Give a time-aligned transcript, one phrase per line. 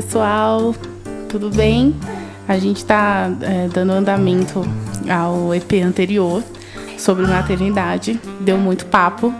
[0.00, 0.76] Pessoal,
[1.28, 1.92] tudo bem?
[2.46, 4.62] A gente está é, dando andamento
[5.10, 6.40] ao EP anterior
[6.96, 9.34] sobre maternidade, deu muito papo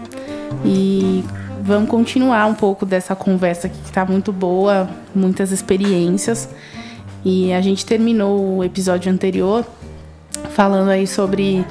[0.65, 1.23] e
[1.63, 6.49] vamos continuar um pouco dessa conversa aqui que está muito boa, muitas experiências.
[7.23, 9.65] E a gente terminou o episódio anterior
[10.49, 11.65] falando aí sobre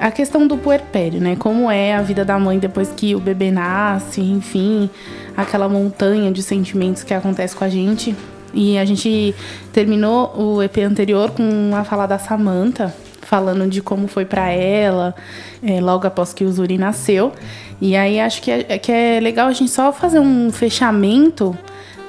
[0.00, 1.36] a questão do puerpério, né?
[1.36, 4.90] Como é a vida da mãe depois que o bebê nasce, enfim,
[5.36, 8.16] aquela montanha de sentimentos que acontece com a gente.
[8.54, 9.34] E a gente
[9.72, 15.14] terminou o EP anterior com a fala da Samantha, falando de como foi para ela,
[15.62, 17.32] é, logo após que o Zuri nasceu.
[17.80, 21.56] E aí acho que é, que é legal a gente só fazer um fechamento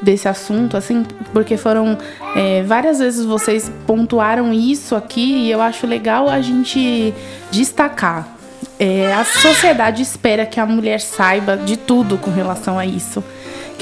[0.02, 1.98] desse assunto, assim, porque foram
[2.36, 7.14] é, várias vezes vocês pontuaram isso aqui e eu acho legal a gente
[7.52, 8.28] destacar.
[8.78, 13.24] É, a sociedade espera que a mulher saiba de tudo com relação a isso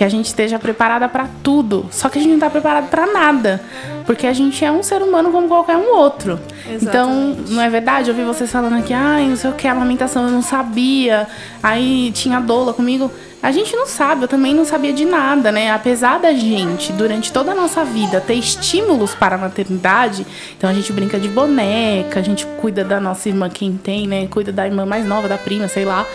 [0.02, 1.86] que a gente esteja preparada para tudo.
[1.92, 3.62] Só que a gente não está preparado para nada,
[4.04, 6.40] porque a gente é um ser humano como qualquer um outro.
[6.68, 6.86] Exatamente.
[6.88, 8.10] Então, não é verdade?
[8.10, 11.28] Eu vi vocês falando aqui, ai, não sei o que, a amamentação eu não sabia,
[11.62, 13.12] aí tinha doula comigo.
[13.42, 15.72] A gente não sabe, eu também não sabia de nada, né?
[15.72, 20.26] Apesar da gente, durante toda a nossa vida, ter estímulos para a maternidade,
[20.56, 24.28] então a gente brinca de boneca, a gente cuida da nossa irmã, quem tem, né?
[24.28, 26.06] Cuida da irmã mais nova, da prima, sei lá.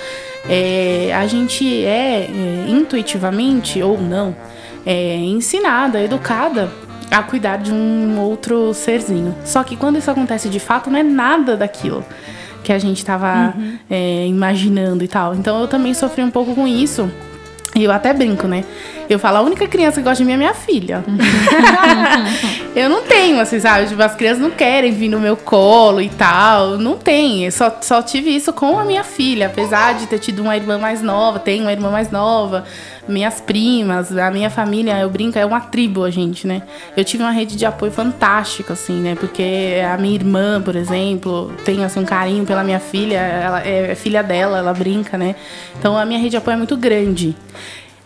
[0.49, 4.37] É, a gente é, é, intuitivamente ou não
[4.87, 6.71] é, ensinada, educada
[7.11, 9.35] a cuidar de um outro serzinho.
[9.45, 12.05] Só que quando isso acontece de fato, não é nada daquilo
[12.67, 13.79] que a gente estava uhum.
[13.89, 15.37] é, imaginando e tal.
[15.37, 17.09] Então eu também sofri um pouco com isso.
[17.77, 18.65] E eu até brinco, né?
[19.09, 21.05] Eu falo, a única criança que gosta de mim é minha filha.
[22.75, 23.87] eu não tenho, assim, sabe?
[23.87, 26.79] Tipo, as crianças não querem vir no meu colo e tal.
[26.79, 27.45] Não tem.
[27.45, 29.47] Eu só, só tive isso com a minha filha.
[29.47, 32.65] Apesar de ter tido uma irmã mais nova, tenho uma irmã mais nova,
[33.09, 36.63] minhas primas, a minha família, eu brinco, é uma tribo a gente, né?
[36.97, 39.15] Eu tive uma rede de apoio fantástica, assim, né?
[39.15, 43.95] Porque a minha irmã, por exemplo, tem assim, um carinho pela minha filha, ela é
[43.95, 45.37] filha dela, ela brinca, né?
[45.79, 47.37] Então a minha rede de apoio é muito grande.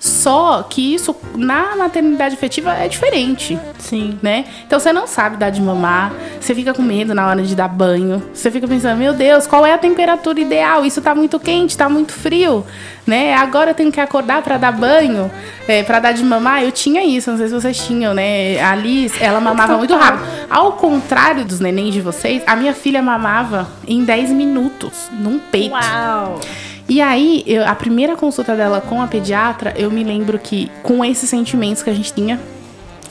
[0.01, 3.59] Só que isso na maternidade efetiva é diferente.
[3.79, 4.19] Sim.
[4.23, 4.47] Né?
[4.67, 7.69] Então você não sabe dar de mamar, você fica com medo na hora de dar
[7.69, 10.87] banho, você fica pensando, meu Deus, qual é a temperatura ideal?
[10.87, 12.65] Isso tá muito quente, tá muito frio,
[13.07, 13.35] né?
[13.35, 15.31] Agora eu tenho que acordar para dar banho,
[15.69, 16.63] é, para dar de mamar.
[16.63, 18.59] Eu tinha isso, não sei se vocês tinham, né?
[18.63, 20.25] A Liz, ela mamava muito rápido.
[20.49, 25.75] Ao contrário dos nenéns de vocês, a minha filha mamava em 10 minutos, num peito.
[25.75, 26.41] Uau!
[26.91, 31.05] E aí, eu, a primeira consulta dela com a pediatra, eu me lembro que com
[31.05, 32.41] esses sentimentos que a gente tinha,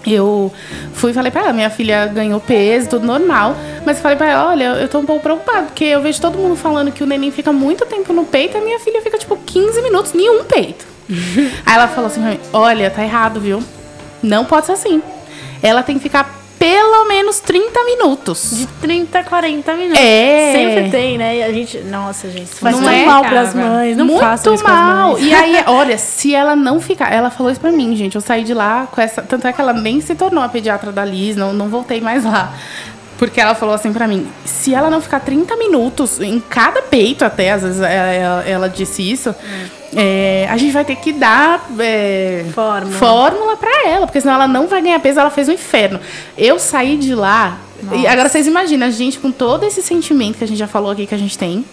[0.06, 0.52] eu
[0.94, 3.56] fui e falei pra ela, minha filha ganhou peso, tudo normal.
[3.86, 6.38] Mas eu falei pra ela, olha, eu tô um pouco preocupada, porque eu vejo todo
[6.38, 9.18] mundo falando que o neném fica muito tempo no peito, e a minha filha fica
[9.18, 10.86] tipo 15 minutos, nenhum peito.
[11.66, 13.64] Aí ela falou assim pra mim, olha, tá errado, viu?
[14.22, 15.02] Não pode ser assim.
[15.64, 18.52] Ela tem que ficar pelo menos 30 minutos.
[18.52, 20.00] De 30 a 40 minutos.
[20.00, 20.52] É.
[20.52, 21.38] Sempre tem, né?
[21.38, 21.80] E a gente.
[21.80, 23.97] Nossa, gente, isso faz não tão é, mal cara, pras mães.
[23.97, 25.16] Não Muito façam isso mal.
[25.16, 25.31] As mães.
[25.31, 27.14] E aí, olha, se ela não ficar.
[27.14, 28.16] Ela falou isso pra mim, gente.
[28.16, 29.22] Eu saí de lá com essa.
[29.22, 32.25] Tanto é que ela nem se tornou a pediatra da Liz, não, não voltei mais
[32.25, 32.53] lá.
[33.19, 37.25] Porque ela falou assim pra mim: se ela não ficar 30 minutos em cada peito,
[37.25, 39.35] até, às vezes ela, ela, ela disse isso.
[39.96, 42.97] É, a gente vai ter que dar é, Fórmula.
[42.97, 46.00] fórmula para ela, porque senão ela não vai ganhar peso, ela fez um inferno.
[46.38, 47.57] Eu saí de lá,
[47.91, 50.91] e agora vocês imaginam, a gente com todo esse sentimento que a gente já falou
[50.91, 51.66] aqui que a gente tem,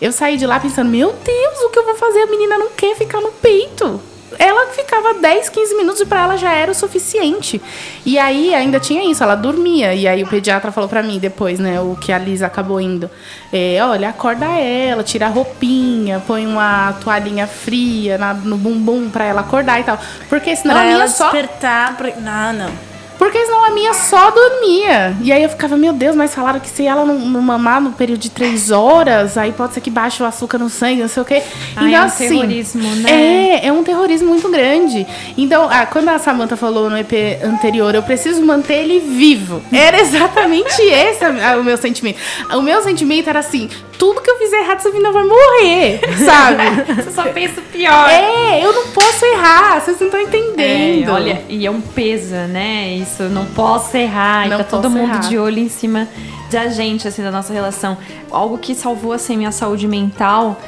[0.00, 2.22] eu saí de lá pensando, meu Deus, o que eu vou fazer?
[2.22, 4.00] A menina não quer ficar no peito
[4.38, 7.60] ela ficava 10, 15 minutos e para ela já era o suficiente.
[8.04, 9.94] E aí ainda tinha isso, ela dormia.
[9.94, 13.10] E aí o pediatra falou para mim depois, né, o que a Lisa acabou indo.
[13.52, 19.24] É, olha, acorda ela, tira a roupinha, põe uma toalhinha fria na, no bumbum para
[19.24, 19.98] ela acordar e tal.
[20.28, 21.96] Porque senão pra ela só despertar.
[21.96, 22.10] Pra...
[22.16, 22.89] Não, não.
[23.20, 25.14] Porque senão a minha só dormia.
[25.20, 27.92] E aí eu ficava, meu Deus, mas falaram que se ela não, não mamar no
[27.92, 31.22] período de três horas, aí pode ser que baixe o açúcar no sangue, não sei
[31.22, 31.42] o quê.
[31.76, 33.10] Ai, então, é um assim, terrorismo, né?
[33.10, 35.06] É, é um terrorismo muito grande.
[35.36, 37.12] Então, ah, quando a Samantha falou no EP
[37.44, 39.62] anterior, eu preciso manter ele vivo.
[39.70, 41.22] Era exatamente esse
[41.58, 42.18] o meu sentimento.
[42.54, 43.68] O meu sentimento era assim,
[44.00, 46.94] tudo que eu fizer errado, essa menina vai morrer, sabe?
[46.94, 48.08] Você só pensa o pior.
[48.08, 51.10] é, eu não posso errar, vocês não estão entendendo.
[51.10, 52.94] É, olha, e é um peso, né?
[52.94, 54.48] Isso, não posso errar.
[54.48, 55.28] Não e tá todo mundo errar.
[55.28, 56.08] de olho em cima
[56.50, 57.98] da gente, assim, da nossa relação.
[58.30, 60.58] Algo que salvou, assim, minha saúde mental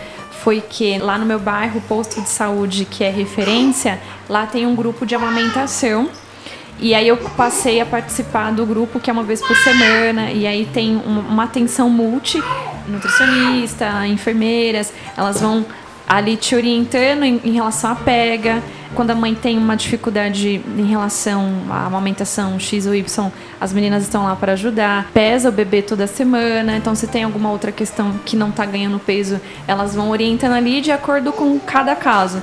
[0.43, 4.67] foi que lá no meu bairro, o posto de saúde que é referência, lá tem
[4.67, 6.11] um grupo de amamentação.
[6.83, 10.33] E aí eu passei a participar do grupo que é uma vez por semana.
[10.33, 12.43] E aí tem um- uma atenção multi,
[12.89, 15.65] nutricionista, enfermeiras, elas vão
[16.09, 18.61] ali te orientando em, relação à pega.
[18.97, 23.31] Quando a mãe tem uma dificuldade em relação à amamentação X ou Y,
[23.61, 25.07] as meninas estão lá para ajudar.
[25.15, 28.99] Pesa o bebê toda semana, então se tem alguma outra questão que não tá ganhando
[28.99, 32.43] peso, elas vão orientando ali de acordo com cada caso.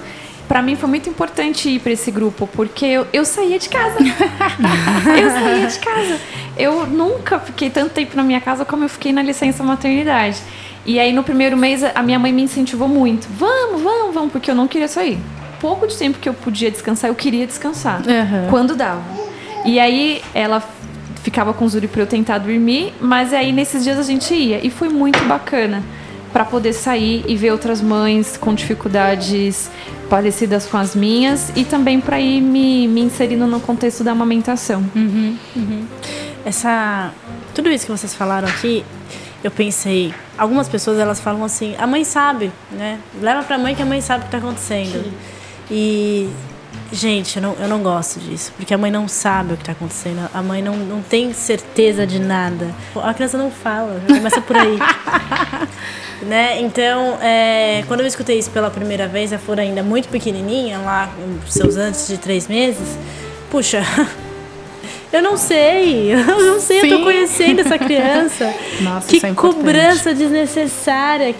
[0.50, 4.00] Pra mim foi muito importante ir para esse grupo, porque eu, eu saía de casa.
[4.02, 6.20] eu saía de casa.
[6.58, 10.42] Eu nunca fiquei tanto tempo na minha casa como eu fiquei na licença maternidade.
[10.88, 13.28] E aí no primeiro mês a minha mãe me incentivou muito.
[13.38, 15.20] Vamos, vamos, vamos, porque eu não queria sair.
[15.62, 18.00] Pouco de tempo que eu podia descansar, eu queria descansar.
[18.00, 18.50] Uhum.
[18.50, 19.04] Quando dava.
[19.64, 20.64] E aí ela
[21.22, 24.66] ficava com o Zuri pra eu tentar dormir, mas aí nesses dias a gente ia.
[24.66, 25.84] E foi muito bacana
[26.32, 29.70] para poder sair e ver outras mães com dificuldades
[30.10, 34.84] parecidas com as minhas e também para ir me, me inserindo no contexto da amamentação.
[36.46, 37.12] Essa.
[37.54, 38.86] Tudo isso que vocês falaram aqui,
[39.44, 40.14] eu pensei.
[40.38, 43.00] Algumas pessoas elas falam assim, a mãe sabe, né?
[43.22, 45.12] Leva pra mãe que a mãe sabe o que tá acontecendo.
[45.70, 46.30] E.
[46.92, 49.74] Gente, eu não, eu não gosto disso, porque a mãe não sabe o que tá
[49.74, 52.74] acontecendo, a mãe não, não tem certeza de nada.
[52.96, 54.78] A criança não fala, começa por aí.
[56.26, 56.60] né?
[56.62, 61.10] Então, é, quando eu escutei isso pela primeira vez, a Flor ainda muito pequenininha, lá
[61.48, 62.98] seus antes de três meses,
[63.52, 63.84] puxa,
[65.14, 66.90] eu não sei, eu não sei, eu Sim.
[66.90, 68.54] tô conhecendo essa criança.
[68.82, 71.36] Nossa, que é cobrança desnecessária.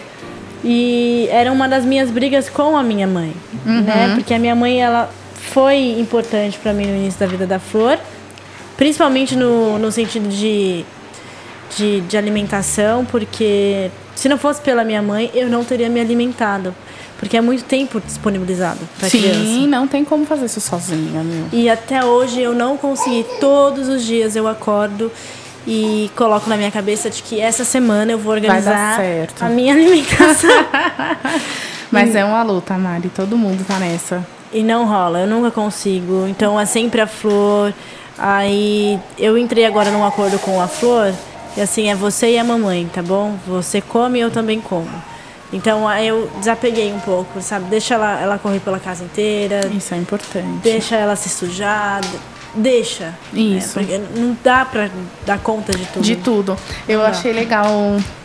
[0.62, 3.32] E era uma das minhas brigas com a minha mãe,
[3.64, 3.80] Uhum.
[3.82, 4.12] né?
[4.14, 5.10] Porque a minha mãe, ela
[5.52, 7.98] foi importante para mim no início da vida da Flor,
[8.76, 10.84] principalmente no, no sentido de,
[11.76, 16.74] de, de alimentação, porque se não fosse pela minha mãe, eu não teria me alimentado.
[17.18, 19.40] Porque é muito tempo disponibilizado para criança.
[19.40, 21.48] Sim, não tem como fazer isso sozinha, meu.
[21.52, 23.26] E até hoje eu não consegui.
[23.38, 25.12] Todos os dias eu acordo
[25.66, 28.98] e coloco na minha cabeça de que essa semana eu vou organizar
[29.38, 30.48] a minha alimentação.
[31.92, 33.10] Mas é uma luta, Mari.
[33.14, 34.26] Todo mundo tá nessa.
[34.52, 36.26] E não rola, eu nunca consigo.
[36.28, 37.72] Então é sempre a flor.
[38.18, 41.12] Aí eu entrei agora num acordo com a flor.
[41.56, 43.36] E assim, é você e a mamãe, tá bom?
[43.46, 44.90] Você come e eu também como.
[45.52, 47.64] Então aí eu desapeguei um pouco, sabe?
[47.66, 50.60] Deixa ela, ela correr pela casa inteira, Isso é importante.
[50.62, 52.00] deixa ela se sujar,
[52.54, 53.14] deixa.
[53.32, 53.80] Isso.
[53.80, 53.86] né?
[53.86, 54.88] Porque não dá pra
[55.26, 56.02] dar conta de tudo.
[56.02, 56.56] De tudo.
[56.88, 57.10] Eu Não dá.
[57.10, 57.66] achei legal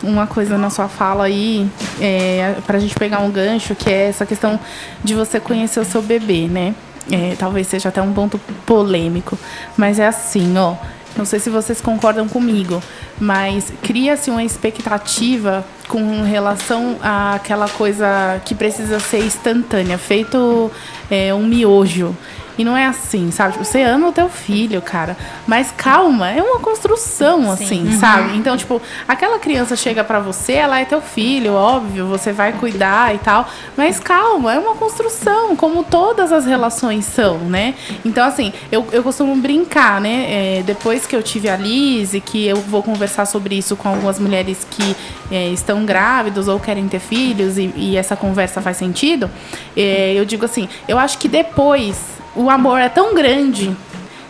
[0.02, 1.68] uma coisa na sua fala aí,
[2.00, 4.58] é, pra gente pegar um gancho, que é essa questão
[5.02, 6.74] de você conhecer o seu bebê, né?
[7.10, 9.38] É, talvez seja até um ponto polêmico,
[9.76, 10.74] mas é assim, ó.
[11.16, 12.82] Não sei se vocês concordam comigo,
[13.18, 20.70] mas cria-se uma expectativa com relação àquela coisa que precisa ser instantânea, feito
[21.10, 22.14] é, um miojo.
[22.58, 23.52] E não é assim, sabe?
[23.52, 25.16] Tipo, você ama o teu filho, cara.
[25.46, 28.36] Mas calma, é uma construção, assim, sabe?
[28.36, 33.14] Então, tipo, aquela criança chega pra você, ela é teu filho, óbvio, você vai cuidar
[33.14, 33.48] e tal.
[33.76, 37.74] Mas calma, é uma construção, como todas as relações são, né?
[38.04, 40.58] Então, assim, eu, eu costumo brincar, né?
[40.58, 43.88] É, depois que eu tive a Liz e que eu vou conversar sobre isso com
[43.88, 44.96] algumas mulheres que
[45.30, 49.30] é, estão grávidas ou querem ter filhos e, e essa conversa faz sentido,
[49.76, 53.74] é, eu digo assim, eu acho que depois o amor é tão grande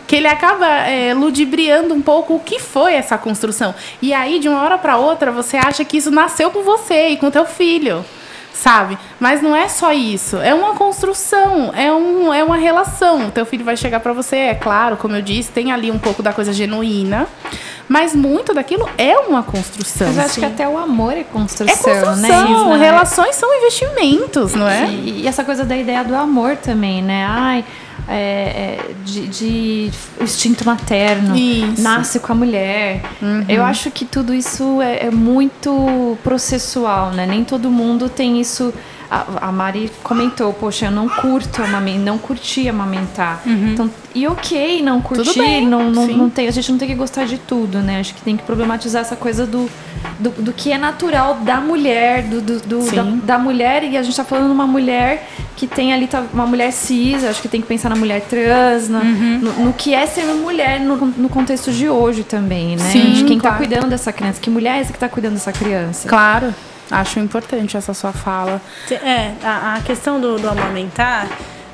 [0.07, 3.75] que ele acaba é, ludibriando um pouco o que foi essa construção.
[4.01, 7.17] E aí, de uma hora para outra, você acha que isso nasceu com você e
[7.17, 8.05] com teu filho.
[8.53, 8.97] Sabe?
[9.19, 10.37] Mas não é só isso.
[10.37, 13.27] É uma construção, é, um, é uma relação.
[13.27, 15.99] O teu filho vai chegar para você, é claro, como eu disse, tem ali um
[15.99, 17.27] pouco da coisa genuína.
[17.87, 20.07] Mas muito daquilo é uma construção.
[20.07, 22.15] Mas acho que até o amor é construção, É construção.
[22.15, 22.51] né?
[22.51, 22.77] Isso, né?
[22.77, 24.87] Relações são investimentos, não é?
[24.87, 27.25] E, e essa coisa da ideia do amor também, né?
[27.29, 27.63] Ai,
[28.07, 31.81] é, é, de, de instinto materno, Isso.
[31.81, 33.01] nasce com a mulher.
[33.47, 37.25] Eu acho que tudo isso é, é muito processual, né?
[37.25, 38.73] Nem todo mundo tem isso.
[39.09, 43.41] A, a Mari comentou, poxa, eu não curto amamentar, não curti amamentar.
[43.45, 46.95] Então, e ok, não curtir, bem, não, não, não tem, a gente não tem que
[46.95, 47.99] gostar de tudo, né?
[48.01, 49.69] Acho que tem que problematizar essa coisa do,
[50.19, 54.03] do, do que é natural da mulher, do, do, do- da, da mulher, e a
[54.03, 57.47] gente tá falando de uma mulher que tem ali, tá, uma mulher cis, acho que
[57.47, 59.39] tem que pensar na mulher trans, na- Uhum.
[59.41, 62.89] no, no que é ser mulher no, no contexto de hoje também, né?
[62.91, 63.55] Sim, de quem claro.
[63.55, 66.09] tá cuidando dessa criança, que mulher é essa que tá cuidando dessa criança?
[66.09, 66.53] Claro.
[66.89, 68.61] Acho importante essa sua fala.
[68.91, 71.27] É, a, a questão do, do amamentar,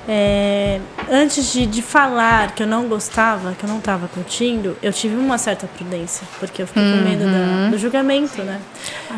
[0.08, 4.92] é, antes de, de falar que eu não gostava, que eu não estava curtindo, eu
[4.92, 8.60] tive uma certa prudência, porque eu fiquei com medo da, do julgamento, né?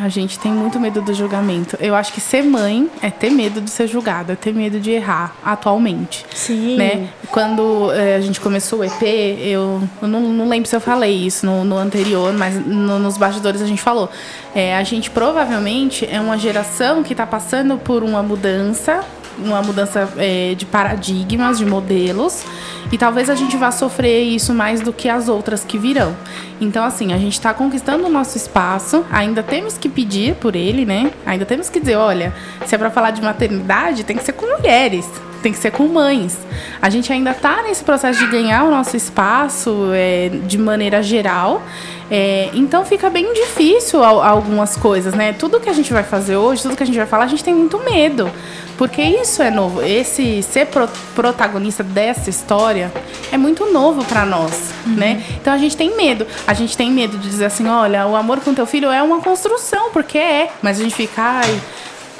[0.01, 1.77] A gente tem muito medo do julgamento.
[1.79, 4.91] Eu acho que ser mãe é ter medo de ser julgada, é ter medo de
[4.91, 6.25] errar atualmente.
[6.33, 6.77] Sim.
[6.77, 7.09] Né?
[7.31, 11.15] Quando é, a gente começou o EP, eu, eu não, não, lembro se eu falei
[11.15, 14.09] isso no, no anterior, mas no, nos bastidores a gente falou.
[14.53, 19.03] É, a gente provavelmente é uma geração que está passando por uma mudança
[19.37, 22.43] uma mudança é, de paradigmas, de modelos,
[22.91, 26.15] e talvez a gente vá sofrer isso mais do que as outras que virão.
[26.61, 30.85] Então, assim, a gente está conquistando o nosso espaço, ainda temos que pedir por ele,
[30.85, 31.11] né?
[31.25, 32.33] Ainda temos que dizer: olha,
[32.65, 35.05] se é para falar de maternidade, tem que ser com mulheres
[35.45, 36.35] tem que ser com mães.
[36.81, 41.61] A gente ainda está nesse processo de ganhar o nosso espaço é, de maneira geral.
[42.09, 45.33] É, então fica bem difícil algumas coisas, né?
[45.33, 47.43] Tudo que a gente vai fazer hoje, tudo que a gente vai falar, a gente
[47.43, 48.31] tem muito medo.
[48.75, 49.83] Porque isso é novo.
[49.83, 52.91] Esse ser pro, protagonista dessa história
[53.31, 54.95] é muito novo para nós, uhum.
[54.95, 55.23] né?
[55.39, 56.25] Então a gente tem medo.
[56.47, 59.21] A gente tem medo de dizer assim, olha, o amor com teu filho é uma
[59.21, 60.49] construção, porque é.
[60.63, 61.61] Mas a gente fica, ai,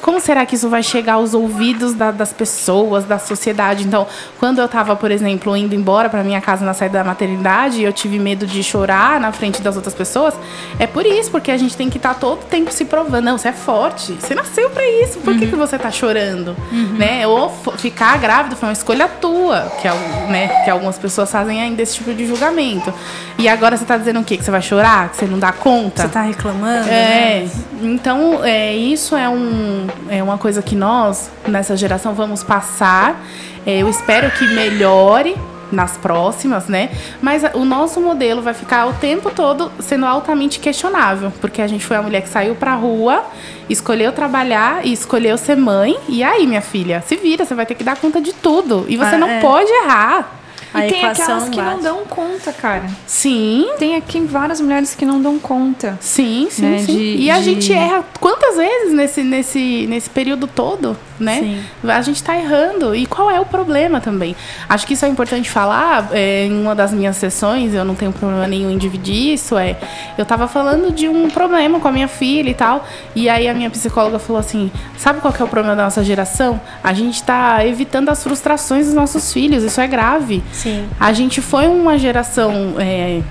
[0.05, 3.83] como será que isso vai chegar aos ouvidos da, das pessoas, da sociedade?
[3.83, 4.05] Então,
[4.39, 7.91] quando eu estava, por exemplo, indo embora para minha casa na saída da maternidade, eu
[7.91, 10.35] tive medo de chorar na frente das outras pessoas.
[10.77, 13.23] É por isso, porque a gente tem que estar tá todo tempo se provando.
[13.23, 15.17] Não, você é forte, você nasceu para isso.
[15.21, 15.39] Por uhum.
[15.39, 16.55] que, que você está chorando?
[16.71, 16.97] Uhum.
[16.99, 17.25] Né?
[17.25, 19.93] Ou ficar grávida foi uma escolha tua, que, é,
[20.29, 22.93] né, que algumas pessoas fazem ainda esse tipo de julgamento.
[23.39, 24.37] E agora você está dizendo o quê?
[24.37, 25.09] Que você vai chorar?
[25.09, 26.03] Que você não dá conta?
[26.03, 26.87] Você está reclamando?
[26.89, 27.45] É.
[27.45, 27.51] Né?
[27.81, 33.21] Então, é, isso é um é uma coisa que nós, nessa geração, vamos passar.
[33.65, 35.35] É, eu espero que melhore
[35.71, 36.89] nas próximas, né?
[37.21, 41.85] Mas o nosso modelo vai ficar o tempo todo sendo altamente questionável, porque a gente
[41.85, 43.23] foi a mulher que saiu pra rua,
[43.69, 45.97] escolheu trabalhar e escolheu ser mãe.
[46.07, 48.85] E aí, minha filha, se vira, você vai ter que dar conta de tudo.
[48.87, 49.39] E você ah, não é.
[49.41, 50.44] pode errar.
[50.75, 52.89] A e tem aquelas que não dão conta, cara.
[53.07, 53.69] Sim.
[53.79, 55.97] Tem aqui várias mulheres que não dão conta.
[56.01, 56.79] Sim, sim, né?
[56.79, 56.97] sim.
[56.97, 61.39] De, e a gente erra quantas vezes nesse, nesse, nesse período todo, né?
[61.39, 61.89] Sim.
[61.89, 62.95] A gente tá errando.
[62.95, 64.35] E qual é o problema também?
[64.67, 66.09] Acho que isso é importante falar.
[66.11, 69.57] É, em uma das minhas sessões, eu não tenho problema nenhum em dividir isso.
[69.57, 69.77] É,
[70.17, 72.85] eu tava falando de um problema com a minha filha e tal.
[73.15, 76.59] E aí a minha psicóloga falou assim: sabe qual é o problema da nossa geração?
[76.83, 79.63] A gente tá evitando as frustrações dos nossos filhos.
[79.63, 80.43] Isso é grave.
[80.51, 80.87] Sim.
[80.99, 82.75] A gente foi uma geração.
[82.79, 83.21] É,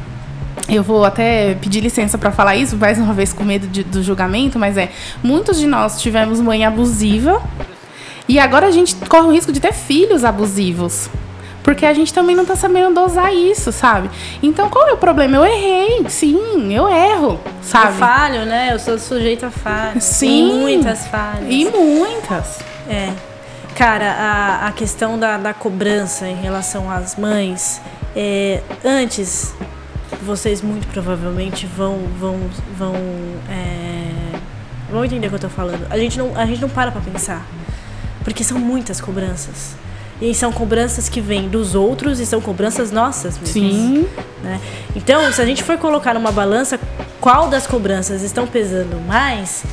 [0.69, 4.03] eu vou até pedir licença para falar isso, mais uma vez com medo de, do
[4.03, 4.91] julgamento, mas é.
[5.23, 7.43] Muitos de nós tivemos mãe abusiva
[8.29, 11.09] e agora a gente corre o risco de ter filhos abusivos.
[11.63, 14.11] Porque a gente também não tá sabendo dosar isso, sabe?
[14.43, 15.37] Então qual é o problema?
[15.37, 17.95] Eu errei, sim, eu erro, sabe?
[17.95, 18.69] Eu falho, né?
[18.71, 20.05] Eu sou sujeito a falhas.
[20.05, 20.51] Sim.
[20.51, 21.47] E muitas falhas.
[21.49, 22.59] E muitas.
[22.87, 23.11] É.
[23.75, 27.81] Cara, a, a questão da, da cobrança em relação às mães,
[28.15, 29.55] é, antes,
[30.23, 32.39] vocês muito provavelmente vão, vão,
[32.77, 32.95] vão,
[33.51, 34.39] é,
[34.91, 35.87] vão entender o que eu tô falando.
[35.91, 37.45] A gente não, a gente não para pra pensar,
[38.25, 39.77] porque são muitas cobranças.
[40.21, 43.53] E são cobranças que vêm dos outros e são cobranças nossas mesmo.
[43.53, 44.09] Sim.
[44.43, 44.61] Né?
[44.97, 46.81] Então, se a gente for colocar numa balança
[47.21, 49.65] qual das cobranças estão pesando mais,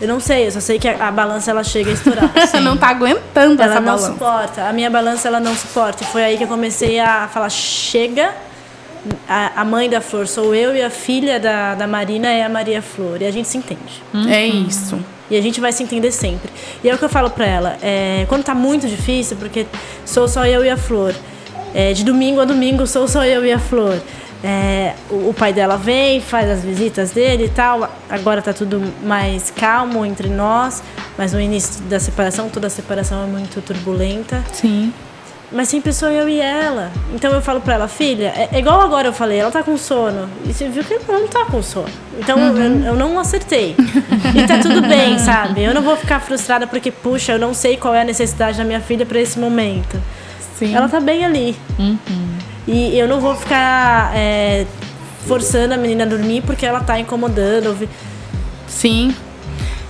[0.00, 2.30] eu não sei, eu só sei que a, a balança ela chega a estourar.
[2.36, 4.12] Você não tá aguentando ela essa não balança.
[4.12, 4.68] suporta.
[4.68, 6.04] A minha balança ela não suporta.
[6.04, 8.32] E foi aí que eu comecei a falar: chega.
[9.28, 12.48] A, a mãe da Flor sou eu e a filha da, da Marina é a
[12.48, 13.22] Maria Flor.
[13.22, 14.02] E a gente se entende.
[14.12, 14.28] Uhum.
[14.28, 14.98] É isso.
[15.30, 16.50] E a gente vai se entender sempre.
[16.82, 19.66] E é o que eu falo pra ela: é, quando tá muito difícil, porque
[20.04, 21.14] sou só eu e a Flor.
[21.74, 24.00] É, de domingo a domingo sou só eu e a Flor.
[24.42, 27.92] É, o, o, pai dela vem, faz as visitas dele e tal.
[28.08, 30.82] Agora tá tudo mais calmo entre nós,
[31.16, 34.44] mas no início da separação, toda a separação é muito turbulenta.
[34.52, 34.92] Sim.
[35.50, 36.92] Mas sempre sou eu e ela.
[37.14, 39.78] Então eu falo pra ela, filha, é, é igual agora eu falei, ela tá com
[39.78, 40.28] sono.
[40.44, 41.88] E você viu que ela não tá com sono.
[42.18, 42.56] Então uhum.
[42.58, 43.74] eu, eu, não acertei.
[44.34, 45.62] e tá tudo bem, sabe?
[45.62, 48.64] Eu não vou ficar frustrada porque, puxa, eu não sei qual é a necessidade da
[48.64, 50.00] minha filha para esse momento.
[50.58, 50.74] Sim.
[50.74, 51.56] Ela tá bem ali.
[51.78, 51.96] Uhum.
[52.66, 54.66] E eu não vou ficar é,
[55.26, 57.88] forçando a menina a dormir porque ela tá incomodando.
[58.66, 59.14] Sim.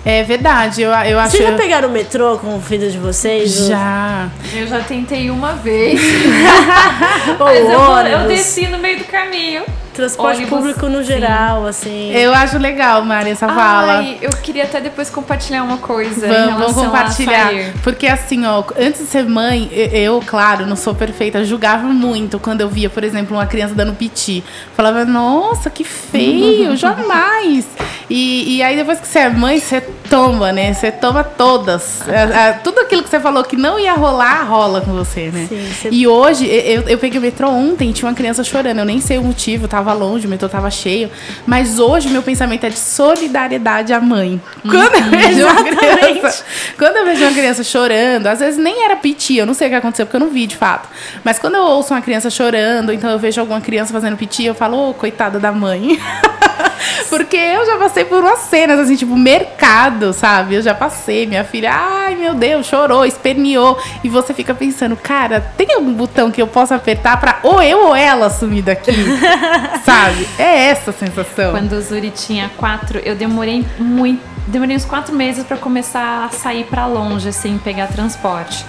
[0.05, 1.37] É verdade, eu, eu acho.
[1.37, 3.67] Vocês já pegaram o metrô com o filho de vocês?
[3.67, 4.29] Já.
[4.55, 6.01] Eu já tentei uma vez.
[7.39, 9.65] Mas eu, eu, desci no meio do caminho.
[9.93, 11.69] Transporte ônibus, público no geral, sim.
[11.69, 12.13] assim.
[12.13, 14.05] Eu acho legal, Mari, essa fala.
[14.23, 17.51] eu queria até depois compartilhar uma coisa Vamos, vamos compartilhar.
[17.83, 22.39] Porque assim, ó, antes de ser mãe, e- eu, claro, não sou perfeita, julgava muito
[22.39, 24.43] quando eu via, por exemplo, uma criança dando piti.
[24.75, 27.67] Falava, nossa, que feio, jamais.
[28.11, 30.73] E, e aí depois que você é mãe, você toma, né?
[30.73, 32.09] Você toma todas.
[32.09, 35.47] É, é, tudo aquilo que você falou que não ia rolar, rola com você, né?
[35.47, 38.79] Sim, você- E hoje, e- eu, eu peguei o metrô ontem, tinha uma criança chorando.
[38.79, 41.11] Eu nem sei o motivo, tava longe, o metrô tava cheio.
[41.47, 44.38] Mas hoje, meu pensamento é de solidariedade à mãe.
[44.63, 46.45] Quando eu vejo uma criança,
[46.79, 49.71] quando eu vejo uma criança chorando, às vezes nem era piti, eu não sei o
[49.71, 50.89] que aconteceu, porque eu não vi de fato.
[51.25, 54.55] Mas quando eu ouço uma criança chorando, então eu vejo alguma criança fazendo piti, eu
[54.55, 55.99] falo, ô, coitada da mãe.
[57.09, 60.55] Porque eu já passei por umas cenas, assim, tipo, mercado, sabe?
[60.55, 63.79] Eu já passei, minha filha, ai meu Deus, chorou, esperneou.
[64.03, 67.87] E você fica pensando, cara, tem algum botão que eu possa apertar pra ou eu
[67.87, 68.93] ou ela sumir daqui?
[69.85, 70.29] sabe?
[70.39, 71.53] É essa a sensação.
[71.53, 74.23] Quando o Zuri tinha quatro, eu demorei muito.
[74.47, 78.65] Demorei uns quatro meses pra começar a sair pra longe, assim, pegar transporte.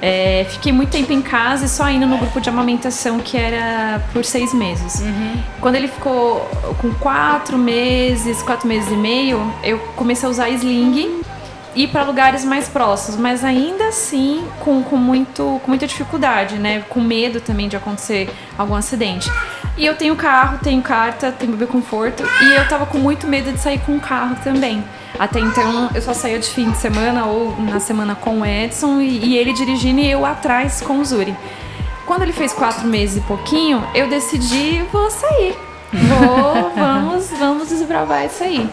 [0.00, 4.02] É, fiquei muito tempo em casa e só indo no grupo de amamentação que era
[4.12, 5.00] por seis meses.
[5.60, 6.40] Quando ele ficou
[6.80, 11.22] com quatro meses, quatro meses e meio, eu comecei a usar sling
[11.74, 16.56] e ir para lugares mais próximos, mas ainda assim com, com, muito, com muita dificuldade,
[16.56, 16.82] né?
[16.88, 19.30] Com medo também de acontecer algum acidente.
[19.76, 23.52] E eu tenho carro, tenho carta, tenho bebê conforto e eu tava com muito medo
[23.52, 24.82] de sair com o carro também.
[25.18, 29.00] Até então eu só saía de fim de semana ou na semana com o Edson
[29.00, 31.34] e, e ele dirigindo e eu atrás com o Zuri.
[32.04, 35.56] Quando ele fez quatro meses e pouquinho, eu decidi, vou sair.
[35.92, 38.68] Vou, vamos, vamos desbravar isso aí.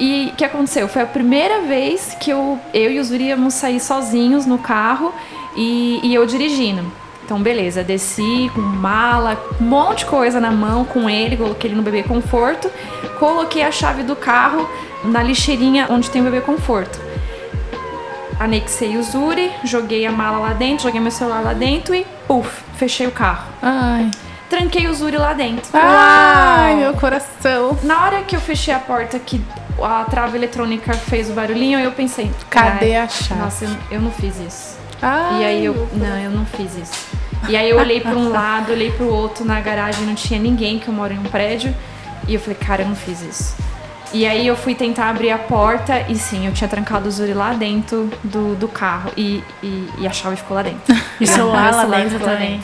[0.00, 0.88] E o que aconteceu?
[0.88, 5.12] Foi a primeira vez que eu, eu e o Zuri íamos sair sozinhos no carro
[5.56, 6.84] e, e eu dirigindo.
[7.28, 11.76] Então, beleza, desci com mala, um monte de coisa na mão com ele, coloquei ele
[11.76, 12.70] no bebê conforto,
[13.18, 14.66] coloquei a chave do carro
[15.04, 16.98] na lixeirinha onde tem o bebê conforto.
[18.40, 22.62] Anexei o Zuri, joguei a mala lá dentro, joguei meu celular lá dentro e, puf,
[22.78, 23.44] fechei o carro.
[23.60, 24.10] Ai.
[24.48, 25.68] Tranquei o Zuri lá dentro.
[25.74, 27.76] Ai, meu coração.
[27.82, 29.38] Na hora que eu fechei a porta, que
[29.82, 34.00] a trava eletrônica fez o barulhinho, eu pensei: Cadê "Ai, a chave?" Nossa, eu, eu
[34.00, 34.78] não fiz isso.
[35.02, 35.88] Ai, e aí eu.
[35.92, 37.17] Não, eu não fiz isso.
[37.46, 40.78] E aí eu olhei pra um lado, olhei pro outro, na garagem não tinha ninguém,
[40.78, 41.74] que eu moro em um prédio.
[42.26, 43.56] E eu falei: Cara, eu não fiz isso.
[44.12, 47.34] E aí eu fui tentar abrir a porta e sim, eu tinha trancado o Zuri
[47.34, 49.10] lá dentro do, do carro.
[49.16, 50.96] E, e, e a chave ficou lá dentro.
[51.20, 52.60] E o celular lá dentro lá também.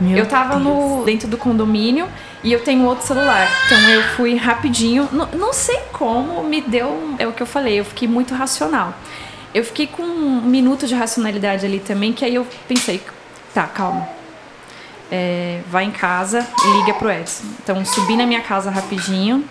[0.00, 0.18] dentro.
[0.18, 2.08] eu tava no, dentro do condomínio
[2.42, 3.48] e eu tenho outro celular.
[3.66, 5.08] Então eu fui rapidinho.
[5.12, 7.14] Não, não sei como me deu.
[7.18, 8.92] É o que eu falei, eu fiquei muito racional.
[9.54, 13.00] Eu fiquei com um minuto de racionalidade ali também, que aí eu pensei,
[13.54, 14.08] tá, calma.
[15.10, 17.44] É, vai em casa e liga pro Edson.
[17.62, 19.44] Então subi na minha casa rapidinho.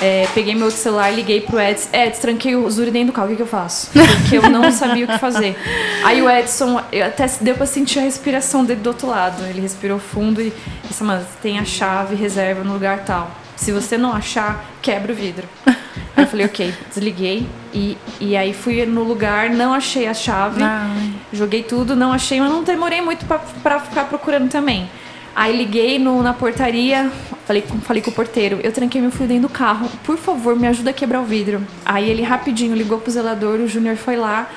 [0.00, 1.88] é, peguei meu outro celular, liguei pro Edson.
[1.92, 3.90] Edson, tranquei o Zuri dentro do carro, o que, que eu faço?
[3.92, 5.56] Porque eu não sabia o que fazer.
[6.04, 9.42] Aí o Edson, eu até deu pra sentir a respiração dele do outro lado.
[9.46, 10.52] Ele respirou fundo e
[10.88, 13.41] disse, mano, tem a chave reserva no lugar tal.
[13.56, 15.46] Se você não achar, quebra o vidro.
[15.66, 15.74] Aí
[16.24, 17.46] eu falei, ok, desliguei.
[17.72, 20.62] E, e aí fui no lugar, não achei a chave.
[20.62, 21.12] Ai.
[21.32, 24.88] Joguei tudo, não achei, mas não demorei muito pra, pra ficar procurando também.
[25.34, 27.10] Aí liguei no, na portaria,
[27.46, 30.54] falei, com- falei com o porteiro, eu tranquei meu filho dentro do carro, por favor,
[30.54, 31.66] me ajuda a quebrar o vidro.
[31.86, 34.50] Aí ele rapidinho ligou pro zelador, o Júnior foi lá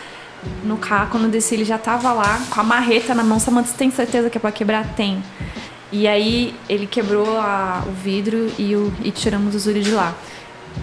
[0.66, 3.70] no carro, quando eu desci ele já tava lá, com a marreta na mão, Samanta,
[3.70, 4.86] você tem certeza que é pra quebrar?
[4.98, 5.24] Tem.
[5.98, 10.14] E aí ele quebrou a- o vidro e, o, e tiramos o Zuri de lá.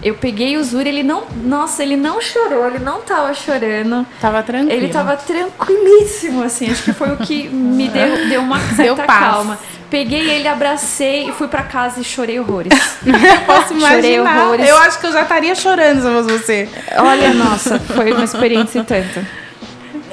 [0.02, 1.24] Eu peguei o Zuri, ele não.
[1.44, 4.06] Nossa, ele não chorou, ele não tava chorando.
[4.22, 4.72] Tava tranquilo.
[4.72, 6.70] Ele tava tranquilíssimo, assim.
[6.70, 9.20] Acho que foi o que me deu, deu uma Deu certa paz.
[9.34, 9.58] calma.
[9.90, 12.72] Peguei ele, abracei e fui pra casa e chorei horrores.
[13.44, 14.44] Posso Chorei imaginar.
[14.46, 14.66] horrores.
[14.66, 16.68] Eu acho que eu já estaria chorando se eu fosse você.
[16.96, 19.26] Olha, nossa, foi uma experiência e tanto.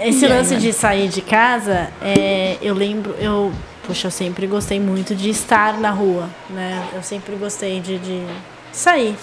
[0.02, 3.52] Esse lance de sair de casa, é, eu lembro, eu,
[3.90, 6.88] poxa, eu sempre gostei muito de estar na rua, né?
[6.94, 8.24] Eu sempre gostei de, de
[8.72, 9.16] sair.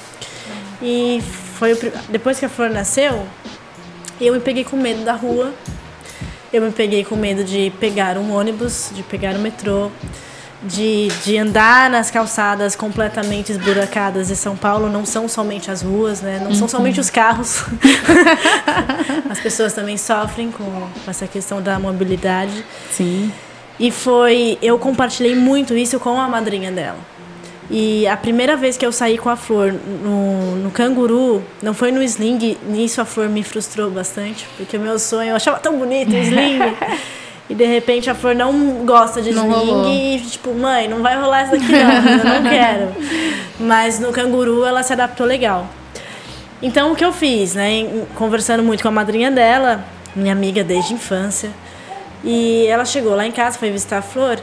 [0.83, 1.23] E
[1.55, 3.25] foi o depois que a Flor nasceu,
[4.21, 5.55] eu me peguei com medo da rua.
[6.53, 9.89] Eu me peguei com medo de pegar um ônibus, de pegar o metrô,
[10.65, 14.89] de, de andar nas calçadas completamente esburacadas de São Paulo.
[14.89, 16.41] Não são somente as ruas, né?
[16.43, 17.65] Não são somente os carros.
[19.31, 22.65] As pessoas também sofrem com essa questão da mobilidade.
[22.91, 23.31] Sim.
[23.79, 24.59] E foi.
[24.63, 26.99] Eu compartilhei muito isso com a madrinha dela.
[27.71, 31.91] E a primeira vez que eu saí com a Flor no, no canguru, não foi
[31.91, 35.77] no sling, nisso a Flor me frustrou bastante, porque o meu sonho, eu achava tão
[35.77, 36.61] bonito o sling.
[37.51, 38.53] e de repente a Flor não
[38.87, 39.93] gosta de Não sling rolou.
[39.93, 42.89] e tipo, mãe, não vai rolar isso daqui não, eu não quero.
[43.59, 45.69] Mas no canguru ela se adaptou legal.
[46.63, 47.85] Então o que eu fiz, né?
[48.15, 49.85] Conversando muito com a madrinha dela,
[50.15, 51.51] minha amiga desde a infância.
[52.27, 54.41] E ela chegou lá em casa, foi visitar a Flor.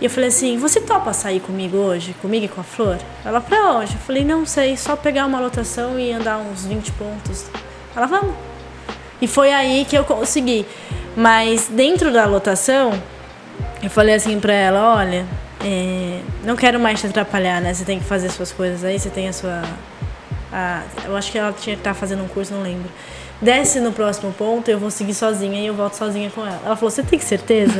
[0.00, 2.12] E eu falei assim: Você topa sair comigo hoje?
[2.20, 2.98] Comigo e com a Flor?
[3.24, 3.92] Ela, pra onde?
[3.92, 7.46] Eu falei: Não sei, só pegar uma lotação e andar uns 20 pontos.
[7.94, 8.34] Ela, vamos.
[9.22, 10.66] E foi aí que eu consegui.
[11.16, 12.92] Mas dentro da lotação,
[13.80, 15.24] eu falei assim pra ela: Olha,
[15.64, 17.72] é, não quero mais te atrapalhar, né?
[17.72, 19.62] Você tem que fazer suas coisas aí, você tem a sua.
[20.52, 22.90] A, eu acho que ela tinha que estar fazendo um curso, não lembro
[23.44, 26.58] desce no próximo ponto, eu vou seguir sozinha e eu volto sozinha com ela.
[26.64, 27.78] Ela falou, você tem certeza?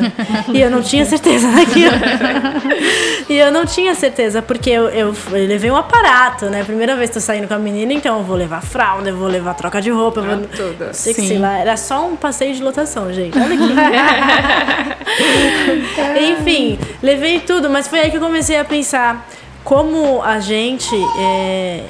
[0.53, 1.95] e eu não tinha certeza daquilo.
[3.29, 6.63] e eu não tinha certeza, porque eu, eu, eu, levei um aparato, né?
[6.63, 9.27] Primeira vez que tô saindo com a menina, então eu vou levar fralda, eu vou
[9.27, 10.21] levar troca de roupa.
[10.21, 10.35] Eu vou...
[10.35, 10.93] Ah, tudo.
[10.93, 13.39] Sei que, sei lá, era só um passeio de lotação, gente.
[13.39, 13.65] Olha que
[16.33, 19.27] Enfim, levei tudo, mas foi aí que eu comecei a pensar
[19.65, 20.95] como a gente...
[21.19, 21.85] É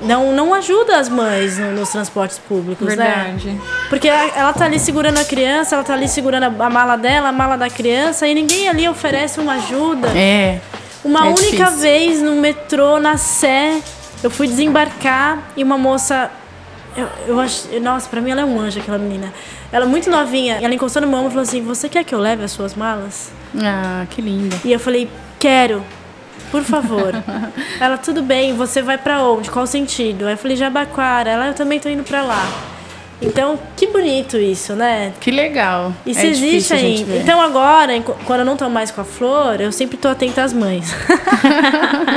[0.00, 2.96] não, não ajuda as mães no, nos transportes públicos, né?
[2.96, 3.48] Verdade.
[3.48, 3.60] né?
[3.88, 7.32] Porque ela tá ali segurando a criança, ela tá ali segurando a mala dela, a
[7.32, 10.08] mala da criança, e ninguém ali oferece uma ajuda.
[10.16, 10.60] É.
[11.04, 11.78] Uma é única difícil.
[11.78, 13.80] vez no metrô, na Sé,
[14.22, 16.30] eu fui desembarcar e uma moça.
[16.96, 17.68] Eu, eu acho.
[17.80, 19.32] Nossa, pra mim ela é um anjo, aquela menina.
[19.72, 20.58] Ela é muito novinha.
[20.60, 22.74] Ela encostou no meu ombro e falou assim: Você quer que eu leve as suas
[22.74, 23.30] malas?
[23.56, 24.56] Ah, que linda.
[24.64, 25.08] E eu falei:
[25.38, 25.82] Quero
[26.50, 27.12] por favor.
[27.80, 29.50] ela, tudo bem, você vai para onde?
[29.50, 30.26] Qual sentido?
[30.26, 31.30] Aí eu falei, Jabaquara.
[31.30, 32.46] Ela, eu também tô indo para lá.
[33.22, 35.12] Então, que bonito isso, né?
[35.20, 35.92] Que legal.
[36.06, 37.16] Isso é existe ainda.
[37.16, 37.92] Então agora,
[38.24, 40.90] quando eu não tô mais com a flor, eu sempre tô atenta às mães.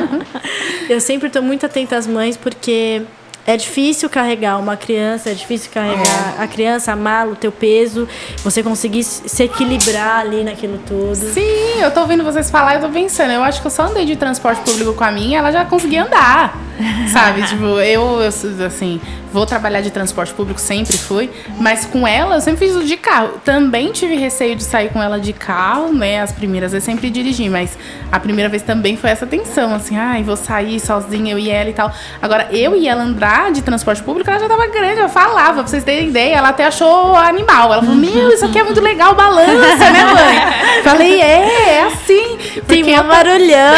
[0.90, 3.02] eu sempre tô muito atenta às mães porque
[3.46, 6.44] é difícil carregar uma criança, é difícil carregar é.
[6.44, 8.08] a criança, amar o teu peso,
[8.44, 11.16] você conseguir se equilibrar ali naquilo tudo.
[11.16, 13.84] Sim, eu tô ouvindo vocês falar e eu tô pensando, eu acho que eu só
[13.84, 16.58] andei de transporte público com a minha, ela já conseguia andar.
[17.12, 17.44] Sabe?
[17.44, 19.00] tipo, eu, eu, assim,
[19.34, 22.96] vou trabalhar de transporte público, sempre fui, mas com ela eu sempre fiz o de
[22.96, 23.42] carro.
[23.44, 26.22] Também tive receio de sair com ela de carro, né?
[26.22, 27.76] As primeiras vezes sempre dirigi, mas
[28.12, 31.70] a primeira vez também foi essa tensão, assim, ai, vou sair sozinha, eu e ela
[31.72, 31.92] e tal.
[32.22, 35.68] Agora, eu e ela andar de transporte público, ela já tava grande, ela falava, pra
[35.68, 37.74] vocês terem ideia, ela até achou animal.
[37.74, 40.84] Ela falou, meu, isso aqui é muito legal, balança, né, mãe?
[40.84, 42.38] Falei, é, é assim.
[42.68, 43.74] Tem um barulhão.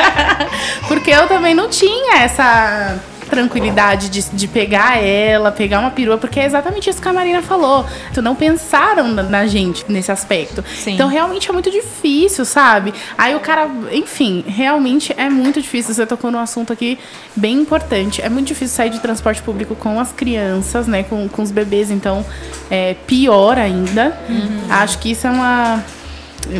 [0.88, 2.98] porque eu também não tinha essa
[3.30, 7.40] tranquilidade de, de pegar ela, pegar uma perua, porque é exatamente isso que a Marina
[7.40, 7.86] falou.
[8.12, 10.62] Tu não pensaram na, na gente nesse aspecto.
[10.76, 10.94] Sim.
[10.94, 12.92] Então realmente é muito difícil, sabe?
[13.16, 15.94] Aí o cara, enfim, realmente é muito difícil.
[15.94, 16.98] Você tocou num assunto aqui
[17.34, 18.20] bem importante.
[18.20, 21.04] É muito difícil sair de transporte público com as crianças, né?
[21.04, 22.26] Com, com os bebês, então
[22.70, 24.18] é pior ainda.
[24.28, 24.60] Uhum.
[24.68, 25.82] Acho que isso é uma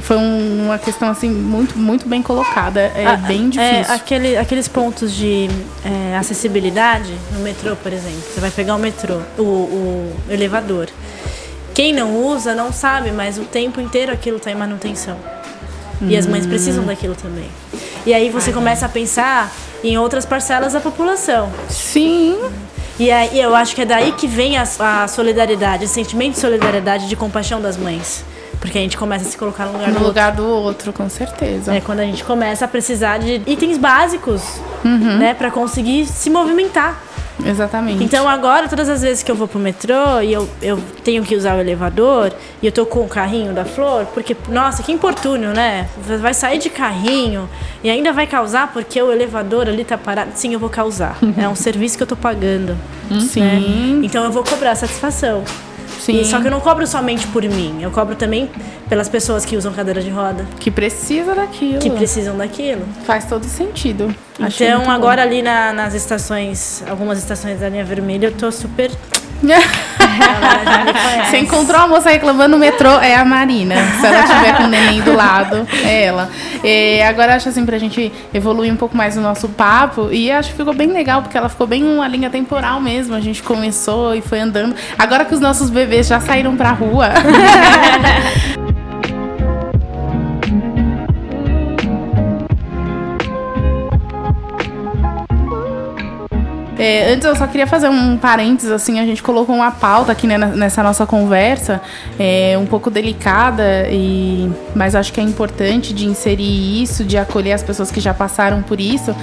[0.03, 2.81] foi um, uma questão assim muito, muito bem colocada.
[2.81, 3.93] É ah, bem é, difícil.
[3.93, 5.49] É, aquele, aqueles pontos de
[5.85, 8.21] é, acessibilidade no metrô, por exemplo.
[8.33, 10.89] Você vai pegar o metrô, o, o elevador.
[11.75, 15.17] Quem não usa não sabe, mas o tempo inteiro aquilo está em manutenção.
[16.01, 16.09] Hum.
[16.09, 17.49] E as mães precisam daquilo também.
[18.05, 21.51] E aí você começa a pensar em outras parcelas da população.
[21.69, 22.39] Sim.
[22.99, 26.41] E aí eu acho que é daí que vem a, a solidariedade, o sentimento de
[26.41, 28.25] solidariedade, de compaixão das mães.
[28.61, 30.45] Porque a gente começa a se colocar no lugar, no do, lugar outro.
[30.45, 31.75] do outro, com certeza.
[31.75, 34.43] É quando a gente começa a precisar de itens básicos,
[34.85, 35.17] uhum.
[35.19, 37.01] né, para conseguir se movimentar.
[37.45, 38.03] Exatamente.
[38.05, 41.35] Então agora, todas as vezes que eu vou pro metrô e eu, eu tenho que
[41.35, 45.51] usar o elevador e eu tô com o carrinho da flor, porque, nossa, que importúnio,
[45.51, 45.89] né?
[46.21, 47.49] Vai sair de carrinho
[47.83, 50.33] e ainda vai causar porque o elevador ali tá parado.
[50.35, 51.17] Sim, eu vou causar.
[51.37, 52.77] é um serviço que eu tô pagando.
[53.21, 53.41] Sim.
[53.41, 54.01] Né?
[54.05, 55.43] Então eu vou cobrar satisfação.
[55.99, 56.21] Sim.
[56.21, 58.51] E, só que eu não cobro somente por mim, eu cobro também
[58.89, 60.45] pelas pessoas que usam cadeira de roda.
[60.59, 61.79] Que precisa daquilo.
[61.79, 62.87] Que precisam daquilo.
[63.05, 64.15] Faz todo sentido.
[64.39, 65.29] Então, agora bom.
[65.29, 68.91] ali na, nas estações, algumas estações da linha vermelha, eu tô super
[71.25, 73.75] Você encontrou a moça reclamando no metrô, é a Marina.
[74.01, 76.29] Se ela tiver com o neném do lado, é ela.
[76.63, 80.09] E agora acho assim, pra gente evoluir um pouco mais o nosso papo.
[80.11, 83.15] E acho que ficou bem legal, porque ela ficou bem uma linha temporal mesmo.
[83.15, 84.75] A gente começou e foi andando.
[84.99, 87.11] Agora que os nossos bebês já saíram pra rua.
[96.81, 100.27] É, antes eu só queria fazer um parênteses, assim, a gente colocou uma pauta aqui
[100.27, 101.79] né, nessa nossa conversa,
[102.19, 107.53] é, um pouco delicada, e, mas acho que é importante de inserir isso, de acolher
[107.53, 109.15] as pessoas que já passaram por isso,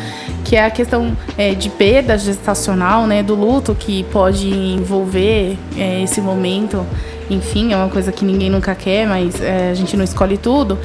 [0.46, 6.04] que é a questão é, de perda gestacional, né, do luto que pode envolver é,
[6.04, 6.86] esse momento.
[7.28, 10.78] Enfim, é uma coisa que ninguém nunca quer, mas é, a gente não escolhe tudo.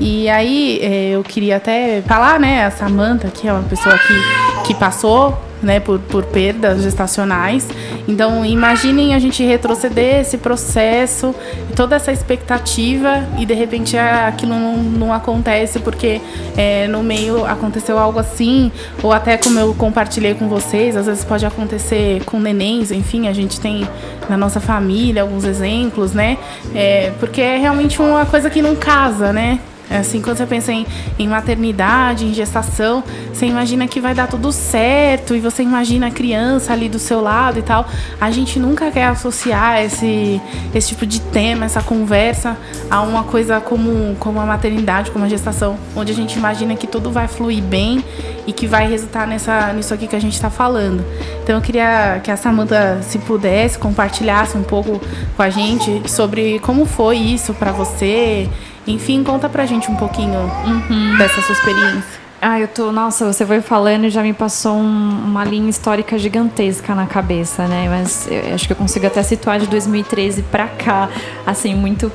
[0.00, 4.66] E aí é, eu queria até falar, né, a Samantha, que é uma pessoa que,
[4.66, 7.68] que passou né, por, por perdas gestacionais.
[8.06, 11.34] Então, imaginem a gente retroceder esse processo,
[11.74, 16.20] toda essa expectativa e de repente aquilo não, não acontece porque
[16.56, 18.70] é, no meio aconteceu algo assim,
[19.02, 23.32] ou até como eu compartilhei com vocês, às vezes pode acontecer com nenéns, enfim, a
[23.32, 23.86] gente tem
[24.28, 26.38] na nossa família alguns exemplos, né?
[26.74, 29.60] É, porque é realmente uma coisa que não casa, né?
[29.88, 30.84] É assim, quando você pensa em,
[31.18, 36.10] em, maternidade, em gestação, você imagina que vai dar tudo certo e você imagina a
[36.10, 37.86] criança ali do seu lado e tal.
[38.20, 40.40] A gente nunca quer associar esse,
[40.74, 42.56] esse tipo de tema, essa conversa
[42.90, 46.86] a uma coisa como, como a maternidade, como a gestação, onde a gente imagina que
[46.86, 48.04] tudo vai fluir bem
[48.44, 51.04] e que vai resultar nessa, nisso aqui que a gente está falando.
[51.42, 55.00] Então eu queria que a Samantha, se pudesse, compartilhasse um pouco
[55.36, 58.48] com a gente sobre como foi isso para você
[58.86, 61.16] enfim, conta pra gente um pouquinho uhum.
[61.18, 62.26] dessa sua experiência.
[62.40, 62.92] Ah, eu tô.
[62.92, 67.66] Nossa, você foi falando e já me passou um, uma linha histórica gigantesca na cabeça,
[67.66, 67.88] né?
[67.88, 71.08] Mas eu acho que eu consigo até situar de 2013 pra cá,
[71.46, 72.12] assim, muito.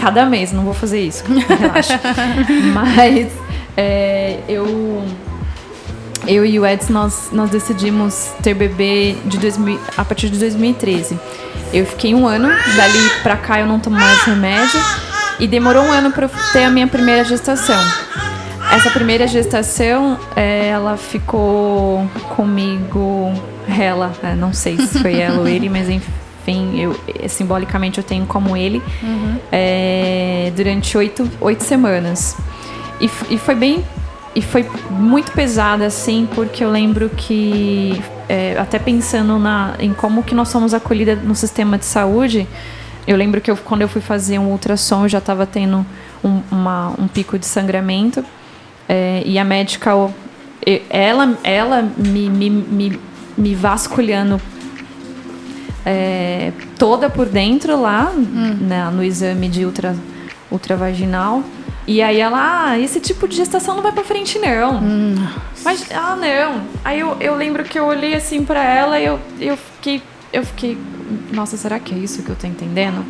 [0.00, 1.24] Cada mês, não vou fazer isso,
[1.58, 2.00] relaxa.
[2.74, 3.32] Mas
[3.76, 5.04] é, eu.
[6.26, 11.18] Eu e o Edson, nós, nós decidimos ter bebê de 2000, a partir de 2013.
[11.72, 14.80] Eu fiquei um ano, dali pra cá eu não tomo mais remédio.
[15.38, 17.78] E demorou um ano para eu ter a minha primeira gestação.
[18.72, 23.32] Essa primeira gestação, é, ela ficou comigo,
[23.68, 28.26] ela, é, não sei se foi ela ou ele, mas enfim, eu, simbolicamente eu tenho
[28.26, 29.36] como ele, uhum.
[29.52, 32.36] é, durante oito, oito semanas.
[33.00, 33.84] E, e foi bem
[34.34, 40.22] e foi muito pesada assim porque eu lembro que é, até pensando na, em como
[40.22, 42.48] que nós somos acolhidas no sistema de saúde
[43.06, 45.84] eu lembro que eu, quando eu fui fazer um ultrassom, eu já estava tendo
[46.22, 48.24] um, uma, um pico de sangramento.
[48.88, 49.90] É, e a médica,
[50.88, 53.00] ela, ela me, me, me,
[53.36, 54.40] me vasculhando
[55.84, 58.56] é, toda por dentro lá, hum.
[58.60, 59.94] né, no exame de ultra,
[60.50, 61.42] ultravaginal.
[61.86, 64.76] E aí ela, ah, esse tipo de gestação não vai pra frente, não.
[64.78, 65.14] Hum.
[65.62, 66.62] Mas, ah, não.
[66.82, 70.44] Aí eu, eu lembro que eu olhei assim para ela e eu, eu fiquei, eu
[70.46, 70.78] fiquei
[71.32, 73.04] nossa, será que é isso que eu tô entendendo?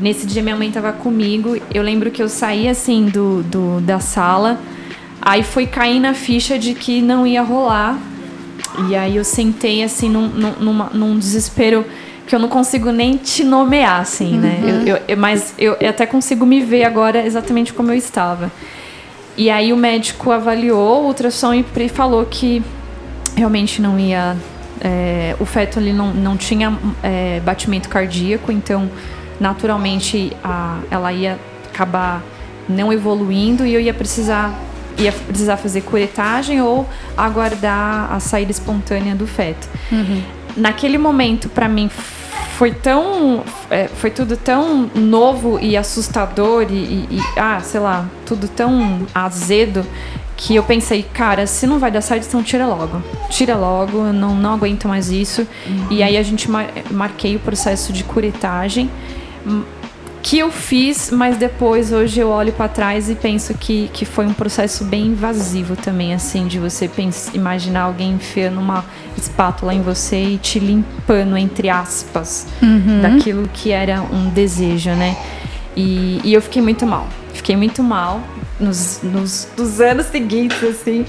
[0.00, 4.00] Nesse dia minha mãe tava comigo, eu lembro que eu saí assim do, do da
[4.00, 4.58] sala,
[5.22, 7.98] aí foi cair na ficha de que não ia rolar.
[8.88, 11.84] E aí eu sentei assim num, num, num desespero
[12.26, 14.58] que eu não consigo nem te nomear, assim, né?
[14.60, 14.66] uhum.
[14.66, 14.84] né?
[14.86, 18.50] Eu, eu, mas eu, eu até consigo me ver agora exatamente como eu estava.
[19.36, 22.62] E aí o médico avaliou o ultrassom e falou que
[23.36, 24.36] realmente não ia
[24.84, 28.90] é, o feto ali não, não tinha é, batimento cardíaco, então
[29.40, 31.38] naturalmente a, ela ia
[31.72, 32.22] acabar
[32.68, 34.54] não evoluindo e eu ia precisar
[34.96, 39.68] ia precisar fazer curetagem ou aguardar a saída espontânea do feto.
[39.90, 40.22] Uhum.
[40.56, 41.90] Naquele momento, para mim,
[42.56, 48.06] foi tão é, foi tudo tão novo e assustador e, e, e, ah sei lá
[48.24, 49.84] tudo tão azedo
[50.36, 53.02] que eu pensei, cara, se não vai dar certo, então tira logo.
[53.30, 55.46] Tira logo, eu não, não aguento mais isso.
[55.66, 55.86] Uhum.
[55.90, 58.90] E aí a gente mar marquei o processo de curetagem
[59.46, 59.62] hum,
[60.22, 64.26] que eu fiz, mas depois hoje eu olho para trás e penso que, que foi
[64.26, 68.84] um processo bem invasivo também, assim, de você pensar, imaginar alguém enfiando uma
[69.18, 73.02] espátula em você e te limpando, entre aspas, uhum.
[73.02, 75.14] daquilo que era um desejo, né?
[75.76, 77.06] E, e eu fiquei muito mal.
[77.34, 78.22] Fiquei muito mal
[78.58, 81.04] nos, nos, nos anos seguintes, assim.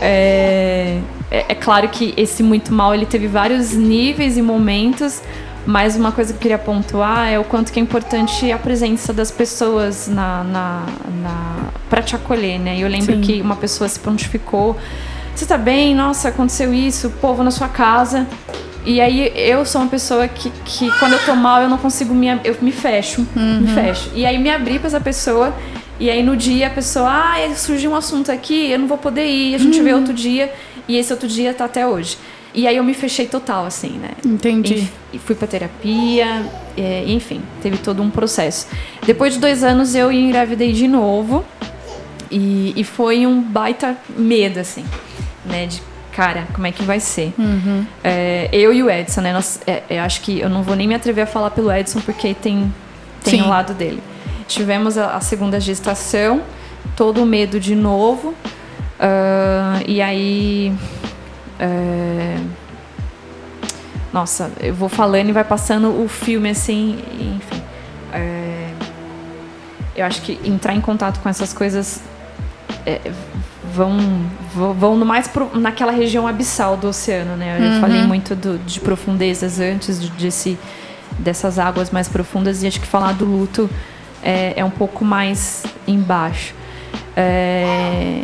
[0.00, 5.22] É, é, é, claro que esse muito mal ele teve vários níveis e momentos,
[5.64, 9.12] mas uma coisa que eu queria pontuar é o quanto que é importante a presença
[9.12, 10.86] das pessoas na, na,
[11.22, 11.56] na
[11.88, 12.78] para te acolher, né?
[12.78, 13.20] Eu lembro Sim.
[13.20, 14.76] que uma pessoa se prontificou.
[15.34, 15.94] Você tá bem?
[15.94, 17.10] Nossa, aconteceu isso.
[17.20, 18.26] Pô, vou na sua casa.
[18.84, 22.14] E aí eu sou uma pessoa que, que quando eu tô mal eu não consigo
[22.14, 23.60] me eu me fecho, uhum.
[23.62, 24.10] me fecho.
[24.14, 25.52] E aí me abri para essa pessoa
[25.98, 29.26] e aí no dia a pessoa, ah, surgiu um assunto aqui, eu não vou poder
[29.26, 29.84] ir, a gente uhum.
[29.84, 30.52] vê outro dia,
[30.86, 32.18] e esse outro dia tá até hoje.
[32.54, 34.10] E aí eu me fechei total, assim, né?
[34.24, 34.88] Entendi.
[35.12, 38.66] E, fui pra terapia, é, enfim, teve todo um processo.
[39.04, 41.44] Depois de dois anos eu engravidei de novo,
[42.30, 44.84] e, e foi um baita medo, assim,
[45.44, 45.66] né?
[45.66, 45.82] De
[46.12, 47.34] cara, como é que vai ser?
[47.38, 47.84] Uhum.
[48.02, 49.32] É, eu e o Edson, né?
[49.34, 52.00] Nós, é, eu acho que eu não vou nem me atrever a falar pelo Edson,
[52.00, 52.72] porque tem,
[53.22, 54.02] tem o lado dele.
[54.48, 56.42] Tivemos a, a segunda gestação,
[56.94, 58.28] todo o medo de novo.
[58.98, 60.72] Uh, e aí.
[61.58, 62.36] É...
[64.12, 67.62] Nossa, eu vou falando e vai passando o filme assim, enfim.
[68.12, 68.70] É...
[69.94, 72.02] Eu acho que entrar em contato com essas coisas
[72.84, 73.00] é,
[73.74, 73.96] vão,
[74.54, 77.56] vão no mais pro, naquela região abissal do oceano, né?
[77.58, 77.80] Eu Uhum.
[77.80, 80.58] falei muito do- de profundezas antes de, desse,
[81.18, 83.68] dessas águas mais profundas e acho que falar do luto
[84.26, 86.52] é, é um pouco mais embaixo.
[87.16, 88.20] É,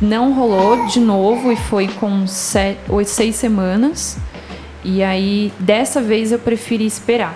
[0.00, 4.18] não rolou de novo e foi com sete, oito, seis semanas.
[4.84, 7.34] E aí, dessa vez eu preferi esperar.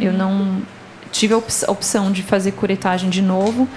[0.00, 0.62] Eu não
[1.12, 3.68] tive a op- a opção de fazer curetagem de novo,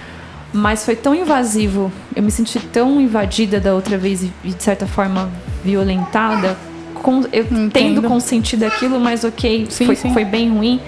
[0.52, 4.62] mas foi tão invasivo, eu me senti tão invadida da outra vez e, e, de
[4.62, 5.30] certa forma
[5.64, 6.56] violentada.
[6.94, 7.70] Com, eu Entendo.
[7.70, 10.12] tendo consentido aquilo, mas ok, Sim, foi, sim.
[10.12, 10.80] foi bem ruim.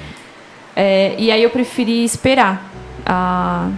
[0.74, 2.69] É, e aí eu preferi esperar
[3.10, 3.68] a,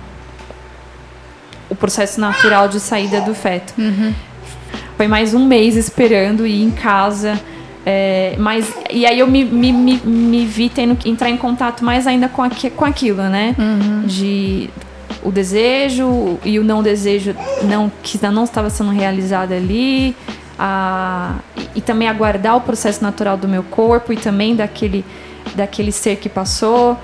[1.70, 3.72] o processo natural de saída do feto.
[4.98, 7.40] Foi mais um mês esperando ir em casa.
[7.86, 11.82] é, mas, e aí eu me, me, me, me vi tendo que entrar em contato
[11.82, 13.56] mais ainda com, aqui, com aquilo, né?
[14.06, 14.68] De
[15.22, 20.14] o desejo e o não desejo não, que ainda não estava sendo realizado ali.
[20.58, 25.04] A, e, e também aguardar o processo natural do meu corpo e também daquele,
[25.54, 26.98] daquele ser que passou.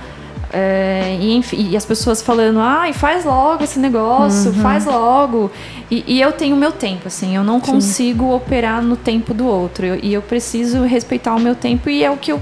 [0.51, 5.51] É, e, enfim, e as pessoas falando, ai, faz logo esse negócio, faz logo.
[5.91, 9.47] E, e eu tenho o meu tempo, assim, eu não consigo operar no tempo do
[9.47, 9.85] outro.
[9.85, 12.41] Eu- e eu preciso respeitar o meu tempo e é o que eu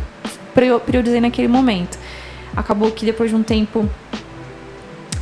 [0.55, 1.99] prio- priorizei naquele momento.
[2.55, 3.89] Acabou que depois de um tempo.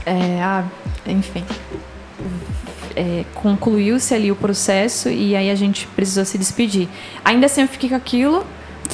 [0.05, 0.64] É, ah,
[1.07, 1.42] enfim.
[2.94, 6.88] é, Concluiu-se ali o processo e aí a gente precisou se despedir.
[7.25, 8.44] Ainda assim eu fiquei com aquilo.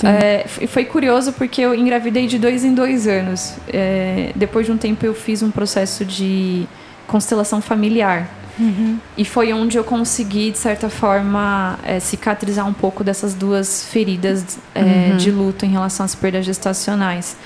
[0.04, 3.54] É, foi curioso porque eu engravidei de dois em dois anos.
[3.68, 6.66] É, depois de um tempo eu fiz um processo de
[7.06, 8.28] constelação familiar.
[9.16, 14.58] E foi onde eu consegui, de certa forma, é, cicatrizar um pouco dessas duas feridas
[14.74, 17.36] é, de luto em relação às perdas gestacionais.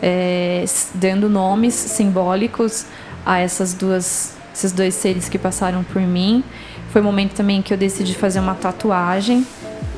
[0.00, 2.86] É, dando nomes simbólicos
[3.24, 6.44] a essas duas, esses dois seres que passaram por mim.
[6.92, 9.46] Foi o momento também que eu decidi fazer uma tatuagem.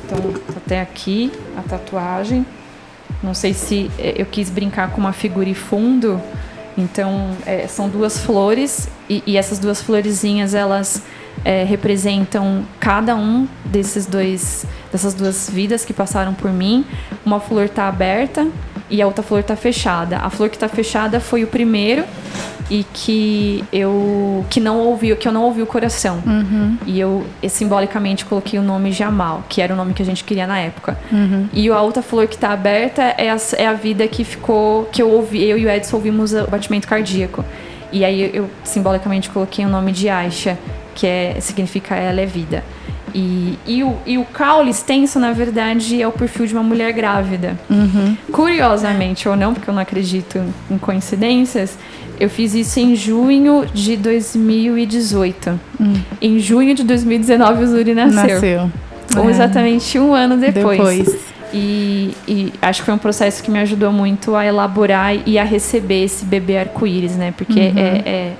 [0.05, 2.45] Então, até aqui a tatuagem.
[3.23, 6.21] Não sei se eh, eu quis brincar com uma figura e fundo.
[6.77, 11.01] Então, eh, são duas flores e, e essas duas florezinhas elas
[11.45, 16.83] eh, representam cada um desses dois, dessas duas vidas que passaram por mim.
[17.23, 18.47] Uma flor está aberta
[18.89, 20.17] e a outra flor está fechada.
[20.17, 22.03] A flor que está fechada foi o primeiro
[22.67, 26.23] e que eu que não ouvi, que eu não ouvi o coração.
[26.87, 30.23] E eu eh, simbolicamente coloquei o nome Jamal, que era o nome que a gente
[30.23, 30.97] queria na época.
[31.53, 34.99] E a outra flor que tá aberta é a, é a vida que ficou que
[34.99, 37.45] eu ouvi, eu e o Edson ouvimos o batimento cardíaco.
[37.91, 40.57] E aí eu, eu simbolicamente coloquei o nome de Aisha,
[40.95, 42.63] que é significa ela é vida.
[43.13, 46.91] E, e, o, e o caule extenso, na verdade, é o perfil de uma mulher
[46.91, 47.57] grávida.
[48.31, 51.77] Curiosamente ou não, porque eu não acredito em coincidências,
[52.19, 55.59] eu fiz isso em junho de 2018.
[56.21, 58.21] Em junho de 2019, o Zuri nasceu.
[58.33, 58.71] Nasceu.
[59.17, 59.31] Ou É.
[59.31, 60.77] exatamente um ano depois.
[60.77, 61.35] Depois.
[61.53, 65.43] E, e acho que foi um processo que me ajudou muito a elaborar e a
[65.43, 67.33] receber esse bebê arco-íris, né?
[67.37, 68.33] Porque é, é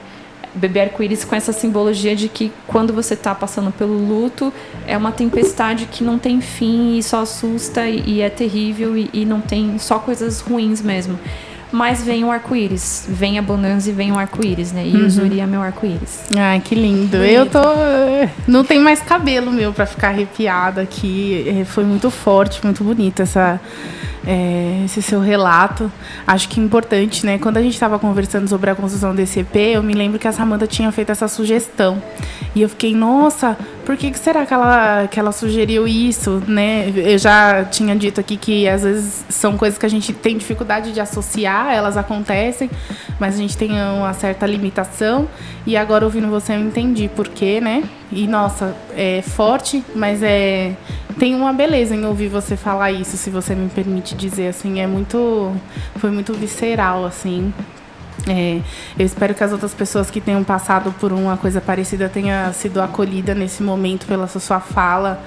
[0.56, 4.54] bebê arco-íris com essa simbologia de que quando você está passando pelo luto,
[4.88, 9.10] é uma tempestade que não tem fim e só assusta e, e é terrível e,
[9.14, 11.20] e não tem só coisas ruins mesmo.
[11.72, 14.88] Mas vem o arco-íris, vem a bonança e vem o arco-íris, né?
[14.88, 16.24] E o Zuri é meu arco-íris.
[16.34, 17.18] Ai, que lindo.
[17.18, 17.60] Eu tô.
[18.48, 21.44] Não tem mais cabelo meu pra ficar arrepiada aqui.
[21.48, 23.60] É, Foi muito forte, muito bonito essa,
[24.26, 25.92] é, esse seu relato.
[26.26, 27.38] Acho que é importante, né?
[27.38, 30.32] Quando a gente estava conversando sobre a construção desse EP, eu me lembro que a
[30.32, 32.02] Samanta tinha feito essa sugestão.
[32.54, 36.92] E eu fiquei, nossa, por que, que será que ela, que ela sugeriu isso, né?
[36.96, 40.92] Eu já tinha dito aqui que às vezes são coisas que a gente tem dificuldade
[40.92, 42.70] de associar, elas acontecem,
[43.20, 45.28] mas a gente tem uma certa limitação.
[45.66, 47.84] E agora ouvindo você eu entendi por quê, né?
[48.12, 50.74] E nossa, é forte, mas é
[51.18, 54.88] tem uma beleza em ouvir você falar isso, se você me permite dizer assim, é
[54.88, 55.54] muito
[55.96, 57.54] foi muito visceral assim.
[58.28, 58.62] É,
[58.98, 62.82] eu espero que as outras pessoas que tenham passado por uma coisa parecida tenha sido
[62.82, 65.22] acolhida nesse momento pela sua fala,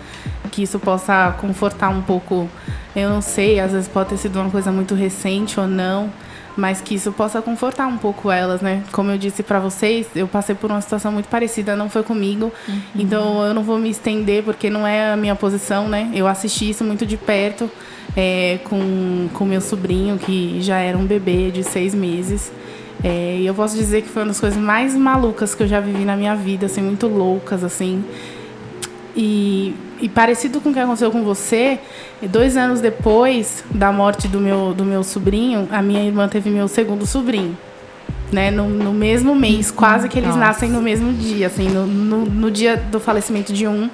[0.50, 2.48] que isso possa confortar um pouco.
[2.96, 6.10] Eu não sei, às vezes pode ter sido uma coisa muito recente ou não,
[6.56, 8.82] mas que isso possa confortar um pouco elas, né?
[8.90, 12.52] Como eu disse para vocês, eu passei por uma situação muito parecida, não foi comigo,
[12.96, 16.10] então eu não vou me estender porque não é a minha posição, né?
[16.12, 17.70] Eu assisti isso muito de perto
[18.16, 22.50] é, com com meu sobrinho que já era um bebê de seis meses.
[23.02, 25.78] É, e eu posso dizer que foi uma das coisas mais malucas que eu já
[25.80, 28.04] vivi na minha vida, assim, muito loucas, assim.
[29.16, 31.78] E, e parecido com o que aconteceu com você,
[32.22, 36.68] dois anos depois da morte do meu, do meu sobrinho, a minha irmã teve meu
[36.68, 37.56] segundo sobrinho.
[38.32, 38.50] né?
[38.50, 40.40] No, no mesmo mês, quase que eles Nossa.
[40.40, 43.88] nascem no mesmo dia, assim, no, no, no dia do falecimento de um,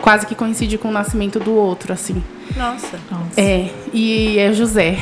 [0.00, 2.22] quase que coincide com o nascimento do outro, assim.
[2.56, 2.98] Nossa.
[3.36, 4.96] É, e é José.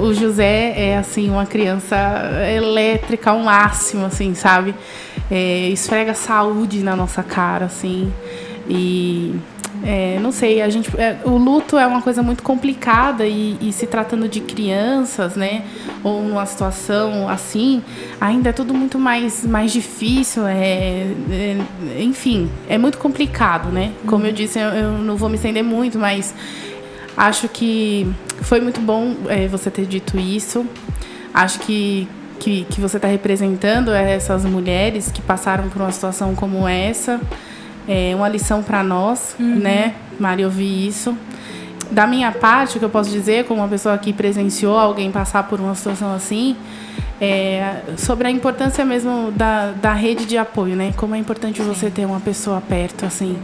[0.00, 1.96] O José é, assim, uma criança
[2.54, 4.74] elétrica ao máximo, assim, sabe?
[5.30, 8.12] É, esfrega saúde na nossa cara, assim.
[8.68, 9.34] E,
[9.84, 10.90] é, não sei, a gente...
[11.00, 15.64] é, o luto é uma coisa muito complicada e, e se tratando de crianças, né?
[16.02, 17.82] Ou numa situação assim,
[18.20, 23.92] ainda é tudo muito mais, mais difícil, é, é- enfim, é muito complicado, né?
[24.06, 26.34] Como eu disse, eu, eu não vou me estender muito, mas
[27.16, 28.10] Acho que
[28.40, 30.66] foi muito bom é, você ter dito isso.
[31.32, 32.08] Acho que,
[32.40, 37.20] que, que você está representando essas mulheres que passaram por uma situação como essa.
[37.86, 41.16] É uma lição para nós, né, Mari, ouvir isso.
[41.90, 45.42] Da minha parte, o que eu posso dizer, como uma pessoa que presenciou alguém passar
[45.42, 46.56] por uma situação assim,
[47.20, 50.92] é sobre a importância mesmo da, da rede de apoio, né?
[50.96, 53.36] Como é importante você ter uma pessoa perto, assim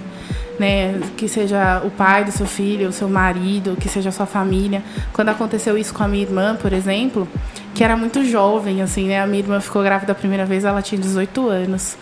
[0.59, 4.27] né, que seja o pai do seu filho, o seu marido, que seja a sua
[4.27, 4.83] família.
[5.13, 7.29] Quando aconteceu isso com a minha irmã, por exemplo,
[7.75, 9.21] que era muito jovem, assim, né?
[9.21, 11.97] A minha irmã ficou grávida a primeira vez, ela tinha 18 anos.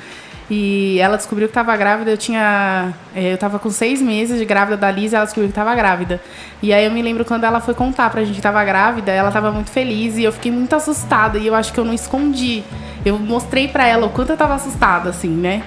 [0.49, 2.93] E ela descobriu que estava grávida, eu tinha.
[3.15, 5.75] eh, Eu estava com seis meses de grávida da Liz e ela descobriu que estava
[5.75, 6.21] grávida.
[6.63, 9.29] E aí eu me lembro quando ela foi contar pra gente que estava grávida, ela
[9.29, 11.37] estava muito feliz e eu fiquei muito assustada.
[11.37, 12.63] E eu acho que eu não escondi.
[13.05, 15.63] Eu mostrei pra ela o quanto eu estava assustada, assim, né?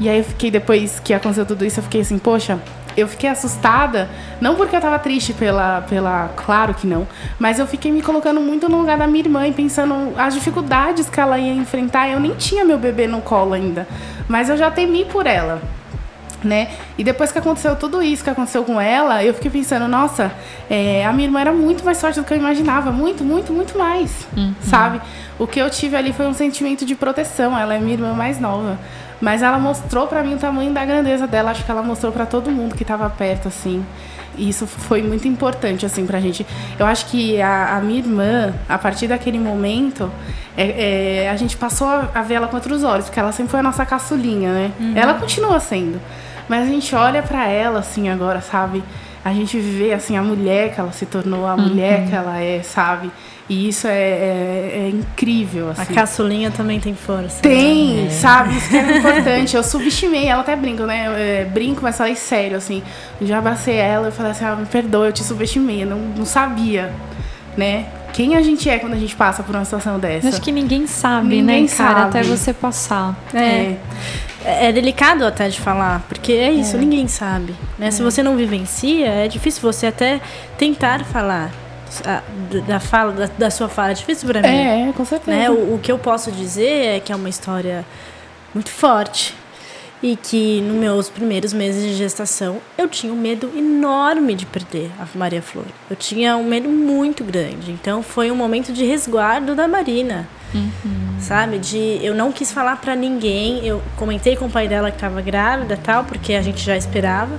[0.00, 2.58] E aí eu fiquei, depois que aconteceu tudo isso, eu fiquei assim, poxa,
[2.96, 4.08] eu fiquei assustada,
[4.40, 6.30] não porque eu tava triste pela, pela.
[6.36, 7.06] Claro que não,
[7.38, 11.08] mas eu fiquei me colocando muito no lugar da minha irmã e pensando as dificuldades
[11.08, 12.08] que ela ia enfrentar.
[12.08, 13.86] Eu nem tinha meu bebê no colo ainda,
[14.28, 15.60] mas eu já temi por ela.
[16.44, 16.68] Né?
[16.96, 20.30] E depois que aconteceu tudo isso que aconteceu com ela, eu fiquei pensando, nossa,
[20.70, 23.76] é, a minha irmã era muito mais forte do que eu imaginava, muito, muito, muito
[23.76, 24.28] mais,
[24.60, 25.00] sabe?
[25.38, 27.58] O que eu tive ali foi um sentimento de proteção.
[27.58, 28.78] Ela é minha irmã mais nova,
[29.20, 31.50] mas ela mostrou pra mim o tamanho da grandeza dela.
[31.50, 33.84] Acho que ela mostrou pra todo mundo que tava perto, assim.
[34.36, 36.46] E isso foi muito importante, assim, pra gente.
[36.78, 40.10] Eu acho que a, a minha irmã, a partir daquele momento,
[40.56, 43.50] é, é, a gente passou a, a ver ela com outros olhos, porque ela sempre
[43.50, 44.72] foi a nossa caçulinha, né?
[44.94, 46.00] Ela continua sendo.
[46.48, 48.84] Mas a gente olha pra ela, assim, agora, sabe?
[49.24, 52.62] A gente vê, assim, a mulher que ela se tornou, a mulher que ela é,
[52.62, 53.10] sabe?
[53.48, 55.94] E isso é, é- é incrível, A assim.
[55.94, 57.40] caçulinha também tem força.
[57.42, 58.10] Tem, né?
[58.10, 58.56] sabe?
[58.56, 59.56] Isso que é importante.
[59.56, 61.06] Eu subestimei, ela até brinco, né?
[61.06, 62.82] Eu, é, brinco, mas falei sério, assim.
[63.20, 65.98] Eu já abracei ela e falei assim, ah, me perdoa, eu te subestimei, eu não,
[65.98, 66.92] não sabia,
[67.56, 67.86] né?
[68.12, 70.28] Quem a gente é quando a gente passa por uma situação dessa.
[70.28, 71.94] Acho que ninguém sabe, Ninguém né, cara?
[72.00, 72.00] sabe.
[72.18, 73.14] Até você passar.
[73.34, 73.74] É.
[74.44, 77.54] É delicado até de falar, porque é isso, ninguém sabe.
[77.78, 77.90] Né?
[77.90, 80.20] Se você não vivencia, é difícil você até
[80.56, 81.50] tentar falar
[82.04, 82.22] a-
[82.66, 83.90] da, fala, da, da sua fala.
[83.90, 84.48] É difícil pra mim.
[84.48, 85.36] É, com certeza.
[85.36, 85.50] né?
[85.50, 87.84] O, o que eu posso dizer é que é uma história
[88.54, 89.34] muito forte
[90.02, 94.90] e que nos meus primeiros meses de gestação eu tinha um medo enorme de perder
[95.00, 95.64] a Maria Flor.
[95.88, 97.70] Eu tinha um medo muito grande.
[97.72, 100.28] Então foi um momento de resguardo da Marina.
[101.20, 101.58] Sabe?
[101.58, 103.66] De eu não quis falar pra ninguém.
[103.66, 107.38] Eu comentei com o pai dela que estava grávida tal, porque a gente já esperava.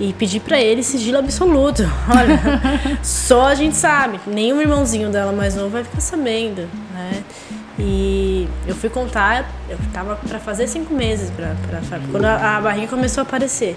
[0.00, 1.82] E pedi pra ele sigilo absoluto.
[2.08, 2.40] Olha,
[3.04, 4.18] só a gente sabe.
[4.26, 7.22] O irmãozinho dela mais novo vai ficar sabendo, né?
[7.78, 11.54] E eu fui contar, eu tava pra fazer cinco meses pra,
[12.10, 13.76] quando a, a barriga começou a aparecer.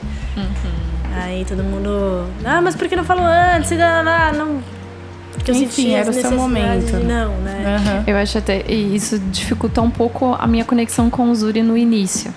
[1.24, 2.28] Aí todo mundo.
[2.44, 3.72] Ah, mas por que não falou antes?
[3.72, 4.64] Não, não, não.
[5.36, 6.98] Porque eu Enfim, sentia era o seu momento.
[6.98, 7.78] Não, né?
[7.78, 8.04] Aham.
[8.08, 8.64] Eu acho até.
[8.68, 12.34] E isso dificulta um pouco a minha conexão com o Zuri no início.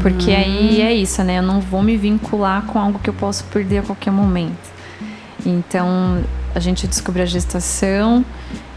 [0.00, 1.38] Porque aí é isso, né?
[1.38, 4.72] Eu não vou me vincular com algo que eu posso perder a qualquer momento.
[5.44, 6.22] Então,
[6.54, 8.24] a gente descobriu a gestação.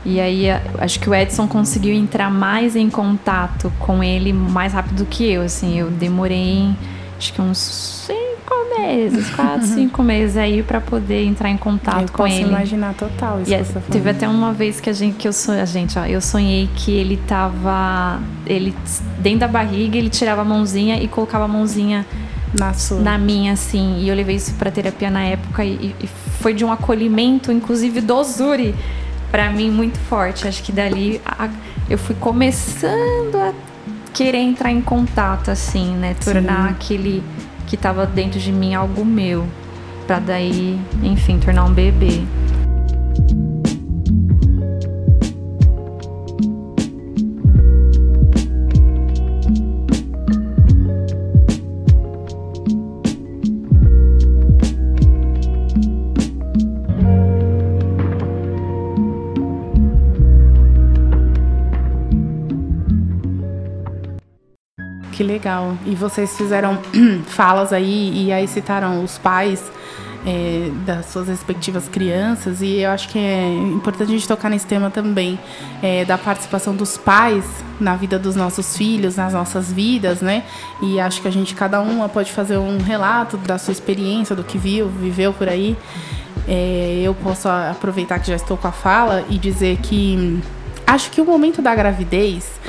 [0.04, 0.46] E aí,
[0.78, 5.42] acho que o Edson conseguiu entrar mais em contato com ele mais rápido que eu.
[5.42, 6.76] Assim, eu demorei,
[7.18, 7.58] acho que uns
[8.48, 12.50] cinco meses, quatro, cinco meses aí pra poder entrar em contato Eu com posso ele.
[12.50, 15.34] imaginar total isso que é- tá teve até uma vez que a gente que eu
[15.34, 18.74] sonhei, a gente, ó, eu sonhei que ele tava ele
[19.20, 22.06] dentro da barriga, ele tirava a mãozinha e colocava a mãozinha
[22.54, 23.00] Na sua.
[23.00, 26.08] na minha assim, e eu levei isso pra terapia na época e, e
[26.40, 28.76] foi de um acolhimento inclusive do Zuri
[29.32, 30.48] pra mim muito forte.
[30.48, 31.50] Acho que dali a-
[31.90, 33.54] eu fui começando a
[34.14, 37.22] querer entrar em contato assim, né, tornar aquele
[37.76, 39.46] que tava dentro de mim algo meu.
[40.08, 42.22] Pra daí, enfim, tornar um bebê.
[65.16, 65.78] Que legal.
[65.86, 66.78] E vocês fizeram
[67.26, 69.64] falas aí e aí citaram os pais
[70.28, 74.68] é, das suas respectivas crianças e eu acho que é importante a gente tocar nesse
[74.68, 75.40] tema também
[75.82, 77.46] é, da participação dos pais
[77.80, 80.44] na vida dos nossos filhos, nas nossas vidas, né?
[80.82, 84.44] E acho que a gente cada uma pode fazer um relato da sua experiência, do
[84.44, 85.78] que viu, viveu por aí.
[86.46, 90.42] É, eu posso aproveitar que já estou com a fala e dizer que
[90.86, 92.60] acho que o momento da gravidez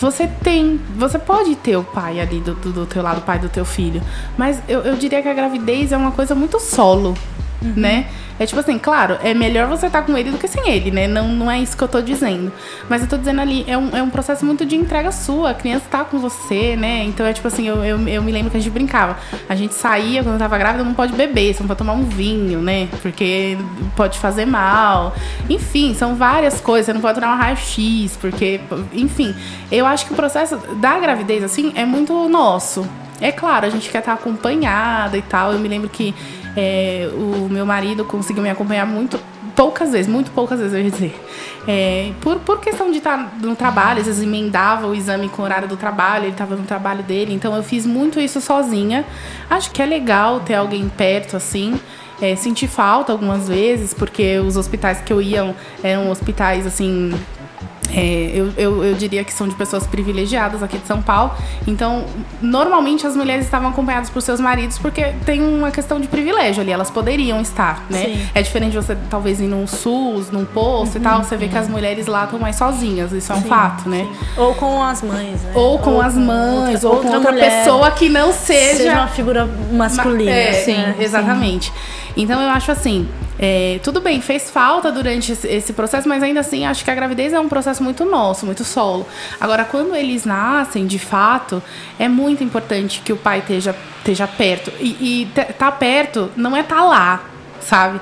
[0.00, 3.38] você tem, você pode ter o pai ali do, do, do teu lado, o pai
[3.38, 4.02] do teu filho,
[4.36, 7.14] mas eu, eu diria que a gravidez é uma coisa muito solo,
[7.62, 7.72] uhum.
[7.76, 8.06] né?
[8.40, 10.90] É tipo assim, claro, é melhor você estar tá com ele do que sem ele,
[10.90, 11.06] né?
[11.06, 12.50] Não, não é isso que eu tô dizendo.
[12.88, 15.50] Mas eu tô dizendo ali, é um, é um processo muito de entrega sua.
[15.50, 17.04] A criança tá com você, né?
[17.04, 19.18] Então é tipo assim, eu, eu, eu me lembro que a gente brincava.
[19.46, 22.62] A gente saía quando tava grávida, não pode beber, você não pode tomar um vinho,
[22.62, 22.88] né?
[23.02, 23.58] Porque
[23.94, 25.14] pode fazer mal.
[25.46, 26.86] Enfim, são várias coisas.
[26.86, 28.58] Você não pode tomar um raio-x, porque.
[28.94, 29.34] Enfim,
[29.70, 32.88] eu acho que o processo da gravidez, assim, é muito nosso.
[33.20, 35.52] É claro, a gente quer estar acompanhada e tal.
[35.52, 36.14] Eu me lembro que
[36.62, 39.18] é, o meu marido conseguiu me acompanhar muito
[39.56, 41.18] poucas vezes, muito poucas vezes, eu ia dizer.
[41.66, 45.44] É, por, por questão de estar no trabalho, às vezes emendava o exame com o
[45.46, 49.06] horário do trabalho, ele estava no trabalho dele, então eu fiz muito isso sozinha.
[49.48, 51.80] Acho que é legal ter alguém perto assim.
[52.20, 57.14] É, senti falta algumas vezes, porque os hospitais que eu ia eram hospitais assim
[57.94, 61.32] é, eu, eu, eu, diria que são de pessoas privilegiadas aqui de São Paulo.
[61.66, 62.04] Então,
[62.40, 66.70] normalmente as mulheres estavam acompanhadas por seus maridos porque tem uma questão de privilégio ali,
[66.70, 68.04] elas poderiam estar, né?
[68.04, 68.28] Sim.
[68.34, 71.58] É diferente você talvez ir num SUS, num posto uhum, e tal, você vê que
[71.58, 74.08] as mulheres lá estão mais sozinhas, isso é um sim, fato, né?
[74.08, 74.40] Sim.
[74.40, 75.52] Ou com as mães, né?
[75.54, 79.08] Ou com ou as mães, ou com outra, outra pessoa que não seja, seja uma
[79.08, 80.30] figura masculina.
[80.30, 80.96] É, sim, né?
[80.98, 81.72] exatamente.
[82.16, 83.08] Então eu acho assim,
[83.42, 87.32] é, tudo bem, fez falta durante esse, processo, mas ainda assim acho que a gravidez
[87.32, 89.06] é um processo muito nosso, muito solo.
[89.40, 91.62] Agora, quando eles nascem, de fato,
[91.98, 94.70] é muito importante que o pai esteja, esteja perto.
[94.78, 97.24] E, e tá perto não é tá lá,
[97.62, 97.98] sabe?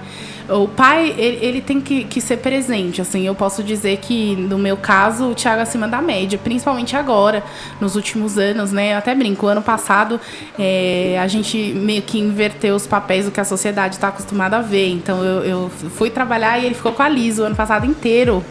[0.49, 4.59] O pai, ele, ele tem que, que, ser presente, assim, eu posso dizer que, no
[4.59, 7.45] meu caso, o Thiago é acima da média, principalmente agora,
[7.81, 10.21] nos últimos anos, né, eu até brinco, ano passado
[10.59, 14.63] é, a gente meio que inverteu os papéis do que a sociedade está acostumada a
[14.63, 17.85] ver, então eu, eu fui trabalhar e ele ficou com a Liz o ano passado
[17.85, 18.45] inteiro,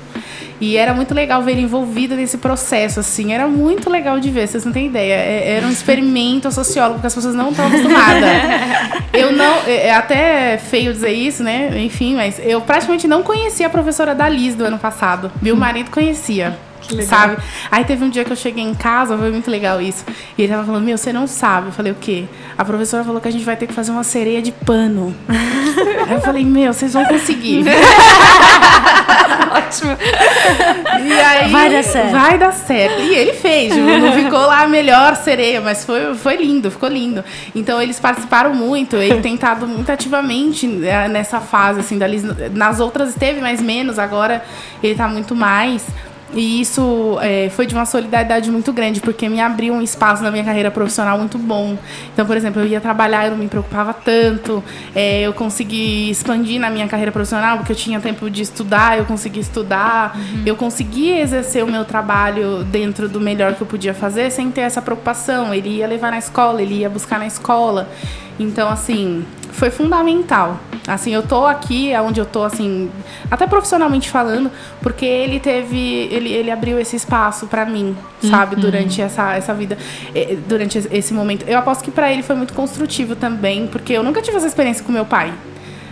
[0.59, 3.33] e era muito legal ver ele envolvido nesse processo, assim.
[3.33, 5.13] Era muito legal de ver, vocês não têm ideia.
[5.13, 8.23] É, era um experimento sociólogo, porque as pessoas não estão acostumadas.
[9.13, 9.55] Eu não.
[9.65, 11.71] É, é até feio dizer isso, né?
[11.81, 15.31] Enfim, mas eu praticamente não conhecia a professora da Liz do ano passado.
[15.41, 16.57] Meu marido conhecia.
[17.03, 17.38] Sabe?
[17.71, 20.05] Aí teve um dia que eu cheguei em casa, foi muito legal isso.
[20.38, 21.67] E ele tava falando, meu, você não sabe.
[21.67, 22.25] Eu falei, o quê?
[22.57, 25.15] A professora falou que a gente vai ter que fazer uma sereia de pano.
[25.27, 27.63] Aí eu falei, meu, vocês vão conseguir.
[29.57, 29.97] Ótimo.
[31.03, 32.11] E aí, vai dar certo.
[32.11, 33.01] Vai dar certo.
[33.01, 33.75] E ele fez.
[33.75, 37.23] Não ficou lá a melhor sereia, mas foi, foi lindo, ficou lindo.
[37.55, 42.07] Então eles participaram muito, ele tem estado muito ativamente né, nessa fase, assim, da
[42.51, 44.43] Nas outras esteve mais menos, agora
[44.81, 45.85] ele está muito mais.
[46.34, 50.30] E isso é, foi de uma solidariedade muito grande, porque me abriu um espaço na
[50.30, 51.78] minha carreira profissional muito bom.
[52.13, 54.63] Então, por exemplo, eu ia trabalhar, eu não me preocupava tanto,
[54.93, 59.05] é, eu consegui expandir na minha carreira profissional, porque eu tinha tempo de estudar, eu
[59.05, 60.43] consegui estudar, uhum.
[60.45, 64.61] eu consegui exercer o meu trabalho dentro do melhor que eu podia fazer sem ter
[64.61, 65.53] essa preocupação.
[65.53, 67.88] Ele ia levar na escola, ele ia buscar na escola.
[68.39, 70.59] Então, assim, foi fundamental.
[70.88, 72.89] Assim, eu tô aqui onde eu tô, assim,
[73.29, 74.49] até profissionalmente falando,
[74.81, 78.61] porque ele teve, ele, ele abriu esse espaço para mim, sabe, uhum.
[78.61, 79.77] durante essa, essa vida,
[80.47, 81.45] durante esse momento.
[81.47, 84.83] Eu aposto que para ele foi muito construtivo também, porque eu nunca tive essa experiência
[84.85, 85.33] com meu pai.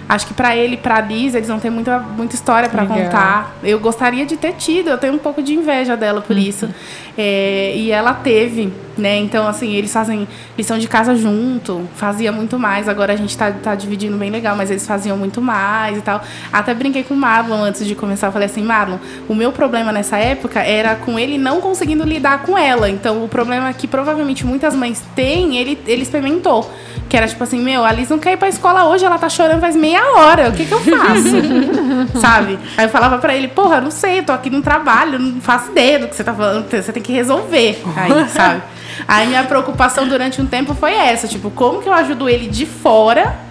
[0.07, 3.55] Acho que para ele, para Liz, eles vão ter muita, muita história para contar.
[3.63, 6.41] Eu gostaria de ter tido, eu tenho um pouco de inveja dela por uhum.
[6.41, 6.69] isso.
[7.17, 9.17] É, e ela teve, né?
[9.17, 12.87] Então, assim, eles fazem lição de casa junto, fazia muito mais.
[12.87, 16.21] Agora a gente tá, tá dividindo bem legal, mas eles faziam muito mais e tal.
[16.53, 18.27] Até brinquei com o Marlon antes de começar.
[18.27, 18.97] Eu falei assim, Marlon,
[19.27, 22.89] o meu problema nessa época era com ele não conseguindo lidar com ela.
[22.89, 26.69] Então, o problema que provavelmente muitas mães têm, ele, ele experimentou.
[27.07, 29.29] Que era tipo assim, meu, a Liz não quer ir pra escola hoje, ela tá
[29.29, 30.49] chorando faz meia hora.
[30.49, 32.19] O que que eu faço?
[32.19, 32.59] Sabe?
[32.77, 35.71] Aí eu falava pra ele, porra, não sei, eu tô aqui no trabalho, não faço
[35.71, 37.81] ideia do que você tá falando, você tem que resolver.
[37.95, 38.61] Aí, sabe?
[39.07, 42.65] Aí minha preocupação durante um tempo foi essa, tipo, como que eu ajudo ele de
[42.65, 43.45] fora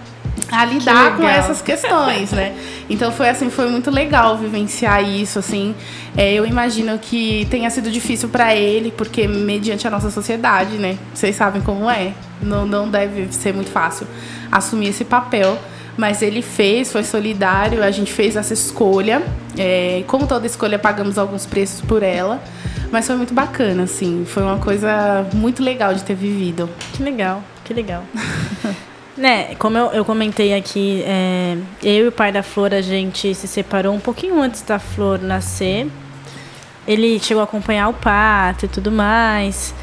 [0.51, 2.55] a lidar com essas questões, né?
[2.89, 5.75] Então foi assim, foi muito legal vivenciar isso, assim.
[6.15, 10.97] É, eu imagino que tenha sido difícil para ele, porque mediante a nossa sociedade, né?
[11.13, 12.13] Vocês sabem como é.
[12.41, 14.07] Não, não deve ser muito fácil
[14.51, 15.57] assumir esse papel.
[15.97, 19.23] Mas ele fez, foi solidário, a gente fez essa escolha.
[19.57, 22.41] É, como toda escolha, pagamos alguns preços por ela.
[22.91, 24.25] Mas foi muito bacana, assim.
[24.25, 26.69] Foi uma coisa muito legal de ter vivido.
[26.93, 28.03] Que legal, que legal.
[29.17, 33.33] né, como eu, eu comentei aqui, é, eu e o pai da Flor, a gente
[33.33, 35.87] se separou um pouquinho antes da Flor nascer.
[36.87, 39.73] Ele chegou a acompanhar o parto e tudo mais.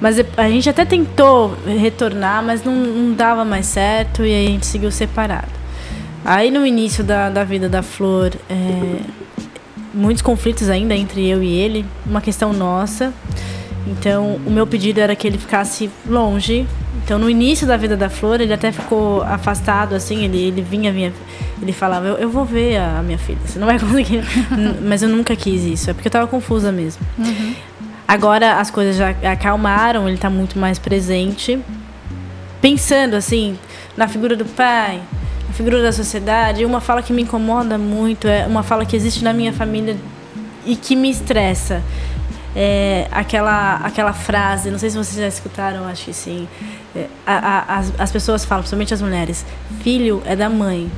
[0.00, 4.50] Mas a gente até tentou retornar, mas não, não dava mais certo e aí a
[4.50, 5.60] gente seguiu separado.
[6.24, 9.00] Aí no início da, da vida da Flor, é,
[9.92, 13.12] muitos conflitos ainda entre eu e ele, uma questão nossa.
[13.86, 16.66] Então o meu pedido era que ele ficasse longe.
[17.04, 20.92] Então no início da vida da Flor, ele até ficou afastado, assim, ele, ele vinha,
[20.92, 21.12] vinha,
[21.60, 24.22] ele falava, eu, eu vou ver a minha filha, você não vai conseguir.
[24.82, 27.02] Mas eu nunca quis isso, é porque eu tava confusa mesmo.
[27.18, 27.54] Uhum.
[28.10, 31.60] Agora as coisas já acalmaram, ele está muito mais presente.
[32.60, 33.56] Pensando assim,
[33.96, 35.00] na figura do pai,
[35.46, 39.22] na figura da sociedade, uma fala que me incomoda muito, é uma fala que existe
[39.22, 39.96] na minha família
[40.66, 41.84] e que me estressa.
[42.56, 46.48] É aquela, aquela frase, não sei se vocês já escutaram, acho que sim.
[46.96, 49.46] É, a, a, as, as pessoas falam, principalmente as mulheres,
[49.84, 50.90] filho é da mãe.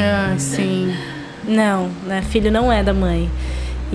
[0.00, 0.96] Ah, sim.
[1.46, 2.22] Não, né?
[2.22, 3.30] filho não é da mãe.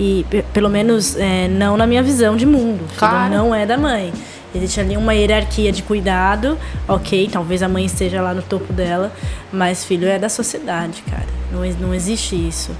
[0.02, 0.24] E
[0.54, 2.80] pelo menos é, não na minha visão de mundo.
[2.96, 3.30] Claro.
[3.30, 4.10] Não é da mãe.
[4.54, 9.12] Existe ali uma hierarquia de cuidado, ok, talvez a mãe esteja lá no topo dela,
[9.52, 11.26] mas filho é da sociedade, cara.
[11.52, 12.72] Não, não existe isso.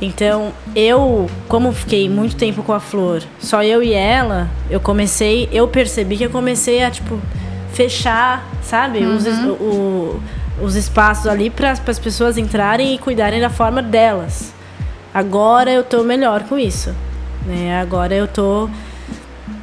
[0.00, 5.48] Então, eu, como fiquei muito tempo com a Flor, só eu e ela, eu comecei,
[5.50, 7.18] eu percebi que eu comecei a, tipo,
[7.72, 9.16] fechar, sabe, uhum.
[9.16, 10.20] os, o,
[10.62, 14.54] os espaços ali para as pessoas entrarem e cuidarem da forma delas.
[15.16, 16.94] Agora eu tô melhor com isso.
[17.46, 17.80] Né?
[17.80, 18.68] Agora eu tô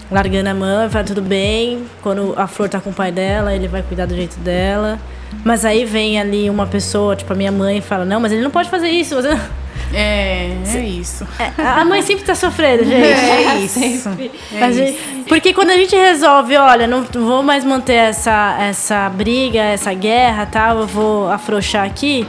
[0.10, 1.86] largando a mão fala tudo bem.
[2.02, 4.98] Quando a flor tá com o pai dela, ele vai cuidar do jeito dela.
[5.46, 8.42] Mas aí vem ali uma pessoa, tipo a minha mãe, e fala: Não, mas ele
[8.42, 9.14] não pode fazer isso.
[9.14, 9.30] Você...
[9.96, 11.28] É, é isso.
[11.38, 12.96] É, a mãe sempre tá sofrendo, gente.
[12.96, 14.10] É isso.
[14.60, 19.60] É gente, porque quando a gente resolve, olha, não vou mais manter essa, essa briga,
[19.60, 22.28] essa guerra, tal, eu vou afrouxar aqui.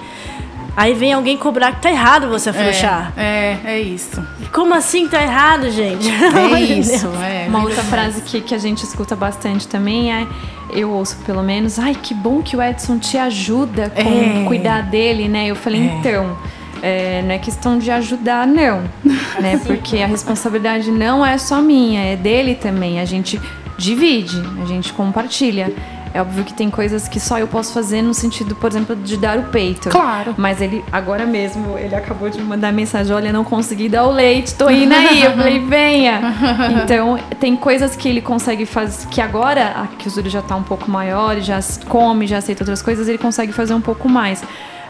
[0.76, 3.12] Aí vem alguém cobrar que tá errado você afrouxar.
[3.16, 4.22] É, é, é isso.
[4.52, 6.08] Como assim tá errado, gente?
[6.10, 7.46] É isso, é.
[7.48, 10.26] Uma outra frase que, que a gente escuta bastante também é,
[10.72, 14.44] eu ouço pelo menos, ai, que bom que o Edson te ajuda com é.
[14.46, 15.46] cuidar dele, né?
[15.46, 15.84] Eu falei, é.
[15.84, 16.36] então.
[16.82, 18.82] É, não é questão de ajudar, não.
[19.40, 19.58] né?
[19.64, 23.00] Porque a responsabilidade não é só minha, é dele também.
[23.00, 23.40] A gente
[23.78, 25.72] divide, a gente compartilha.
[26.14, 29.16] É óbvio que tem coisas que só eu posso fazer no sentido, por exemplo, de
[29.16, 29.88] dar o peito.
[29.88, 30.32] Claro.
[30.38, 34.12] Mas ele, agora mesmo, ele acabou de me mandar mensagem: olha, não consegui dar o
[34.12, 35.24] leite, tô indo aí.
[35.24, 36.22] Eu falei, venha.
[36.84, 40.62] Então, tem coisas que ele consegue fazer, que agora, que o Zuri já tá um
[40.62, 41.58] pouco maior, já
[41.88, 44.42] come, já aceita outras coisas, ele consegue fazer um pouco mais.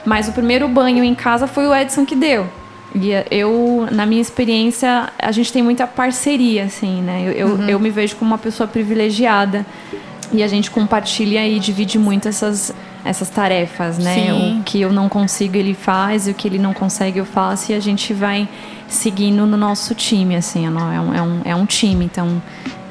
[0.05, 2.47] Mas o primeiro banho em casa foi o Edson que deu.
[2.95, 7.23] E eu, na minha experiência, a gente tem muita parceria, assim, né?
[7.25, 7.69] Eu, eu, uhum.
[7.69, 9.65] eu me vejo como uma pessoa privilegiada
[10.33, 14.15] e a gente compartilha e divide muito essas, essas tarefas, né?
[14.15, 14.61] Sim.
[14.61, 17.73] O que eu não consigo, ele faz, e o que ele não consegue, eu faço,
[17.73, 18.49] e a gente vai
[18.89, 22.43] seguindo no nosso time, assim, é um, é um, é um time, então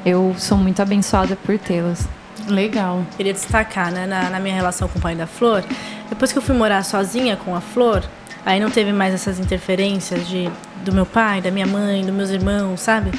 [0.04, 2.06] eu sou muito abençoada por tê-los.
[2.48, 3.02] Legal.
[3.16, 5.64] Queria destacar, né, na, na minha relação com o pai da Flor,
[6.08, 8.02] depois que eu fui morar sozinha com a Flor,
[8.44, 10.50] aí não teve mais essas interferências de,
[10.84, 13.12] do meu pai, da minha mãe, dos meus irmãos, sabe?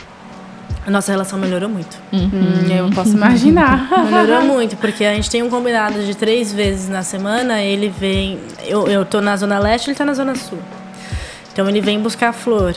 [0.86, 1.98] A nossa relação melhorou muito.
[2.14, 2.70] Uhum.
[2.70, 3.90] Eu posso imaginar.
[4.06, 7.62] melhorou muito, porque a gente tem um combinado de três vezes na semana.
[7.62, 8.40] Ele vem.
[8.64, 10.60] Eu, eu tô na Zona Leste, ele tá na Zona Sul.
[11.52, 12.76] Então ele vem buscar a flor.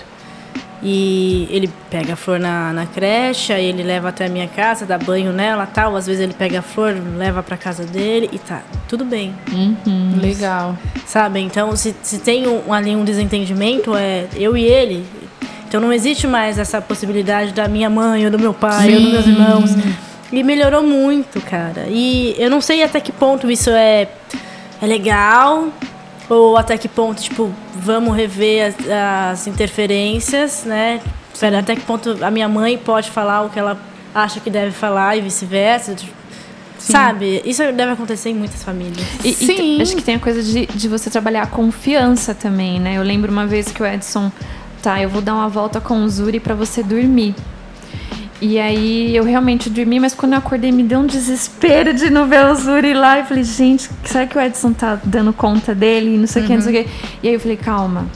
[0.83, 4.87] E ele pega a flor na, na creche, aí ele leva até a minha casa,
[4.87, 5.97] dá banho nela tal.
[5.97, 9.35] Às vezes ele pega a flor, leva pra casa dele e tá tudo bem.
[9.53, 10.19] Uhum.
[10.21, 10.77] Legal.
[11.05, 11.41] Sabe?
[11.41, 15.05] Então, se, se tem um, ali um desentendimento, é eu e ele,
[15.69, 18.95] então não existe mais essa possibilidade da minha mãe ou do meu pai Sim.
[18.97, 19.71] ou dos meus irmãos.
[20.33, 21.87] E melhorou muito, cara.
[21.89, 24.09] E eu não sei até que ponto isso é,
[24.81, 25.69] é legal
[26.29, 28.75] ou até que ponto, tipo, vamos rever as,
[29.33, 31.01] as interferências, né?
[31.59, 33.79] Até que ponto a minha mãe pode falar o que ela
[34.15, 35.95] acha que deve falar e vice-versa.
[35.97, 36.93] Sim.
[36.93, 37.43] Sabe?
[37.45, 39.07] Isso deve acontecer em muitas famílias.
[39.25, 39.79] E, Sim.
[39.79, 42.97] E, acho que tem a coisa de, de você trabalhar a confiança também, né?
[42.97, 44.31] Eu lembro uma vez que o Edson
[44.83, 47.35] tá, eu vou dar uma volta com o Zuri para você dormir.
[48.41, 52.29] E aí eu realmente dormi, mas quando eu acordei me deu um desespero de não
[52.29, 53.19] ver o Zuri lá.
[53.19, 56.17] Eu falei, gente, será que o Edson tá dando conta dele?
[56.17, 56.49] Não sei o uhum.
[56.49, 56.91] que, não sei o que.
[57.23, 58.07] E aí eu falei, calma,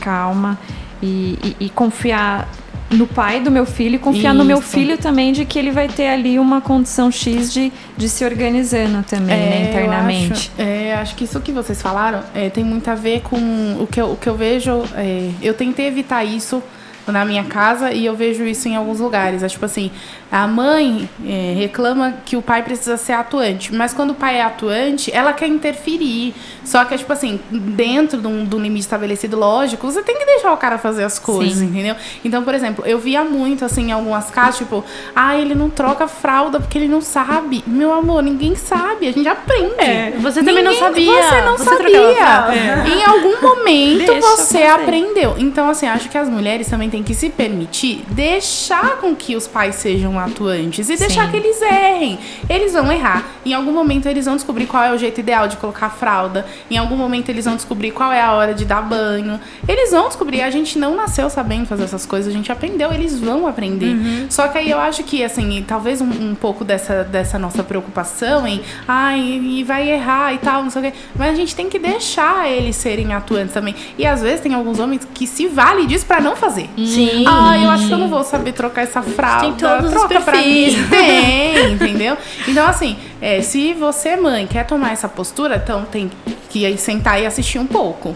[0.00, 0.58] calma.
[1.02, 2.46] E, e, e, confiar
[2.90, 5.86] no pai do meu filho e confiar no meu filho também de que ele vai
[5.88, 10.32] ter ali uma condição X de, de se organizando também, né, É, eu internamente.
[10.32, 13.36] acho, é, acho que isso que vocês falaram é, tem muito a ver com
[13.80, 14.82] o que eu, o que eu vejo.
[14.96, 16.62] é, eu tentei evitar isso
[17.06, 19.42] na minha casa e eu vejo isso em alguns lugares.
[19.42, 19.90] É tipo assim,
[20.30, 24.42] a mãe é, reclama que o pai precisa ser atuante, mas quando o pai é
[24.42, 26.34] atuante, ela quer interferir.
[26.64, 30.16] Só que é tipo assim, dentro de um, de um limite estabelecido, lógico, você tem
[30.16, 31.66] que deixar o cara fazer as coisas, Sim.
[31.66, 31.96] entendeu?
[32.24, 34.84] Então, por exemplo, eu via muito assim em algumas casas, tipo,
[35.16, 37.64] ah, ele não troca fralda porque ele não sabe.
[37.66, 39.74] Meu amor, ninguém sabe, a gente aprende.
[39.78, 41.22] É, você também não sabia.
[41.22, 42.14] Você não Você sabia.
[42.14, 42.54] fralda.
[42.88, 45.34] Em algum momento Deixa você aprendeu.
[45.38, 49.46] Então, assim, acho que as mulheres também têm que se permitir deixar com que os
[49.46, 51.30] pais sejam atuantes e deixar Sim.
[51.30, 52.18] que eles errem.
[52.48, 53.28] Eles vão errar.
[53.44, 56.44] Em algum momento eles vão descobrir qual é o jeito ideal de colocar a fralda.
[56.70, 59.40] Em algum momento eles vão descobrir qual é a hora de dar banho.
[59.66, 60.42] Eles vão descobrir.
[60.42, 63.96] A gente não nasceu sabendo fazer essas coisas, a gente aprendeu, eles vão aprender.
[64.28, 68.46] Só que aí eu acho que, assim, talvez um, um pouco dessa, dessa nossa preocupação
[68.46, 70.98] em, ai, e vai errar e tal, não sei o quê.
[71.14, 73.74] Mas a gente tem que deixar eles serem atuantes também.
[73.96, 76.68] E às vezes tem alguns homens que se vale disso pra não fazer.
[76.86, 77.24] Sim.
[77.26, 79.46] Ah, eu acho que eu não vou saber trocar essa fralda.
[79.46, 80.76] Tem todos os Troca pra perfis.
[80.76, 80.86] mim.
[80.90, 82.16] Tem, entendeu?
[82.46, 86.10] Então, assim, é, se você, mãe, quer tomar essa postura, então tem
[86.48, 88.14] que sentar e assistir um pouco.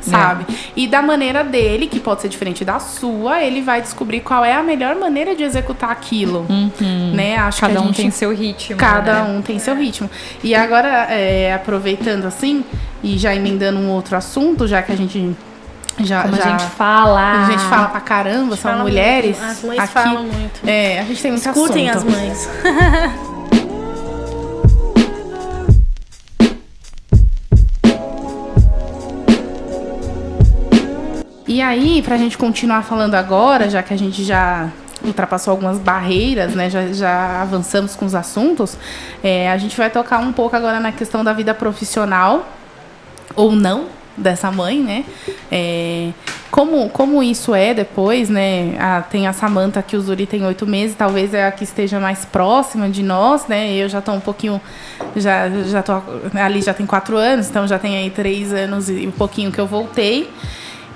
[0.00, 0.44] Sabe?
[0.76, 4.52] E da maneira dele, que pode ser diferente da sua, ele vai descobrir qual é
[4.52, 6.46] a melhor maneira de executar aquilo.
[7.14, 7.36] Né?
[7.38, 8.76] Acho Cada que a um gente tem seu ritmo.
[8.76, 9.30] Cada né?
[9.30, 10.10] um tem seu ritmo.
[10.42, 12.62] E agora, é, aproveitando assim,
[13.02, 15.34] e já emendando um outro assunto, já que a gente
[16.00, 16.22] já.
[16.22, 17.44] Como já a gente fala.
[17.44, 19.38] a gente fala pra caramba, são mulheres.
[19.38, 19.50] muito.
[19.50, 20.68] As mães aqui, falam muito.
[20.68, 22.08] É, a gente tem muito Escutem assunto.
[22.08, 22.48] as mães.
[31.46, 34.70] E aí, pra gente continuar falando agora, já que a gente já
[35.04, 36.70] ultrapassou algumas barreiras, né?
[36.70, 38.76] Já, já avançamos com os assuntos,
[39.22, 42.48] é, a gente vai tocar um pouco agora na questão da vida profissional,
[43.36, 43.86] ou não,
[44.16, 45.04] dessa mãe, né?
[45.50, 46.10] É,
[46.50, 48.76] como, como isso é depois, né?
[48.78, 51.98] A- tem a Samanta que o Zuri tem oito meses, talvez é a que esteja
[51.98, 53.72] mais próxima de nós, né?
[53.74, 54.60] Eu já tô um pouquinho,
[55.16, 55.94] já, já tô,
[56.38, 59.60] ali já tem quatro anos, então já tem aí três anos e um pouquinho que
[59.60, 60.30] eu voltei.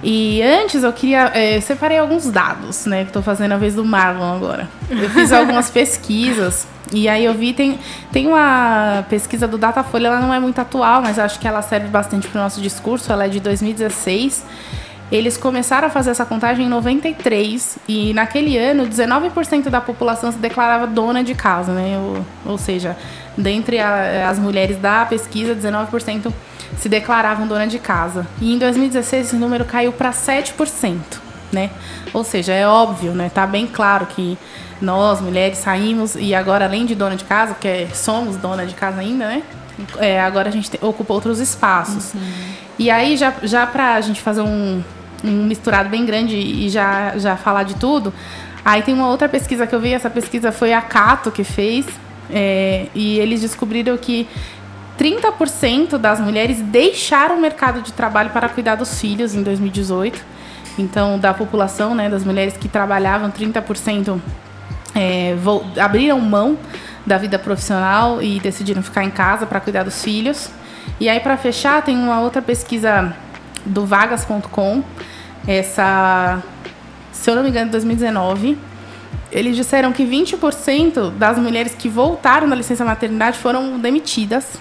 [0.02, 1.32] E antes eu queria.
[1.34, 3.04] eu separei alguns dados, né?
[3.04, 4.68] Que tô fazendo a vez do Marlon agora.
[4.88, 6.66] Eu fiz algumas pesquisas.
[6.92, 7.78] E aí eu vi, tem,
[8.10, 11.88] tem uma pesquisa do Datafolha, ela não é muito atual, mas acho que ela serve
[11.88, 13.12] bastante para o nosso discurso.
[13.12, 14.44] Ela é de 2016.
[15.10, 20.38] Eles começaram a fazer essa contagem em 93 e naquele ano 19% da população se
[20.38, 21.96] declarava dona de casa, né?
[21.98, 22.96] Ou, ou seja,
[23.36, 26.32] dentre a- as mulheres da pesquisa, 19%
[26.76, 28.26] se declaravam dona de casa.
[28.40, 30.98] E em 2016 esse número caiu para 7%,
[31.50, 31.70] né?
[32.12, 33.30] Ou seja, é óbvio, né?
[33.32, 34.36] Tá bem claro que
[34.80, 38.74] nós, mulheres, saímos e agora além de dona de casa, que é- somos dona de
[38.74, 39.42] casa ainda, né?
[39.98, 42.12] É, agora a gente te- ocupa outros espaços.
[42.78, 44.82] E aí, já, já pra gente fazer um,
[45.24, 48.12] um misturado bem grande e já, já falar de tudo,
[48.64, 51.86] aí tem uma outra pesquisa que eu vi, essa pesquisa foi a Cato que fez,
[52.30, 54.28] é, e eles descobriram que
[54.98, 60.38] 30% das mulheres deixaram o mercado de trabalho para cuidar dos filhos em 2018.
[60.76, 64.20] Então, da população, né, das mulheres que trabalhavam, 30%
[64.94, 65.36] é,
[65.80, 66.58] abriram mão
[67.06, 70.50] da vida profissional e decidiram ficar em casa para cuidar dos filhos.
[71.00, 73.14] E aí, para fechar, tem uma outra pesquisa
[73.68, 74.82] do vagas.com,
[75.46, 76.42] essa,
[77.12, 78.58] se eu não me engano, de 2019.
[79.30, 84.58] Eles disseram que 20% das mulheres que voltaram da licença maternidade foram demitidas.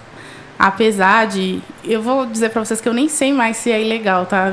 [0.59, 1.59] Apesar de.
[1.83, 4.51] Eu vou dizer para vocês que eu nem sei mais se é ilegal, tá?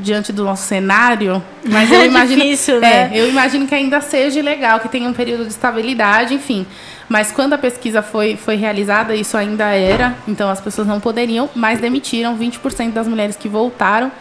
[0.00, 1.42] Diante do nosso cenário.
[1.64, 2.40] Mas eu É imagino.
[2.42, 3.10] difícil, né?
[3.12, 6.64] É, eu imagino que ainda seja ilegal, que tenha um período de estabilidade, enfim.
[7.08, 10.14] Mas quando a pesquisa foi, foi realizada, isso ainda era.
[10.28, 14.12] Então as pessoas não poderiam, mas demitiram 20% das mulheres que voltaram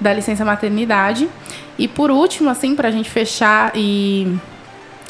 [0.00, 1.28] da licença maternidade.
[1.76, 4.36] E por último, assim, para a gente fechar e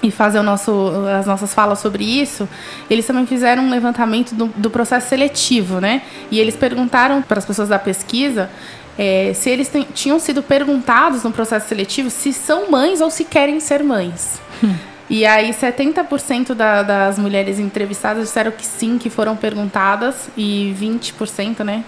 [0.02, 2.48] e fazer nosso, as nossas falas sobre isso,
[2.88, 6.02] eles também fizeram um levantamento do, do processo seletivo, né?
[6.30, 8.50] E eles perguntaram para as pessoas da pesquisa
[8.98, 13.58] eh, se eles tinham sido perguntados no processo seletivo se são mães ou se querem
[13.60, 14.40] ser mães.
[15.08, 21.60] E aí 70% da, das mulheres entrevistadas disseram que sim, que foram perguntadas, e 20%,
[21.62, 21.84] né?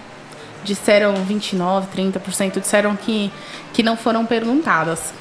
[0.63, 3.29] Disseram 29%, 30% disseram que,
[3.73, 5.13] que não foram perguntadas.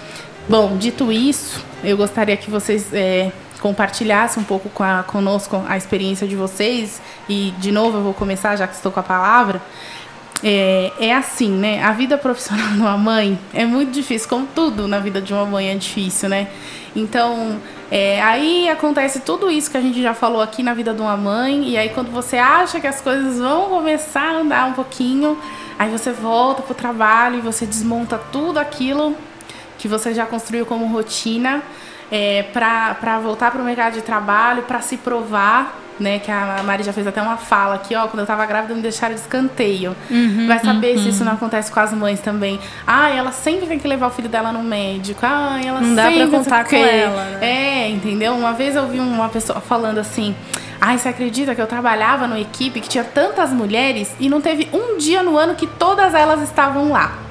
[0.49, 3.31] Bom, dito isso, eu gostaria que vocês é,
[3.61, 7.03] compartilhassem um pouco com a, conosco a experiência de vocês.
[7.29, 9.61] E, de novo, eu vou começar, já que estou com a palavra.
[10.43, 11.85] é, é assim, né?
[11.85, 15.45] A vida profissional de uma mãe é muito difícil, como tudo na vida de uma
[15.45, 16.49] mãe é difícil, né?
[16.97, 21.03] Então, é, aí acontece tudo isso que a gente já falou aqui na vida de
[21.03, 24.73] uma mãe, e aí quando você acha que as coisas vão começar a andar um
[24.73, 25.37] pouquinho,
[25.79, 29.15] aí você volta pro trabalho e você desmonta tudo aquilo
[29.79, 31.63] que você já construiu como rotina
[32.11, 36.19] é, para voltar para o mercado de trabalho, para se provar né?
[36.19, 38.81] Que a Mari já fez até uma fala aqui, ó, quando eu tava grávida me
[38.81, 39.95] deixaram de escanteio.
[40.11, 41.03] Uhum, Vai saber uhum.
[41.03, 42.59] se isso não acontece com as mães também.
[42.87, 45.21] Ah, ela sempre tem que levar o filho dela no médico.
[45.23, 47.25] Ah, ela não sempre dá pra contar com ela.
[47.25, 47.39] Né?
[47.41, 48.35] É, entendeu?
[48.35, 50.35] Uma vez eu vi uma pessoa falando assim.
[50.81, 54.69] Ai, você acredita que eu trabalhava numa equipe que tinha tantas mulheres e não teve
[54.73, 57.28] um dia no ano que todas elas estavam lá?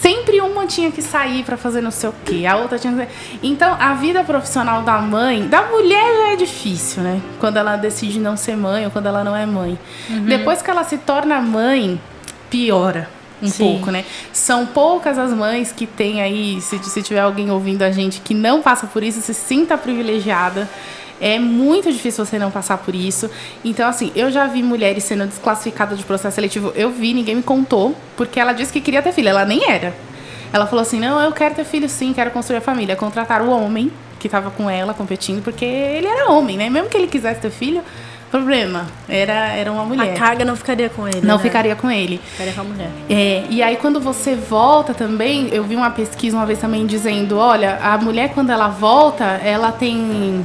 [0.00, 3.38] Sempre uma tinha que sair para fazer não sei o quê, a outra tinha que...
[3.42, 7.20] Então, a vida profissional da mãe, da mulher já é difícil, né?
[7.40, 9.78] Quando ela decide não ser mãe ou quando ela não é mãe.
[10.08, 10.24] Uhum.
[10.24, 12.00] Depois que ela se torna mãe,
[12.48, 13.08] piora
[13.42, 13.64] um Sim.
[13.64, 14.04] pouco, né?
[14.32, 18.34] São poucas as mães que têm aí, se, se tiver alguém ouvindo a gente que
[18.34, 20.68] não passa por isso, se sinta privilegiada.
[21.20, 23.30] É muito difícil você não passar por isso.
[23.64, 26.72] Então, assim, eu já vi mulheres sendo desclassificadas de processo seletivo.
[26.74, 29.28] Eu vi, ninguém me contou, porque ela disse que queria ter filho.
[29.28, 29.94] Ela nem era.
[30.52, 32.96] Ela falou assim: não, eu quero ter filho sim, quero construir a família.
[32.96, 36.68] Contrataram o homem que estava com ela competindo, porque ele era homem, né?
[36.68, 37.82] Mesmo que ele quisesse ter filho,
[38.30, 40.14] Problema, era, era uma mulher.
[40.14, 41.20] A carga não ficaria com ele.
[41.22, 41.42] Não né?
[41.42, 42.20] ficaria com ele.
[42.32, 42.90] Ficaria com a mulher.
[43.08, 47.38] É, e aí quando você volta também, eu vi uma pesquisa uma vez também dizendo,
[47.38, 50.44] olha, a mulher quando ela volta, ela tem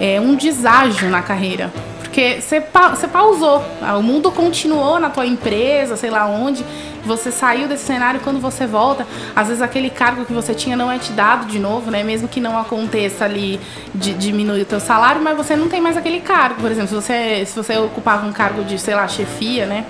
[0.00, 1.72] é, um deságio na carreira.
[2.00, 3.60] Porque você, pa você pausou,
[3.98, 6.64] o mundo continuou na tua empresa, sei lá onde,
[7.06, 10.90] você saiu desse cenário quando você volta, às vezes aquele cargo que você tinha não
[10.90, 12.02] é te dado de novo, né?
[12.02, 13.60] Mesmo que não aconteça ali
[13.94, 16.60] de diminuir o teu salário, mas você não tem mais aquele cargo.
[16.60, 19.84] Por exemplo, se você, se você ocupava um cargo de, sei lá, chefia, né?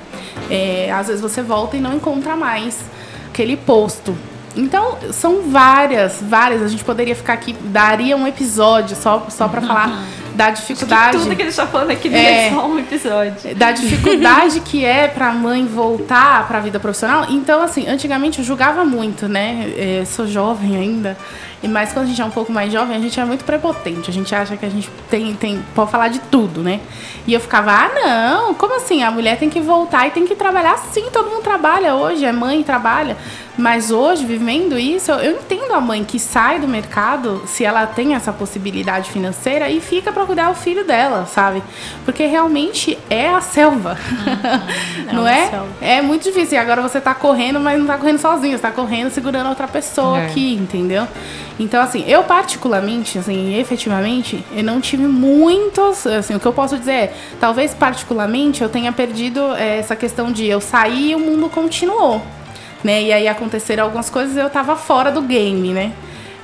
[0.50, 2.80] É, às vezes você volta e não encontra mais
[3.28, 4.16] aquele posto.
[4.56, 6.62] Então, são várias, várias.
[6.62, 10.04] A gente poderia ficar aqui, daria um episódio só, só para falar
[10.34, 11.18] da dificuldade.
[11.18, 13.54] tudo que ele está falando aqui é, é só um episódio.
[13.54, 17.26] Da dificuldade que é para a mãe voltar para a vida profissional.
[17.30, 19.72] Então, assim, antigamente eu julgava muito, né?
[19.76, 21.16] É, sou jovem ainda.
[21.68, 24.10] Mas quando a gente é um pouco mais jovem, a gente é muito prepotente.
[24.10, 26.80] A gente acha que a gente tem, tem, pode falar de tudo, né?
[27.26, 29.02] E eu ficava, ah, não, como assim?
[29.02, 32.32] A mulher tem que voltar e tem que trabalhar sim, todo mundo trabalha hoje, é
[32.32, 33.16] mãe trabalha.
[33.56, 38.14] Mas hoje, vivendo isso, eu entendo a mãe que sai do mercado, se ela tem
[38.14, 41.62] essa possibilidade financeira, e fica para cuidar do filho dela, sabe?
[42.04, 43.96] Porque realmente é a selva.
[44.10, 45.14] Uhum.
[45.14, 45.50] não é?
[45.80, 46.54] É, é muito difícil.
[46.54, 49.68] E agora você tá correndo, mas não tá correndo sozinho, você tá correndo segurando outra
[49.68, 50.26] pessoa é.
[50.26, 51.06] aqui, entendeu?
[51.58, 56.76] Então, assim, eu particularmente, assim, efetivamente, eu não tive muitos, assim, o que eu posso
[56.76, 61.18] dizer é, talvez particularmente eu tenha perdido é, essa questão de eu sair e o
[61.20, 62.20] mundo continuou,
[62.82, 63.02] né?
[63.02, 65.92] E aí aconteceram algumas coisas e eu tava fora do game, né?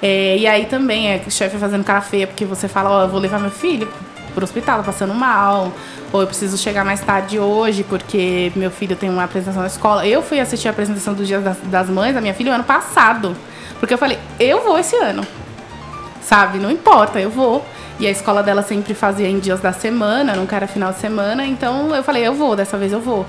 [0.00, 3.08] É, e aí também é chefe fazendo cara feia porque você fala, ó, oh, eu
[3.08, 3.88] vou levar meu filho
[4.32, 5.72] pro hospital, tá passando mal,
[6.12, 10.06] ou eu preciso chegar mais tarde hoje porque meu filho tem uma apresentação na escola.
[10.06, 12.64] Eu fui assistir a apresentação dos Dias das, das Mães da minha filha o ano
[12.64, 13.36] passado.
[13.80, 15.26] Porque eu falei, eu vou esse ano.
[16.22, 16.58] Sabe?
[16.58, 17.64] Não importa, eu vou.
[17.98, 21.44] E a escola dela sempre fazia em dias da semana, nunca era final de semana.
[21.44, 23.26] Então eu falei, eu vou, dessa vez eu vou.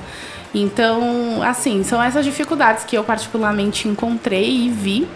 [0.53, 5.07] Então, assim, são essas dificuldades que eu particularmente encontrei e vi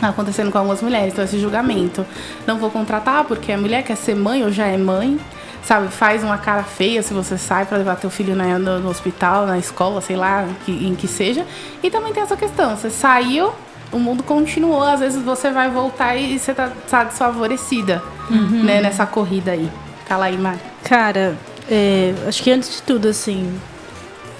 [0.00, 1.12] acontecendo com algumas mulheres.
[1.12, 2.04] Então, esse julgamento.
[2.46, 5.18] Não vou contratar porque a mulher quer ser mãe ou já é mãe.
[5.62, 8.88] Sabe, faz uma cara feia se você sai para levar teu filho na, no, no,
[8.88, 11.44] hospital, na escola, sei lá, que, em que seja.
[11.82, 13.52] E também tem essa questão, você saiu,
[13.92, 18.64] o mundo continuou, às vezes você vai voltar e você tá, tá desfavorecida, uhum.
[18.64, 19.70] né, nessa corrida aí.
[20.06, 20.58] Fala aí, Mari.
[20.84, 21.36] Cara,
[21.70, 23.58] é, acho que antes de tudo, assim,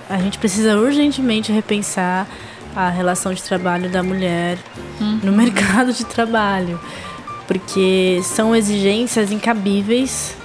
[0.08, 2.26] a gente precisa urgentemente repensar
[2.74, 4.58] a relação de trabalho da mulher
[5.00, 5.20] uhum.
[5.22, 6.80] no mercado de trabalho.
[7.46, 10.36] Porque são exigências incabíveis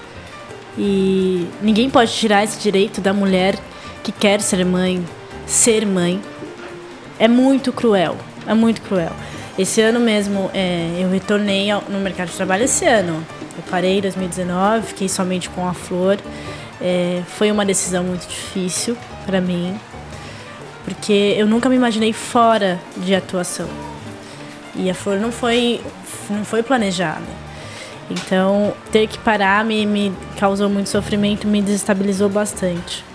[0.78, 3.58] e ninguém pode tirar esse direito da mulher
[4.02, 5.06] que quer ser mãe,
[5.46, 6.22] ser mãe.
[7.20, 8.18] É muito cruel.
[8.48, 9.12] É muito cruel.
[9.58, 13.26] Esse ano mesmo, é, eu retornei ao, no mercado de trabalho esse ano.
[13.56, 16.18] Eu parei em 2019, fiquei somente com a Flor.
[16.82, 19.80] É, foi uma decisão muito difícil para mim,
[20.84, 23.68] porque eu nunca me imaginei fora de atuação.
[24.76, 25.82] E a Flor não foi,
[26.30, 27.44] não foi planejada.
[28.10, 33.06] Então, ter que parar me, me causou muito sofrimento, me desestabilizou bastante.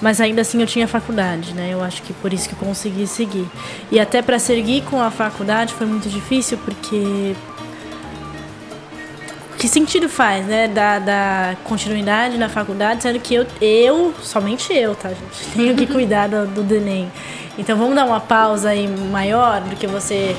[0.00, 1.68] Mas ainda assim eu tinha faculdade, né?
[1.72, 3.46] Eu acho que por isso que eu consegui seguir.
[3.90, 7.34] E até para seguir com a faculdade foi muito difícil porque
[9.58, 10.68] que sentido faz, né?
[10.68, 15.46] Da, da continuidade na faculdade, sendo que eu, eu, somente eu, tá, gente?
[15.54, 17.12] Tenho que cuidar do, do Denem.
[17.58, 20.34] Então vamos dar uma pausa aí maior do que você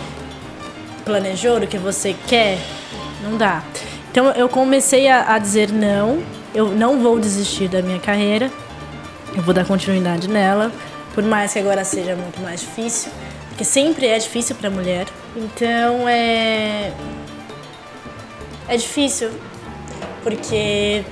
[1.05, 2.57] planejou, do que você quer?
[3.21, 3.63] Não dá.
[4.11, 8.49] Então eu comecei a, a dizer não, eu não vou desistir da minha carreira,
[9.35, 10.71] eu vou dar continuidade nela,
[11.13, 13.11] por mais que agora seja muito mais difícil,
[13.49, 15.07] porque sempre é difícil para mulher.
[15.35, 16.91] Então é
[18.67, 19.29] é difícil,
[20.23, 21.03] porque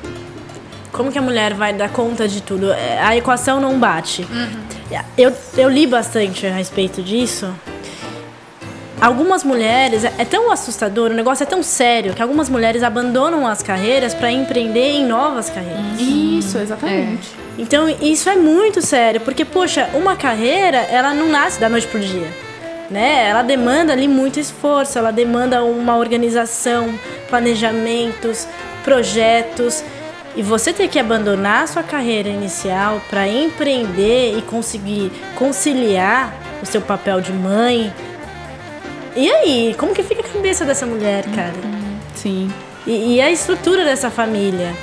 [0.92, 2.72] como que a mulher vai dar conta de tudo?
[2.72, 4.24] É, a equação não bate.
[4.24, 5.00] Uhum.
[5.18, 7.54] Eu, eu li bastante a respeito disso.
[9.02, 13.48] Algumas mulheres, é, é tão assustador, o negócio é tão sério, que algumas mulheres abandonam
[13.48, 16.00] as carreiras para empreender em novas carreiras.
[16.00, 17.30] Isso, exatamente.
[17.36, 17.39] É.
[17.60, 22.00] Então, isso é muito sério, porque, poxa, uma carreira, ela não nasce da noite pro
[22.00, 22.28] dia
[22.90, 23.30] né?
[23.30, 26.94] Ela demanda ali muito esforço, ela demanda uma organização,
[27.30, 28.48] planejamentos,
[28.84, 29.84] projetos.
[30.36, 36.66] E você ter que abandonar a sua carreira inicial para empreender e conseguir conciliar o
[36.66, 37.94] seu papel de mãe.
[39.16, 41.54] E aí, como que fica a cabeça dessa mulher, cara?
[42.16, 42.50] Sim.
[42.86, 44.74] E, e a estrutura dessa família?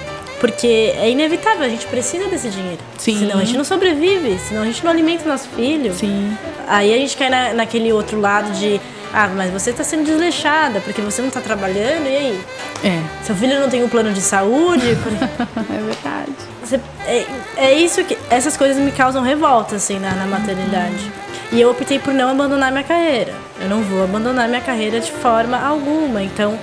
[0.41, 2.81] Porque é inevitável, a gente precisa desse dinheiro.
[2.99, 3.19] Sim.
[3.21, 5.95] Senão a gente não sobrevive, senão a gente não alimenta o nosso filho.
[5.95, 6.37] Sim.
[6.69, 8.81] Aí a gente cai na, naquele outro lado de,
[9.13, 12.41] ah, mas você está sendo desleixada, porque você não está trabalhando, e aí?
[12.85, 13.03] É.
[13.25, 14.91] Seu filho não tem um plano de saúde?
[14.93, 16.33] é verdade.
[16.63, 17.25] Você, é,
[17.57, 18.19] é, isso que.
[18.29, 21.11] Essas coisas me causam revolta, assim, na, na maternidade.
[21.53, 23.33] E eu optei por não abandonar minha carreira.
[23.61, 26.23] Eu não vou abandonar minha carreira de forma alguma.
[26.23, 26.59] Então,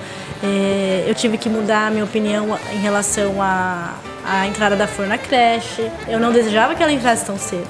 [0.46, 3.94] é, eu tive que mudar a minha opinião em relação à,
[4.26, 5.90] à entrada da flor na creche.
[6.06, 7.66] Eu não desejava que ela entrasse tão cedo.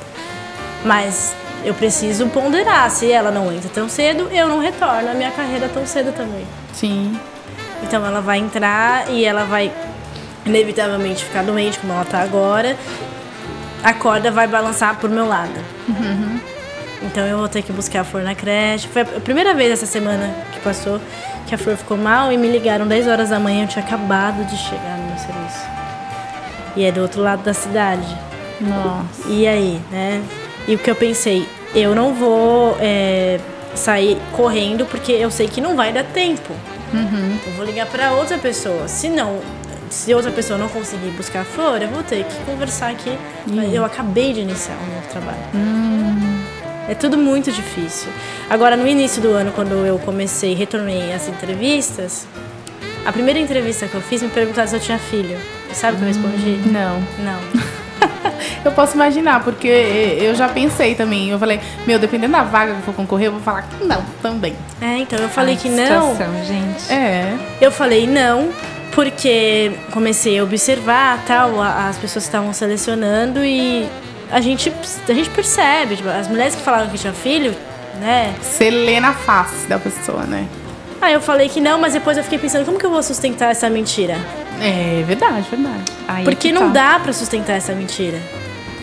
[0.85, 1.33] Mas
[1.64, 2.91] eu preciso ponderar.
[2.91, 6.45] Se ela não entra tão cedo, eu não retorno a minha carreira tão cedo também.
[6.72, 7.16] Sim.
[7.85, 9.70] Então ela vai entrar e ela vai
[10.45, 12.77] inevitavelmente ficar doente, como ela está agora.
[13.85, 15.61] A corda vai balançar por meu lado.
[15.89, 16.34] Uhum.
[17.05, 18.88] Então eu vou ter que buscar a flor na creche.
[18.88, 21.00] Foi a primeira vez essa semana que passou
[21.46, 23.64] que a flor ficou mal e me ligaram 10 horas da manhã.
[23.64, 25.66] Eu tinha acabado de chegar no meu serviço.
[26.76, 28.07] E é do outro lado da cidade.
[28.61, 29.28] Nossa.
[29.28, 30.22] E aí, né?
[30.66, 33.38] E o que eu pensei, eu não vou é,
[33.74, 36.52] sair correndo porque eu sei que não vai dar tempo.
[36.92, 37.38] Uhum.
[37.46, 38.88] Eu vou ligar para outra pessoa.
[38.88, 39.40] Se não,
[39.90, 43.16] se outra pessoa não conseguir buscar a flor, eu vou ter que conversar aqui.
[43.46, 43.62] Uhum.
[43.72, 45.38] Eu acabei de iniciar o novo trabalho.
[45.52, 46.34] Uhum.
[46.89, 48.11] É tudo muito difícil.
[48.49, 52.26] Agora, no início do ano, quando eu comecei, retornei as entrevistas,
[53.05, 55.37] a primeira entrevista que eu fiz me perguntaram se eu tinha filho.
[55.72, 56.70] Sabe o que eu respondi?
[56.70, 57.01] Não.
[57.18, 57.41] Não.
[58.64, 61.30] eu posso imaginar, porque eu já pensei também.
[61.30, 64.03] Eu falei, meu, dependendo da vaga que eu for concorrer, eu vou falar que não
[64.22, 64.55] também.
[64.80, 66.12] É, então eu falei Ai, que não.
[66.12, 66.93] Situação, gente.
[66.93, 67.37] É.
[67.61, 68.51] Eu falei não,
[68.93, 73.87] porque comecei a observar tal, as pessoas estavam selecionando e
[74.35, 74.72] a gente,
[75.09, 77.55] a gente percebe, tipo, as mulheres que falaram que tinha filho,
[78.01, 78.35] né?
[78.43, 80.49] Você lê na face da pessoa, né?
[81.01, 83.53] Aí eu falei que não, mas depois eu fiquei pensando, como que eu vou sustentar
[83.53, 84.18] essa mentira?
[84.61, 85.85] É verdade, verdade.
[86.09, 86.95] Aí Porque não tá.
[86.95, 88.18] dá para sustentar essa mentira.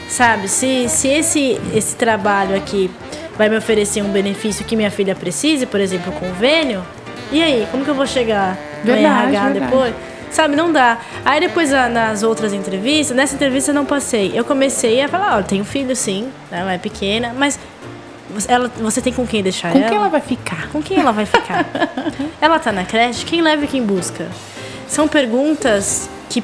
[0.07, 0.47] Sabe?
[0.47, 2.89] Se, se esse, esse trabalho aqui
[3.37, 6.81] vai me oferecer um benefício que minha filha precise, por exemplo, o convênio,
[7.29, 7.67] e aí?
[7.71, 9.59] Como que eu vou chegar verdade, no RH verdade.
[9.65, 9.93] depois?
[10.31, 10.97] Sabe, não dá.
[11.25, 14.31] Aí depois nas outras entrevistas, nessa entrevista eu não passei.
[14.33, 17.59] Eu comecei a falar, olha, tenho filho sim, né, ela é pequena, mas
[18.47, 19.83] ela, você tem com quem deixar com ela?
[19.83, 20.69] Com quem ela vai ficar?
[20.69, 21.65] Com quem ela vai ficar?
[22.39, 24.27] ela tá na creche, quem leva e quem busca?
[24.87, 26.43] São perguntas que,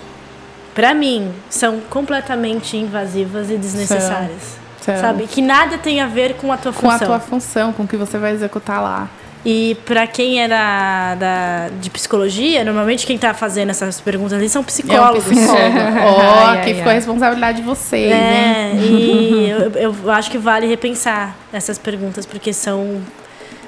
[0.74, 4.58] para mim, são completamente invasivas e desnecessárias.
[4.82, 4.98] São.
[4.98, 5.28] Sabe?
[5.28, 6.98] Que nada tem a ver com a tua com função.
[6.98, 9.10] Com a tua função, com o que você vai executar lá.
[9.50, 14.62] E para quem era da, de psicologia, normalmente quem tá fazendo essas perguntas ali são
[14.62, 15.26] psicólogos.
[15.26, 15.78] É um psicólogo.
[16.04, 18.80] Ó, oh, que ficou a responsabilidade de vocês, é, hein?
[18.82, 19.48] E
[19.80, 23.02] eu, eu, acho que vale repensar essas perguntas, porque são,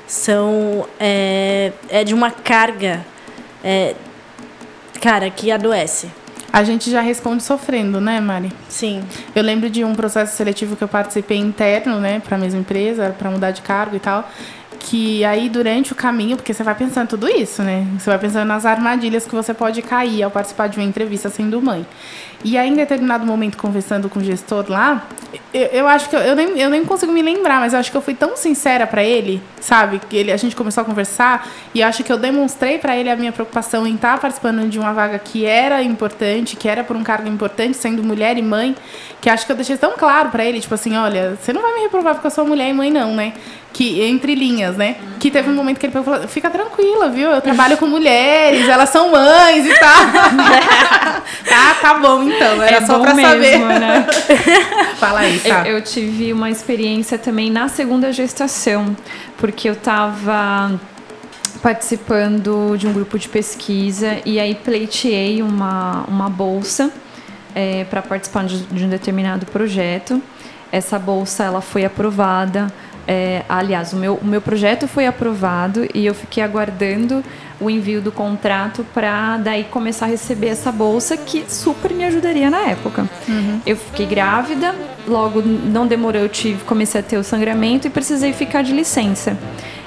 [0.05, 2.99] são é, é de uma carga
[3.63, 3.95] é,
[4.99, 6.11] cara, que adoece.
[6.51, 8.51] A gente já responde sofrendo, né, Mari?
[8.67, 9.01] Sim.
[9.33, 13.15] Eu lembro de um processo seletivo que eu participei interno, né, para a mesma empresa,
[13.17, 14.29] para mudar de cargo e tal
[14.89, 17.85] que aí durante o caminho, porque você vai pensando tudo isso, né?
[17.99, 21.61] Você vai pensando nas armadilhas que você pode cair ao participar de uma entrevista sendo
[21.61, 21.85] mãe.
[22.43, 25.05] E aí, em determinado momento, conversando com o gestor lá,
[25.53, 27.91] eu, eu acho que eu, eu, nem, eu nem consigo me lembrar, mas eu acho
[27.91, 30.01] que eu fui tão sincera para ele, sabe?
[30.09, 33.15] Que ele, a gente começou a conversar e acho que eu demonstrei para ele a
[33.15, 36.95] minha preocupação em estar tá participando de uma vaga que era importante, que era por
[36.95, 38.75] um cargo importante, sendo mulher e mãe,
[39.21, 41.75] que acho que eu deixei tão claro para ele, tipo assim, olha, você não vai
[41.75, 43.33] me reprovar porque eu sou mulher e mãe, não, né?
[43.71, 44.95] Que entre linhas, né?
[45.19, 47.29] Que teve um momento que ele falou: fica tranquila, viu?
[47.29, 49.89] Eu trabalho com mulheres, elas são mães e tal.
[51.51, 52.61] ah, tá bom então.
[52.61, 53.79] Era É só bom pra mesmo, saber.
[53.79, 54.07] né?
[54.99, 55.67] Fala aí, tá?
[55.67, 58.95] Eu, eu tive uma experiência também na segunda gestação,
[59.37, 60.79] porque eu estava
[61.61, 66.89] participando de um grupo de pesquisa e aí pleiteei uma, uma bolsa
[67.89, 70.21] para participar de, de um determinado projeto.
[70.71, 72.71] Essa bolsa ela foi aprovada.
[73.11, 77.23] É, aliás, o meu, o meu projeto foi aprovado e eu fiquei aguardando
[77.59, 82.51] o envio do contrato para daí começar a receber essa bolsa que super me ajudaria
[82.51, 83.09] na época.
[83.65, 84.75] Eu fiquei grávida,
[85.07, 89.35] logo não demorou, eu tive, comecei a ter o sangramento e precisei ficar de licença.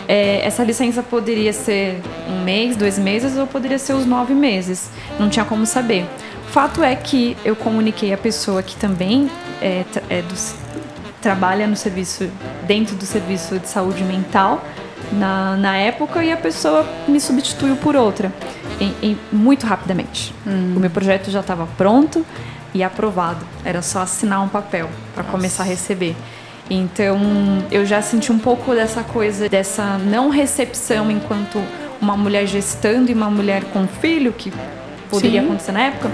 [0.08, 4.90] É, essa licença poderia ser um mês, dois meses ou poderia ser os nove meses.
[5.16, 6.04] Não tinha como saber.
[6.50, 9.30] Fato é que eu comuniquei a pessoa que também
[9.62, 10.61] é, é do-
[11.22, 12.28] trabalha no serviço,
[12.66, 14.62] dentro do serviço de saúde mental
[15.12, 18.32] na, na época e a pessoa me substituiu por outra
[18.80, 20.34] em- em- muito rapidamente.
[20.44, 22.26] O meu projeto já estava pronto
[22.74, 23.44] e aprovado.
[23.64, 26.16] Era só assinar um papel para começar a receber.
[26.70, 27.18] Então
[27.70, 31.62] eu já senti um pouco dessa coisa, dessa não recepção enquanto
[32.00, 34.52] uma mulher gestando e uma mulher com filho, que
[35.10, 35.46] poderia Sim.
[35.46, 36.10] acontecer na época,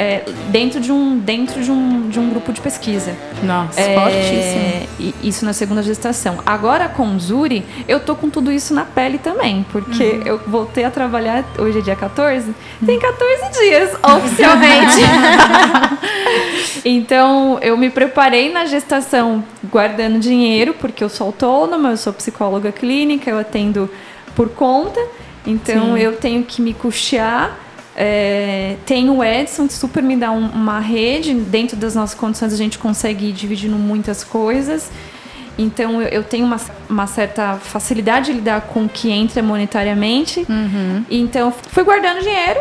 [0.00, 3.16] é, dentro, de um, dentro de, um, de um grupo de pesquisa.
[3.42, 5.14] Nossa, É, fortíssimo.
[5.24, 6.38] isso na segunda gestação.
[6.46, 10.22] Agora com o Zuri, eu tô com tudo isso na pele também, porque Uhum.
[10.24, 12.54] eu voltei a trabalhar, hoje é dia 14,
[12.86, 15.00] tem 14 dias oficialmente.
[16.84, 22.70] então eu me preparei na gestação guardando dinheiro, porque eu sou autônoma, eu sou psicóloga
[22.70, 23.90] clínica, eu atendo
[24.36, 25.00] por conta,
[25.46, 25.98] então Sim.
[25.98, 27.58] eu tenho que me custear.
[28.00, 31.34] É, tem o Edson, que super me dá um- uma rede.
[31.34, 34.88] Dentro das nossas condições, a gente consegue ir dividindo muitas coisas.
[35.58, 40.46] Então, eu, eu tenho uma, uma certa facilidade de lidar com o que entra monetariamente.
[41.10, 42.60] Então, fui guardando dinheiro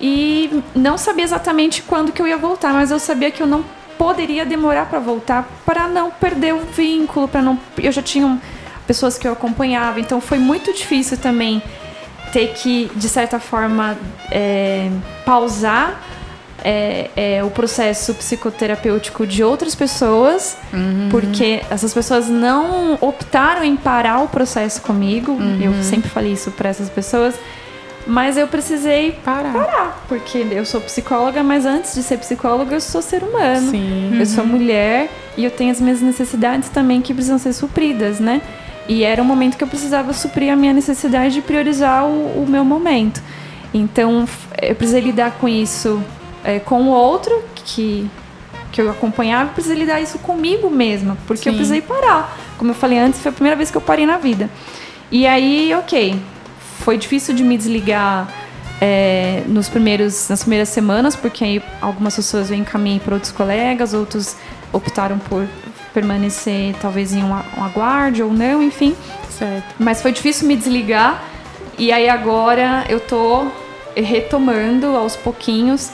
[0.00, 3.64] e não sabia exatamente quando que eu ia voltar, mas eu sabia que eu não
[3.98, 8.38] poderia demorar para voltar para não perder o vínculo, para não eu já tinha
[8.86, 11.62] pessoas que eu acompanhava, então foi muito difícil também
[12.32, 13.96] ter que de certa forma
[14.30, 14.90] é,
[15.24, 16.02] pausar
[16.64, 20.56] é, é, o processo psicoterapêutico de outras pessoas,
[21.10, 25.38] porque essas pessoas não optaram em parar o processo comigo.
[25.60, 27.34] Eu sempre falei isso para essas pessoas.
[28.06, 29.52] Mas eu precisei Parar.
[29.52, 33.70] parar, porque eu sou psicóloga, mas antes de ser psicóloga, eu sou ser humano.
[33.70, 34.16] Sim.
[34.16, 38.40] Eu sou mulher e eu tenho as minhas necessidades também que precisam ser supridas, né?
[38.88, 42.46] E era um momento que eu precisava suprir a minha necessidade de priorizar o, o
[42.48, 43.20] meu momento.
[43.74, 44.26] Então,
[44.62, 46.02] eu precisei lidar com isso
[46.44, 48.08] é, com o outro que,
[48.70, 51.58] que eu acompanhava, eu precisei lidar isso comigo mesma, porque eu Sim.
[51.58, 52.38] precisei parar.
[52.56, 54.48] Como eu falei antes, foi a primeira vez que eu parei na vida.
[55.10, 56.18] E aí, ok,
[56.78, 58.28] foi difícil de me desligar
[58.80, 63.92] é, nos primeiros, nas primeiras semanas, porque aí algumas pessoas eu encaminhei para outros colegas,
[63.92, 64.36] outros
[64.72, 65.46] optaram por
[66.00, 68.94] permanecer talvez em um, a- um aguarde ou não, enfim.
[69.30, 69.64] Certo.
[69.78, 71.22] Mas foi difícil me desligar.
[71.78, 73.46] E aí agora eu tô
[73.94, 75.90] retomando aos pouquinhos.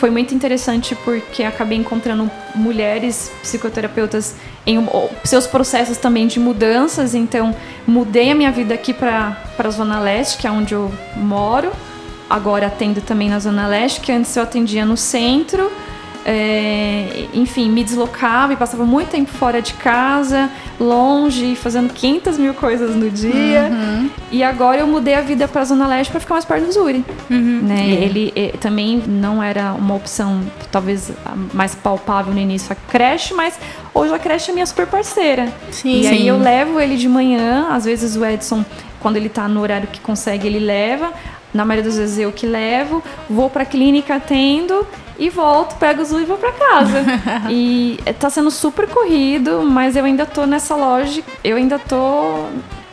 [0.00, 4.34] Foi muito interessante porque acabei encontrando mulheres psicoterapeutas
[4.66, 4.76] em
[5.24, 7.14] seus processos também de mudanças.
[7.14, 7.54] Então,
[7.86, 11.70] mudei a minha vida aqui para a Zona Leste, que é onde eu moro.
[12.28, 15.70] Agora atendo também na Zona Leste, que antes eu atendia no centro.
[16.24, 20.48] É, enfim, me deslocava e passava muito tempo fora de casa,
[20.80, 23.70] longe, fazendo 500 mil coisas no dia.
[24.32, 26.72] E agora eu mudei a vida para a Zona Leste para ficar mais perto do
[26.72, 27.04] Zuri.
[27.28, 27.90] Né?
[27.90, 30.40] Ele eh, também não era uma opção,
[30.72, 33.58] talvez a mais palpável no início, a creche, mas
[33.92, 35.52] hoje a creche é minha super parceira.
[35.70, 36.00] Sim.
[36.00, 36.28] E aí Sim.
[36.28, 38.64] eu levo ele de manhã, às vezes o Edson,
[38.98, 41.12] quando ele tá no horário que consegue, ele leva.
[41.52, 43.00] Na maioria das vezes eu que levo,
[43.30, 44.84] vou pra clínica, atendo
[45.18, 47.04] e volto, pego o Zul e vou pra casa.
[47.50, 52.46] e eh, tá sendo super corrido, mas eu ainda tô nessa lógica, eu ainda tô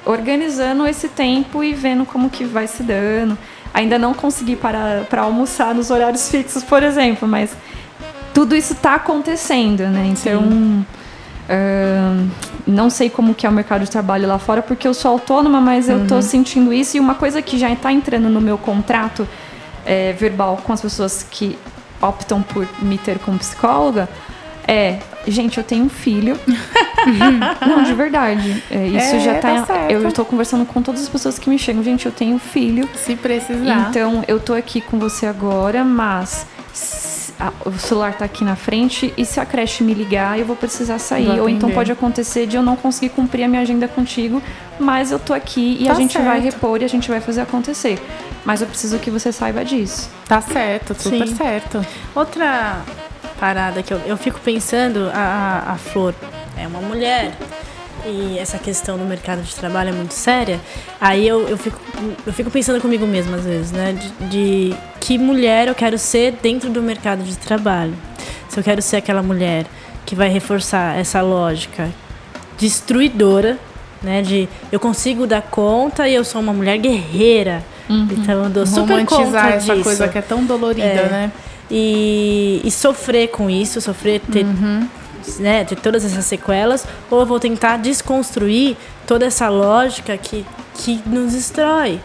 [0.05, 3.37] organizando esse tempo e vendo como que vai se dando.
[3.73, 7.55] Ainda não consegui parar pra almoçar nos horários fixos, por exemplo, mas
[8.33, 10.07] tudo isso tá acontecendo, né?
[10.07, 10.85] Então,
[11.49, 12.27] ahn,
[12.67, 15.61] não sei como que é o mercado de trabalho lá fora, porque eu sou autônoma,
[15.61, 16.97] mas eu tô sentindo isso.
[16.97, 19.27] E uma coisa que já tá entrando no meu contrato
[19.85, 21.57] é, verbal com as pessoas que
[22.01, 24.09] optam por me ter como psicóloga
[24.67, 26.39] é, gente, eu tenho um filho.
[27.67, 28.63] não, de verdade.
[28.69, 29.61] É, isso É, já tá.
[29.63, 31.83] tá eu tô conversando com todas as pessoas que me chegam.
[31.83, 32.87] Gente, eu tenho um filho.
[32.95, 33.89] Se precisar.
[33.89, 36.45] Então, eu tô aqui com você agora, mas
[37.41, 40.55] a, o celular tá aqui na frente e se a creche me ligar, eu vou
[40.55, 41.39] precisar sair.
[41.39, 44.41] Ou então pode acontecer de eu não conseguir cumprir a minha agenda contigo,
[44.79, 46.25] mas eu tô aqui e tá a gente certo.
[46.25, 47.99] vai repor e a gente vai fazer acontecer.
[48.45, 50.09] Mas eu preciso que você saiba disso.
[50.27, 51.35] Tá certo, super Sim.
[51.35, 51.85] certo.
[52.13, 52.81] Outra
[53.39, 56.13] parada que eu, eu fico pensando, a, a Flor
[56.55, 57.31] é uma mulher
[58.05, 60.59] e essa questão do mercado de trabalho é muito séria,
[60.99, 61.79] aí eu, eu, fico,
[62.25, 63.93] eu fico pensando comigo mesma às vezes, né?
[63.93, 67.93] De, de que mulher eu quero ser dentro do mercado de trabalho.
[68.49, 69.65] Se eu quero ser aquela mulher
[70.05, 71.89] que vai reforçar essa lógica
[72.57, 73.57] destruidora,
[74.01, 74.21] né?
[74.21, 77.63] De eu consigo dar conta e eu sou uma mulher guerreira.
[77.89, 78.07] Uhum.
[78.11, 79.83] Então eu dou super conta essa disso.
[79.83, 81.09] coisa que é tão dolorida, é.
[81.09, 81.31] né?
[81.69, 84.85] E, e, sofrer com isso, sofrer ter uhum
[85.39, 90.45] né, de todas essas sequelas, ou eu vou tentar desconstruir toda essa lógica que,
[90.75, 91.99] que nos destrói.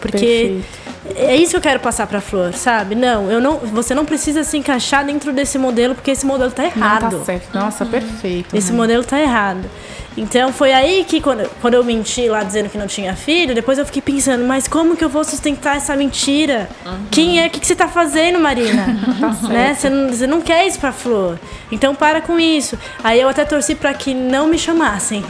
[0.00, 0.60] Porque
[1.06, 1.18] Perfeito.
[1.18, 2.94] é isso que eu quero passar para Flor, sabe?
[2.94, 6.64] Não, eu não, você não precisa se encaixar dentro desse modelo porque esse modelo tá
[6.64, 7.12] errado.
[7.12, 7.54] Não tá certo.
[7.54, 7.90] Nossa, uhum.
[7.90, 8.54] perfeito.
[8.54, 8.76] Esse né?
[8.76, 9.68] modelo tá errado.
[10.16, 13.78] Então foi aí que quando, quando eu menti lá dizendo que não tinha filho, depois
[13.78, 16.68] eu fiquei pensando, mas como que eu vou sustentar essa mentira?
[16.86, 17.06] Uhum.
[17.10, 17.46] Quem é?
[17.46, 18.86] O que, que você tá fazendo, Marina?
[19.20, 19.74] tá né?
[19.74, 21.38] Você não, você não quer isso pra Flor.
[21.70, 22.78] Então para com isso.
[23.02, 25.24] Aí eu até torci para que não me chamassem.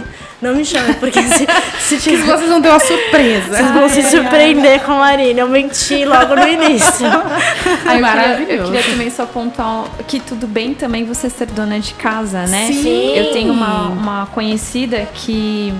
[0.45, 1.47] Não me chamem, porque se,
[1.79, 2.23] se tiver...
[2.27, 3.49] vocês vão ter uma surpresa.
[3.49, 4.79] Vocês vão ai, se surpreender ai.
[4.81, 5.41] com a Marina.
[5.41, 7.07] Eu menti logo no início.
[7.87, 8.43] Ai, Maravilhoso.
[8.43, 11.95] Eu queria, eu queria também só apontar que tudo bem também você ser dona de
[11.95, 12.67] casa, né?
[12.67, 13.17] Sim.
[13.17, 15.73] Eu tenho uma, uma conhecida que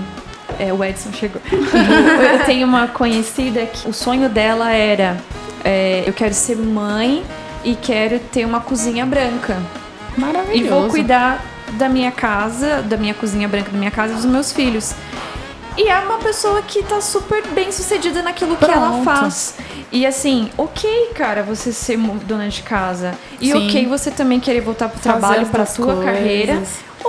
[0.57, 1.39] é, o Edson chegou.
[1.51, 5.17] eu tenho uma conhecida que o sonho dela era:
[5.63, 7.23] é, eu quero ser mãe
[7.63, 9.61] e quero ter uma cozinha branca.
[10.17, 10.57] Maravilhoso.
[10.57, 11.39] E vou cuidar
[11.73, 14.93] da minha casa, da minha cozinha branca da minha casa e dos meus filhos.
[15.77, 18.71] E é uma pessoa que tá super bem sucedida naquilo Pronto.
[18.71, 19.55] que ela faz.
[19.91, 23.13] E assim, ok, cara, você ser dona de casa.
[23.41, 23.67] E Sim.
[23.67, 26.05] ok você também querer voltar pro trabalho, pra sua coisas.
[26.05, 26.63] carreira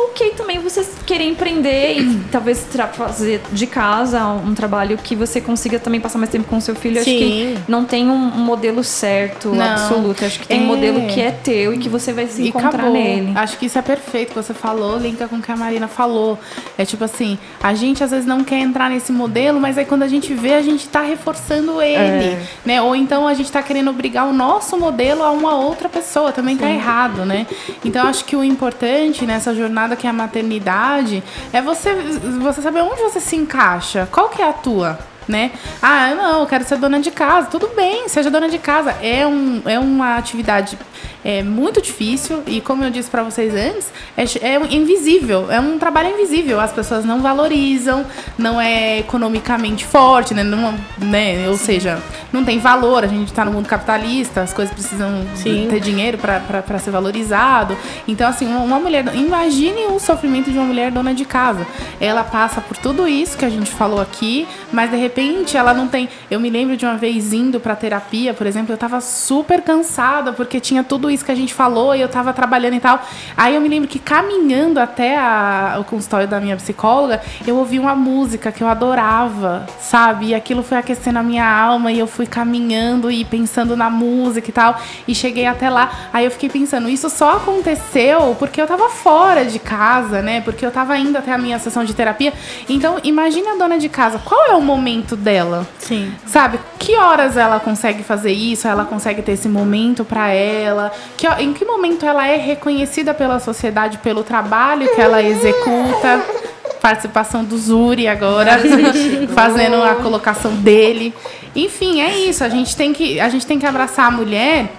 [0.05, 5.79] ok também você querer empreender e talvez fazer de casa um trabalho que você consiga
[5.79, 7.03] também passar mais tempo com o seu filho.
[7.03, 7.11] Sim.
[7.11, 9.65] Acho que não tem um modelo certo, não.
[9.65, 10.25] absoluto.
[10.25, 10.63] Acho que tem é.
[10.63, 12.93] um modelo que é teu e que você vai se e encontrar acabou.
[12.93, 13.33] nele.
[13.35, 16.39] Acho que isso é perfeito que você falou, linka com o que a Marina falou.
[16.77, 20.03] É tipo assim, a gente às vezes não quer entrar nesse modelo, mas aí quando
[20.03, 22.43] a gente vê, a gente tá reforçando ele, é.
[22.65, 22.83] né?
[22.83, 26.57] Ou então a gente tá querendo obrigar o nosso modelo a uma outra pessoa, também
[26.57, 26.73] tá Sim.
[26.73, 27.47] tá errado, né?
[27.85, 31.23] Então acho que o importante nessa jornada que é a maternidade
[31.53, 31.95] é você,
[32.43, 34.99] você saber onde você se encaixa, qual que é a tua
[35.29, 35.53] né?
[35.83, 37.49] Ah, não, eu quero ser dona de casa.
[37.49, 38.93] Tudo bem, seja dona de casa.
[39.03, 40.79] É, um, é uma atividade
[41.25, 45.51] é, muito difícil e, como eu disse para vocês antes, é, é, invisível.
[45.51, 46.61] É um trabalho invisível.
[46.61, 48.07] As pessoas não valorizam,
[48.39, 50.45] não é economicamente forte, né?
[50.45, 51.49] Não, né?
[51.49, 52.01] Ou seja,
[52.33, 53.03] não tem valor.
[53.03, 55.67] A gente está no mundo capitalista, as coisas precisam Sim.
[55.69, 57.77] ter dinheiro para ser valorizado.
[58.07, 59.05] Então, assim, uma mulher.
[59.15, 61.67] Imagine o sofrimento de uma mulher dona de casa.
[62.01, 65.73] Ela passa por tudo isso que a gente falou aqui, mas de repente repente ela
[65.73, 66.11] não tem.
[66.31, 70.33] Eu me lembro de uma vez indo para terapia, por exemplo, eu tava super cansada
[70.33, 73.03] porque tinha tudo isso que a gente falou e eu tava trabalhando e tal.
[73.35, 77.79] Aí eu me lembro que caminhando até a, o consultório da minha psicóloga, eu ouvi
[77.79, 80.27] uma música que eu adorava, sabe?
[80.27, 84.51] E aquilo foi aquecendo a minha alma e eu fui caminhando e pensando na música
[84.51, 84.79] e tal.
[85.09, 86.11] E cheguei até lá.
[86.13, 90.43] Aí eu fiquei pensando, isso só aconteceu porque eu tava fora de casa, né?
[90.43, 92.35] Porque eu tava indo até a minha sessão de terapia.
[92.69, 95.67] Então, imagine a dona de casa, qual é o momento momento dela.
[95.79, 96.13] Sim.
[96.27, 96.59] Sabe?
[96.79, 98.67] Que horas ela consegue fazer isso?
[98.67, 100.91] Ela consegue ter esse momento para ela?
[101.17, 106.25] Que, em que momento ela é reconhecida pela sociedade pelo trabalho que ela executa?
[106.83, 108.59] Participação do Zuri agora,
[109.35, 111.15] fazendo a colocação dele.
[111.55, 112.45] Enfim, é isso.
[112.45, 114.71] A gente tem que, a gente tem que abraçar a mulher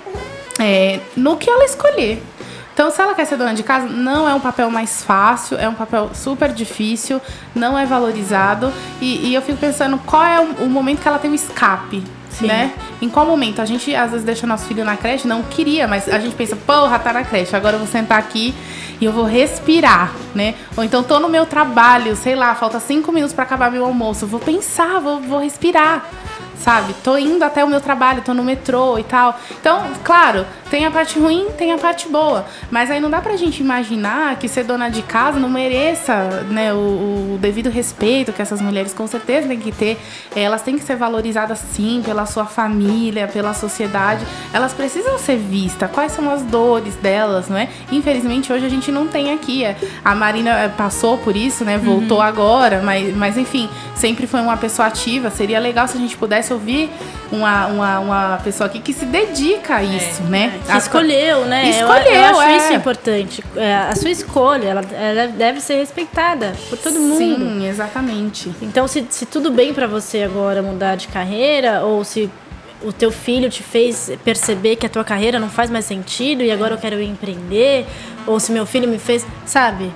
[0.60, 2.22] é, no que ela escolher.
[2.78, 5.68] Então, se ela quer ser dona de casa, não é um papel mais fácil, é
[5.68, 7.20] um papel super difícil,
[7.56, 8.72] não é valorizado.
[9.02, 12.04] E, e eu fico pensando qual é o, o, momento que ela tem o escape.
[12.30, 12.46] Sim.
[12.46, 12.72] Né?
[13.02, 13.64] Em qual momento?
[13.64, 16.56] A gente às vezes deixa nosso filho na creche, não queria, mas a gente pensa,
[16.56, 18.54] porra, tá na creche, agora eu vou sentar aqui
[19.02, 20.54] e eu vou respirar, né?
[20.78, 24.28] Ou então tô no meu trabalho, sei lá, falta cinco minutos para acabar meu almoço,
[24.28, 26.06] vou pensar, vou, vou respirar
[26.60, 26.94] sabe?
[27.04, 29.40] Tô indo até o meu trabalho, tô no metrô e tal.
[29.60, 32.46] Então, claro, tem a parte ruim, tem a parte boa.
[32.70, 36.16] Mas aí não dá pra gente imaginar que ser dona de casa não mereça
[36.50, 39.98] né, o, o devido respeito que essas mulheres com certeza têm que ter.
[40.36, 44.26] Elas têm que ser valorizadas sim pela sua família, pela sociedade.
[44.54, 45.90] Elas precisam ser vistas.
[45.92, 47.70] Quais são as dores delas, não é?
[47.92, 49.64] Infelizmente hoje a gente não tem aqui.
[50.04, 51.78] A Marina é, passou por isso, né?
[51.78, 52.24] Voltou uhum.
[52.24, 55.30] agora, mas, mas enfim, sempre foi uma pessoa ativa.
[55.30, 56.90] Seria legal se a gente pudesse merece ouvir
[57.32, 60.60] uma, uma, uma pessoa aqui que se dedica a isso, né?
[60.66, 61.66] Que A- escolheu, né?
[61.66, 62.58] Eu- Escolheu, eu, acho é.
[62.58, 63.44] isso importante.
[63.56, 67.18] É, a sua escolha, ela, ela deve ser respeitada por todo mundo.
[67.18, 68.52] Sim, exatamente.
[68.62, 72.30] Então, se, se tudo bem pra você agora mudar de carreira, ou se
[72.84, 76.52] o teu filho te fez perceber que a tua carreira não faz mais sentido e
[76.52, 77.86] agora eu quero empreender,
[78.26, 79.92] ou se meu filho me fez, sabe?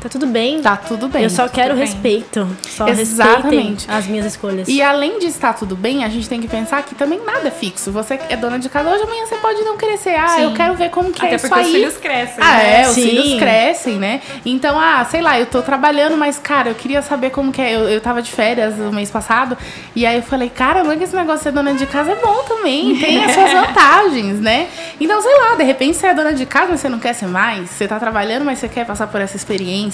[0.00, 0.62] Tá tudo bem.
[0.62, 1.24] Tá tudo bem.
[1.24, 1.84] eu só quero bem.
[1.84, 2.48] respeito.
[2.66, 3.86] Só Exatamente.
[3.90, 4.68] as minhas escolhas.
[4.68, 7.50] E além de estar tudo bem, a gente tem que pensar que também nada é
[7.50, 7.92] fixo.
[7.92, 10.16] Você é dona de casa hoje, amanhã você pode não ser.
[10.16, 10.42] Ah, Sim.
[10.42, 12.42] eu quero ver como que Até é isso porque os filhos crescem.
[12.42, 12.82] Ah, né?
[12.82, 13.08] é, os Sim.
[13.08, 14.20] filhos crescem, né?
[14.44, 17.74] Então, ah, sei lá, eu tô trabalhando, mas, cara, eu queria saber como que é.
[17.74, 19.56] Eu, eu tava de férias no mês passado,
[19.94, 22.16] e aí eu falei, cara, é que esse negócio de ser dona de casa é
[22.16, 24.68] bom também, tem as suas vantagens, né?
[25.00, 27.26] Então, sei lá, de repente você é dona de casa, mas você não quer ser
[27.26, 29.89] mais, você tá trabalhando, mas você quer passar por essa experiência.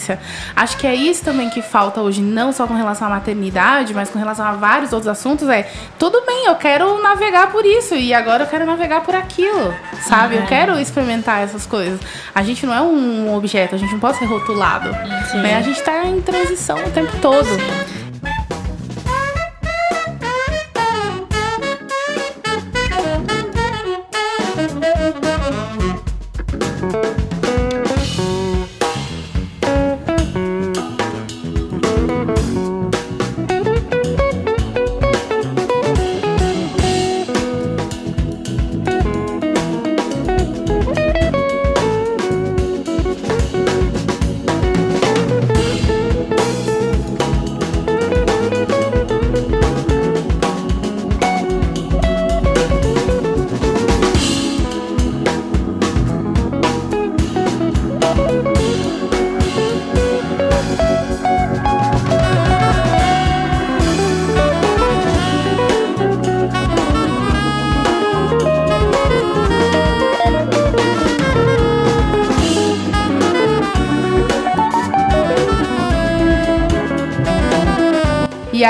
[0.55, 4.11] Acho que é isso também que falta hoje, não só com relação à maternidade, mas
[4.11, 5.69] com relação a vários outros assuntos, é
[5.99, 10.37] tudo bem, eu quero navegar por isso, e agora eu quero navegar por aquilo, sabe?
[10.37, 12.01] Eu quero experimentar essas coisas.
[12.35, 14.91] A gente não é um objeto, a gente não pode ser rotulado.
[15.37, 15.57] Né?
[15.57, 17.49] A gente tá em transição o tempo todo.
[17.49, 17.96] E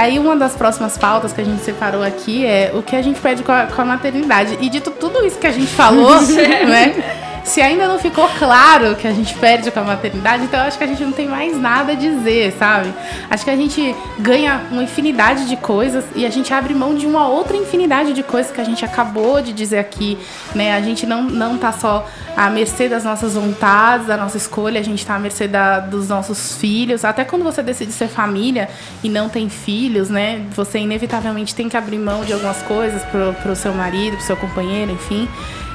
[0.06, 3.20] aí, uma das próximas pautas que a gente separou aqui é o que a gente
[3.20, 4.56] pede com a, com a maternidade.
[4.60, 7.22] E dito tudo isso que a gente falou, né?
[7.44, 10.66] Se ainda não ficou claro o que a gente perde com a maternidade, então eu
[10.66, 12.92] acho que a gente não tem mais nada a dizer, sabe?
[13.30, 17.06] Acho que a gente ganha uma infinidade de coisas e a gente abre mão de
[17.06, 20.18] uma outra infinidade de coisas que a gente acabou de dizer aqui,
[20.56, 20.74] né?
[20.74, 22.04] A gente não, não tá só
[22.36, 26.08] à mercê das nossas vontades, da nossa escolha, a gente tá à mercê da, dos
[26.08, 27.04] nossos filhos.
[27.04, 28.68] Até quando você decide ser família
[29.02, 30.44] e não tem filhos, né?
[30.54, 34.36] Você inevitavelmente tem que abrir mão de algumas coisas pro, pro seu marido, pro seu
[34.36, 35.26] companheiro, enfim.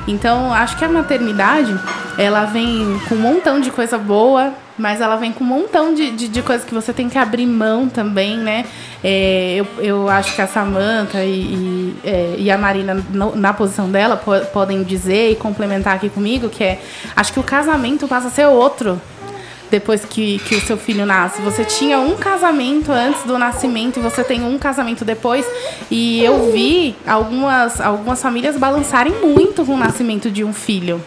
[0.07, 1.77] Então, acho que a maternidade,
[2.17, 6.11] ela vem com um montão de coisa boa, mas ela vem com um montão de,
[6.11, 8.65] de, de coisas que você tem que abrir mão também, né?
[9.03, 13.53] É, eu, eu acho que a Samantha e, e, é, e a Marina, no- na
[13.53, 16.79] posição dela, po- podem dizer e complementar aqui comigo, que é,
[17.15, 18.99] acho que o casamento passa a ser outro
[19.71, 21.41] depois que, que o seu filho nasce.
[21.41, 25.47] Você tinha um casamento antes do nascimento e você tem um casamento depois.
[25.89, 31.01] E eu vi algumas, algumas famílias balançarem muito com o nascimento de um filho.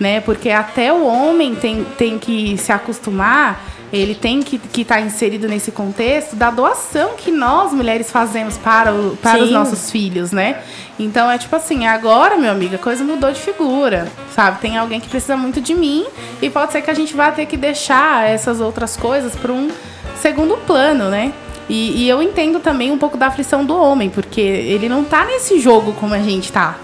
[0.00, 0.20] Né?
[0.20, 5.70] Porque até o homem tem, tem que se acostumar, ele tem que estar inserido nesse
[5.70, 10.62] contexto da doação que nós, mulheres, fazemos para, o, para os nossos filhos, né?
[10.98, 14.60] Então é tipo assim, agora, meu amigo, a coisa mudou de figura, sabe?
[14.60, 16.06] Tem alguém que precisa muito de mim
[16.40, 19.70] e pode ser que a gente vá ter que deixar essas outras coisas para um
[20.16, 21.32] segundo plano, né?
[21.68, 25.24] E, e eu entendo também um pouco da aflição do homem, porque ele não tá
[25.24, 26.76] nesse jogo como a gente tá,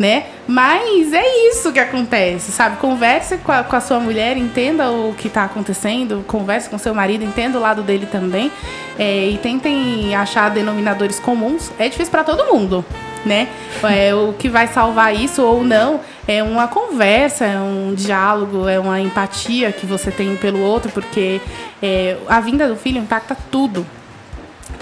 [0.00, 0.24] né?
[0.48, 2.78] Mas é isso que acontece, sabe?
[2.78, 6.94] Converse com a, com a sua mulher, entenda o que está acontecendo, converse com seu
[6.94, 8.50] marido, entenda o lado dele também.
[8.98, 11.70] é, e tentem achar denominadores comuns.
[11.78, 12.82] É difícil para todo mundo,
[13.26, 13.48] né?
[13.84, 18.80] É, o que vai salvar isso ou não é uma conversa, é um diálogo, é
[18.80, 21.42] uma empatia que você tem pelo outro, porque
[21.82, 23.86] é, a vinda do filho impacta tudo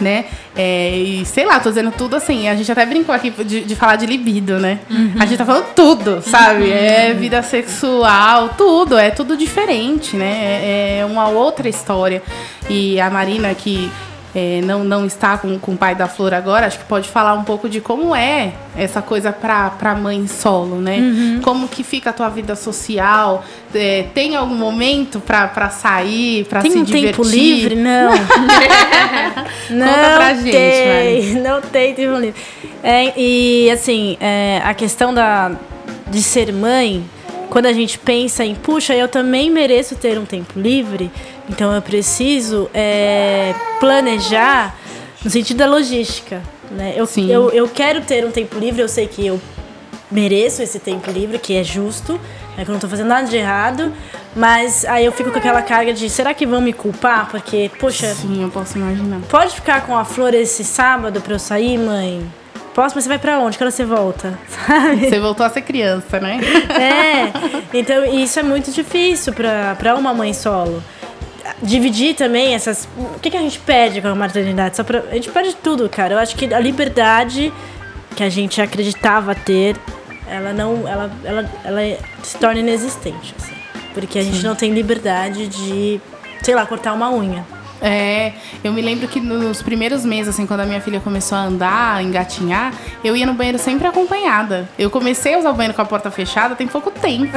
[0.02, 0.26] né?
[0.56, 2.48] É, e sei lá, tô dizendo tudo assim.
[2.48, 4.80] A gente até brincou aqui de, de falar de libido, né?
[5.20, 6.70] A gente tá falando tudo, sabe?
[6.70, 10.30] É vida sexual, tudo, é tudo diferente, né?
[10.62, 12.22] É, é uma outra história.
[12.68, 13.90] E a Marina, que
[14.34, 17.34] é, não, não está com, com o pai da Flor agora, acho que pode falar
[17.34, 21.40] um pouco de como é essa coisa pra mãe solo, né?
[21.42, 23.44] Como que fica a tua vida social?
[23.74, 27.10] É, tem algum momento pra, pra sair, Tem se um divertir?
[27.10, 27.74] tempo livre?
[27.74, 28.12] Não.
[29.70, 32.34] não Conta pra gente, tem, Não tem tempo livre.
[32.82, 35.52] É, e assim, é, a questão da,
[36.06, 37.04] de ser mãe,
[37.48, 41.10] quando a gente pensa em, puxa, eu também mereço ter um tempo livre,
[41.48, 44.74] então eu preciso é, planejar
[45.24, 46.42] no sentido da logística.
[46.70, 46.94] Né?
[46.96, 47.30] Eu, Sim.
[47.30, 49.40] eu, eu quero ter um tempo livre, eu sei que eu
[50.10, 52.18] mereço esse tempo livre, que é justo,
[52.56, 53.92] é que eu não tô fazendo nada de errado,
[54.34, 57.28] mas aí eu fico com aquela carga de será que vão me culpar?
[57.30, 59.20] Porque, poxa, Sim, eu posso imaginar.
[59.28, 62.26] pode ficar com a flor esse sábado pra eu sair, mãe?
[62.74, 63.58] Posso, mas você vai pra onde?
[63.58, 64.38] Que hora você volta?
[64.66, 65.08] Sabe?
[65.08, 66.38] Você voltou a ser criança, né?
[66.70, 70.82] É, então isso é muito difícil pra, pra uma mãe solo.
[71.62, 72.88] Dividir também essas.
[72.96, 74.76] O que, que a gente pede com a maternidade?
[74.76, 76.14] Só pra, a gente pede tudo, cara.
[76.14, 77.52] Eu acho que a liberdade
[78.16, 79.76] que a gente acreditava ter,
[80.26, 80.86] ela não.
[80.88, 83.34] Ela, ela, ela se torna inexistente.
[83.38, 83.54] assim.
[83.94, 86.00] porque a gente não tem liberdade de,
[86.42, 87.44] sei lá, cortar uma unha.
[87.80, 88.32] É,
[88.62, 91.96] eu me lembro que nos primeiros meses, assim, quando a minha filha começou a andar,
[91.96, 92.72] a engatinhar,
[93.04, 94.68] eu ia no banheiro sempre acompanhada.
[94.78, 97.32] Eu comecei a usar o banheiro com a porta fechada tem pouco tempo.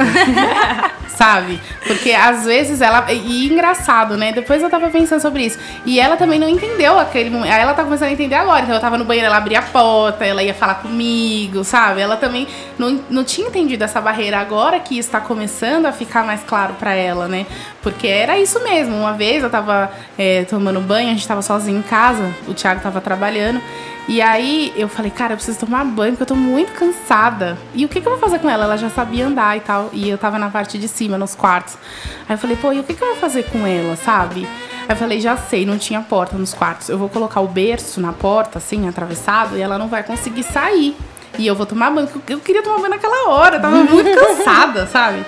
[1.08, 1.60] Sabe?
[1.86, 3.12] Porque às vezes ela.
[3.12, 4.32] E engraçado, né?
[4.32, 5.58] Depois eu tava pensando sobre isso.
[5.84, 7.52] E ela também não entendeu aquele momento.
[7.52, 8.62] Aí ela tá começando a entender agora.
[8.62, 12.00] Então eu tava no banheiro, ela abria a porta, ela ia falar comigo, sabe?
[12.00, 12.48] Ela também
[12.78, 14.38] não, não tinha entendido essa barreira.
[14.38, 17.46] Agora que isso tá começando a ficar mais claro pra ela, né?
[17.82, 18.96] Porque era isso mesmo.
[18.96, 22.80] Uma vez eu tava é, tomando banho, a gente tava sozinho em casa, o Thiago
[22.80, 23.60] tava trabalhando.
[24.08, 27.56] E aí eu falei, cara, eu preciso tomar banho porque eu tô muito cansada.
[27.74, 28.64] E o que, que eu vou fazer com ela?
[28.64, 29.90] Ela já sabia andar e tal.
[29.92, 31.76] E eu tava na parte de cima, nos quartos.
[32.28, 34.46] Aí eu falei, pô, e o que, que eu vou fazer com ela, sabe?
[34.82, 36.88] Aí eu falei, já sei, não tinha porta nos quartos.
[36.88, 40.96] Eu vou colocar o berço na porta, assim, atravessado, e ela não vai conseguir sair.
[41.38, 42.08] E eu vou tomar banho.
[42.28, 45.24] Eu queria tomar banho naquela hora, eu tava muito cansada, sabe?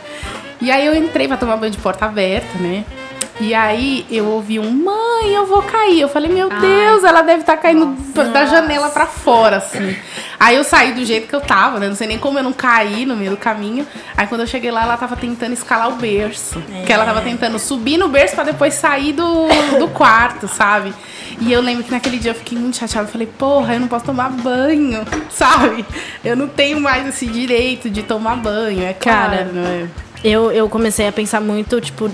[0.60, 2.84] E aí eu entrei pra tomar banho de porta aberta, né?
[3.40, 6.00] E aí eu ouvi um, mãe, eu vou cair.
[6.00, 6.60] Eu falei, meu Ai.
[6.60, 7.86] Deus, ela deve estar caindo
[8.32, 9.96] da janela pra fora, assim.
[10.38, 11.88] Aí eu saí do jeito que eu tava, né?
[11.88, 13.84] Não sei nem como eu não caí no meio do caminho.
[14.16, 16.62] Aí quando eu cheguei lá, ela tava tentando escalar o berço.
[16.86, 19.48] Que ela tava tentando subir no berço pra depois sair do,
[19.80, 20.94] do quarto, sabe?
[21.40, 23.08] E eu lembro que naquele dia eu fiquei muito chateada.
[23.08, 25.84] Eu falei, porra, eu não posso tomar banho, sabe?
[26.24, 29.90] Eu não tenho mais esse direito de tomar banho, é Cara, claro, né?
[30.24, 32.10] Eu, eu comecei a pensar muito, tipo,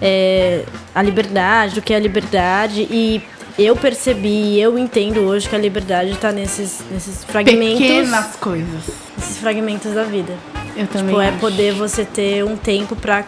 [0.00, 2.82] é, a liberdade, do que é a liberdade.
[2.90, 3.22] E
[3.56, 7.78] eu percebi, eu entendo hoje que a liberdade tá nesses, nesses fragmentos.
[7.78, 8.84] Pequenas coisas.
[9.16, 10.34] Esses fragmentos da vida.
[10.76, 11.38] Eu também Tipo, é acho.
[11.38, 13.24] poder você ter um tempo pra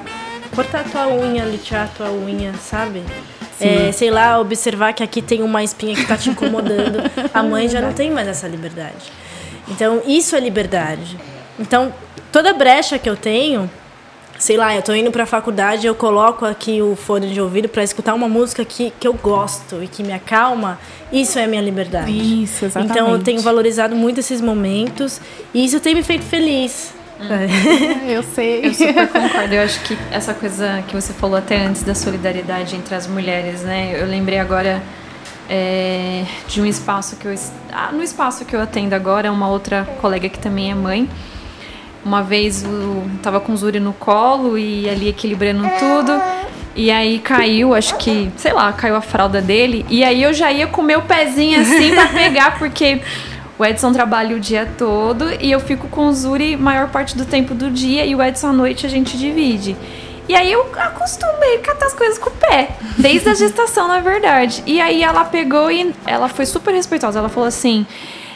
[0.55, 3.03] cortar a tua unha, litear a tua unha, sabe?
[3.61, 6.99] É, sei lá, observar que aqui tem uma espinha que tá te incomodando.
[7.33, 9.13] a mãe já não tem mais essa liberdade.
[9.69, 11.17] Então, isso é liberdade.
[11.59, 11.95] Então,
[12.33, 13.71] toda brecha que eu tenho,
[14.45, 17.83] sei lá, eu tô indo pra faculdade, eu coloco aqui o fone de ouvido pra
[17.83, 20.79] escutar uma música que, que eu gosto e que me acalma,
[21.11, 22.13] isso é a minha liberdade.
[22.13, 22.93] Isso, exatamente.
[22.93, 25.19] Então eu tenho valorizado muito esses momentos
[25.55, 26.93] e isso tem me feito feliz.
[28.07, 28.67] Eu sei.
[28.67, 29.55] Eu super concordo.
[29.55, 33.63] Eu acho que essa coisa que você falou até antes da solidariedade entre as mulheres,
[33.63, 33.99] né?
[33.99, 34.83] Eu lembrei agora
[35.49, 37.35] é, de um espaço que eu.
[37.73, 41.09] Ah, no espaço que eu atendo agora, uma outra colega que também é mãe.
[42.05, 46.21] Uma vez o, tava com o Zuri no colo e ali equilibrando tudo.
[46.77, 49.87] E aí caiu, acho que, sei lá, caiu a fralda dele.
[49.89, 53.01] E aí eu já ia com o meu pezinho assim pra pegar, porque
[53.57, 57.25] o Edson trabalha o dia todo e eu fico com o Zuri maior parte do
[57.25, 59.77] tempo do dia e o Edson à noite a gente divide.
[60.29, 64.01] E aí eu acostumei a catar as coisas com o pé, desde a gestação, na
[64.01, 64.63] verdade.
[64.67, 67.19] E aí ela pegou e ela foi super respeitosa.
[67.19, 67.87] Ela falou assim: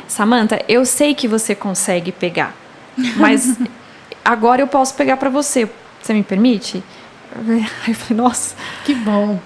[0.07, 2.55] Samantha, eu sei que você consegue pegar,
[3.16, 3.59] mas
[4.25, 5.69] agora eu posso pegar pra você.
[6.03, 6.83] Você me permite?
[7.49, 8.55] Aí eu falei, nossa.
[8.85, 9.39] Que bom.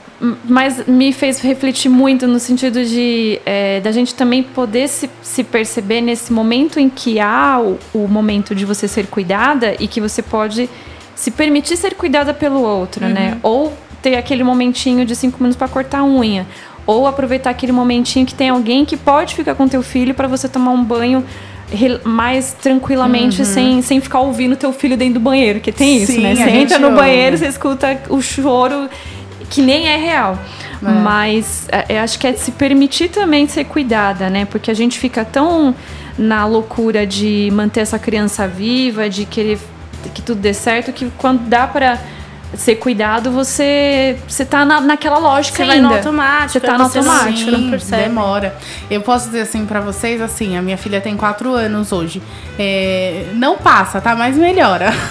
[0.45, 5.43] Mas me fez refletir muito no sentido de é, da gente também poder se, se
[5.43, 10.01] perceber nesse momento em que há o, o momento de você ser cuidada e que
[10.01, 10.70] você pode
[11.16, 13.39] se permitir ser cuidada pelo outro, né?
[13.43, 16.47] Ou ter aquele momentinho de cinco minutos para cortar a unha.
[16.87, 20.49] Ou aproveitar aquele momentinho que tem alguém que pode ficar com teu filho para você
[20.49, 21.24] tomar um banho
[22.05, 26.23] mais tranquilamente, sem, sem ficar ouvindo teu filho dentro do banheiro, que tem isso, Sim,
[26.23, 26.35] né?
[26.35, 26.99] Você entra no ouve.
[26.99, 28.89] banheiro, você escuta o choro
[29.49, 30.39] que nem é real.
[30.82, 30.90] É.
[30.90, 34.44] Mas é, eu acho que é de se permitir também ser cuidada, né?
[34.44, 35.74] Porque a gente fica tão
[36.19, 39.59] na loucura de manter essa criança viva, de querer
[40.15, 41.99] que tudo dê certo, que quando dá pra
[42.55, 45.89] ser cuidado, você você tá na, naquela lógica Você vai ainda.
[45.89, 46.53] no automático.
[46.53, 48.03] Você tá aí no não- automático, não Sim, percebe.
[48.03, 48.55] demora.
[48.91, 52.23] Eu posso dizer assim pra vocês, assim, a minha filha tem quatro anos hoje.
[52.59, 54.15] É, não passa, tá?
[54.15, 54.93] Mas melhora.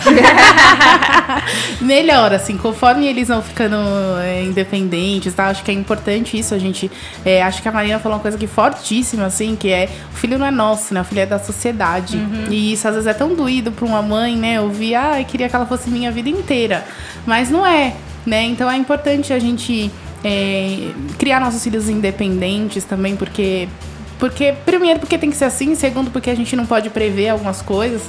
[1.82, 3.76] melhora, assim, conforme eles vão ficando
[4.22, 5.48] é, independentes, tá?
[5.48, 6.92] Acho que é importante isso, a gente.
[7.26, 10.38] é, acho que a Marina falou uma coisa que fortíssima, assim, que é o filho
[10.38, 11.02] não é nosso, né?
[11.02, 12.18] O filho é da sociedade.
[12.50, 14.62] E isso às vezes é tão doído pra uma mãe, né?
[14.62, 16.84] Ouvir, ah, eu queria que ela fosse minha vida inteira.
[17.32, 17.94] Mas não é,
[18.26, 18.44] né?
[18.44, 19.90] Então é importante a gente
[20.22, 23.70] é, criar nossos filhos independentes também, porque
[24.20, 27.62] porque, primeiro, porque tem que ser assim, segundo, porque a gente não pode prever algumas
[27.62, 28.02] coisas.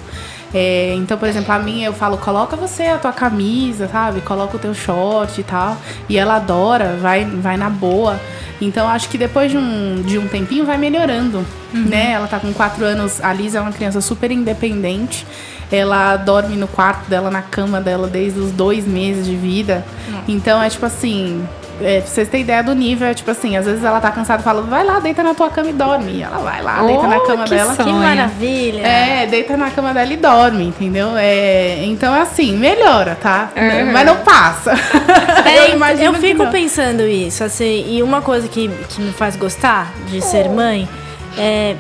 [0.53, 4.20] É, então, por exemplo, a minha eu falo, coloca você a tua camisa, sabe?
[4.23, 5.78] Coloca o teu short e tal.
[6.09, 8.20] E ela adora, vai, vai na boa.
[8.61, 11.85] Então, acho que depois de um, de um tempinho vai melhorando, uhum.
[11.85, 12.11] né?
[12.11, 15.24] Ela tá com quatro anos, a Lisa é uma criança super independente.
[15.73, 19.85] Ela dorme no quarto dela, na cama dela, desde os dois meses de vida.
[20.28, 21.44] Então, é tipo assim,
[21.81, 24.40] é, pra vocês terem ideia do nível, é tipo assim, às vezes ela tá cansada
[24.40, 26.12] e fala, vai lá, deita na tua cama e dorme.
[26.12, 27.74] E ela vai lá, oh, deita na cama que dela.
[27.74, 27.89] Sonho.
[27.89, 28.86] Que maravilha!
[28.86, 31.16] É, deita na cama dela e dorme, entendeu?
[31.16, 33.49] É, então, assim, melhora, tá?
[33.57, 33.93] Uhum.
[33.93, 34.73] Mas não passa.
[35.44, 39.35] É, eu imagino Eu fico pensando isso, assim, e uma coisa que, que me faz
[39.35, 40.89] gostar de ser mãe
[41.36, 41.77] é,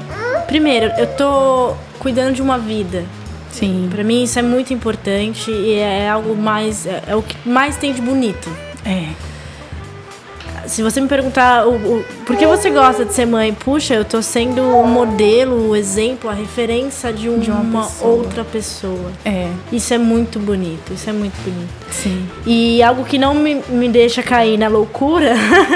[0.46, 3.04] primeiro, eu tô cuidando de uma vida.
[3.52, 3.88] Sim.
[3.90, 6.86] Pra mim isso é muito importante e é algo mais.
[6.86, 8.50] É, é o que mais tem de bonito.
[8.84, 9.32] É
[10.66, 14.04] se você me perguntar o, o, por que você gosta de ser mãe, puxa, eu
[14.04, 18.10] tô sendo o modelo, o exemplo, a referência de, um, de uma, uma pessoa.
[18.10, 19.12] outra pessoa.
[19.24, 19.48] É.
[19.72, 21.70] Isso é muito bonito, isso é muito bonito.
[21.90, 22.26] Sim.
[22.46, 25.34] E algo que não me, me deixa cair na loucura,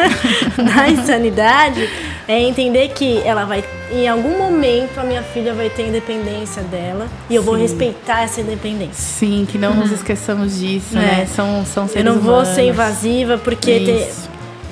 [0.56, 1.88] na insanidade,
[2.28, 7.06] é entender que ela vai, em algum momento, a minha filha vai ter independência dela
[7.30, 7.46] e eu Sim.
[7.46, 8.94] vou respeitar essa independência.
[8.94, 11.00] Sim, que não nos esqueçamos disso, é.
[11.00, 11.26] né?
[11.26, 12.46] São, são seres Eu não humanos.
[12.48, 14.12] vou ser invasiva porque ter,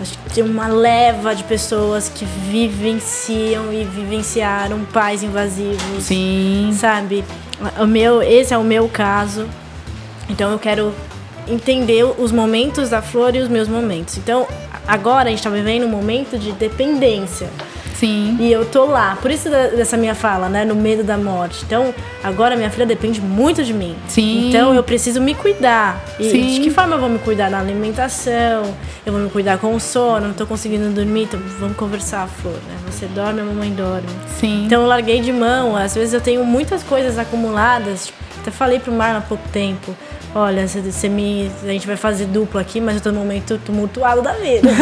[0.00, 6.02] Acho que tem uma leva de pessoas que vivenciam e vivenciaram pais invasivos.
[6.02, 6.70] Sim.
[6.76, 7.24] Sabe?
[7.80, 9.46] O meu, esse é o meu caso.
[10.28, 10.92] Então eu quero
[11.46, 14.18] entender os momentos da flor e os meus momentos.
[14.18, 14.48] Então,
[14.86, 17.48] agora a gente está vivendo um momento de dependência.
[17.94, 18.36] Sim.
[18.40, 19.16] E eu tô lá.
[19.20, 20.64] Por isso dessa minha fala, né?
[20.64, 21.64] No medo da morte.
[21.64, 23.94] Então, agora minha filha depende muito de mim.
[24.08, 24.48] Sim.
[24.48, 26.04] Então eu preciso me cuidar.
[26.18, 26.54] E Sim.
[26.54, 27.50] de que forma eu vou me cuidar?
[27.50, 28.74] Na alimentação,
[29.06, 32.54] eu vou me cuidar com o sono, não tô conseguindo dormir, então vamos conversar, Flor,
[32.54, 32.76] né?
[32.90, 34.08] Você dorme, a mamãe dorme.
[34.40, 34.64] Sim.
[34.66, 35.76] Então eu larguei de mão.
[35.76, 38.12] Às vezes eu tenho muitas coisas acumuladas.
[38.44, 39.96] Até falei pro Marlon há pouco tempo.
[40.34, 44.20] Olha, você, me, a gente vai fazer duplo aqui, mas eu tô num momento tumultuado
[44.20, 44.68] da vida.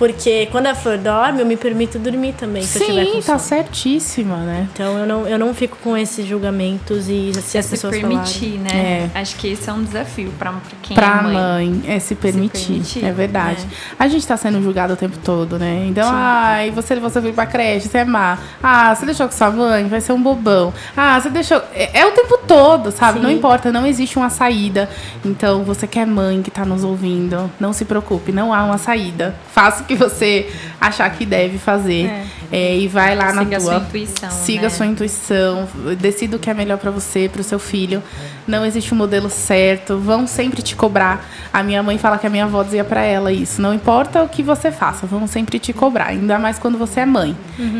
[0.00, 3.20] Porque quando a flor dorme, eu me permito dormir também, se Sim, eu tiver com
[3.20, 3.38] tá sono.
[3.40, 4.66] certíssima, né?
[4.72, 8.58] Então eu não, eu não fico com esses julgamentos e se as se pessoas permitir,
[8.58, 8.82] falarem.
[8.82, 9.10] né?
[9.14, 9.18] É.
[9.20, 11.34] Acho que esse é um desafio para quem pra é mãe.
[11.34, 11.82] mãe.
[11.86, 12.58] é se permitir.
[12.58, 13.66] Se permitir é verdade.
[13.70, 13.94] É.
[13.98, 15.84] A gente tá sendo julgado o tempo todo, né?
[15.88, 16.14] Então, Sim.
[16.14, 18.38] ai, você, você veio pra creche, você é má.
[18.62, 20.72] Ah, você deixou com sua mãe, vai ser um bobão.
[20.96, 21.60] Ah, você deixou.
[21.92, 23.18] É, é o tempo todo, sabe?
[23.18, 23.24] Sim.
[23.24, 24.88] Não importa, não existe uma saída.
[25.24, 28.78] Então, você que é mãe que tá nos ouvindo, não se preocupe, não há uma
[28.78, 29.34] saída.
[29.52, 30.50] Faça o que você
[30.80, 32.06] achar que deve fazer.
[32.06, 32.24] É.
[32.52, 33.60] É, e vai lá Siga na a tua.
[33.60, 34.66] sua intuição, Siga né?
[34.66, 35.68] a sua intuição.
[36.00, 38.02] Decida o que é melhor pra você, pro seu filho.
[38.46, 39.96] Não existe um modelo certo.
[39.98, 41.24] Vão sempre te cobrar.
[41.52, 43.60] A minha mãe fala que a minha avó dizia pra ela isso.
[43.62, 46.06] Não importa o que você faça, vão sempre te cobrar.
[46.08, 47.36] Ainda mais quando você é mãe.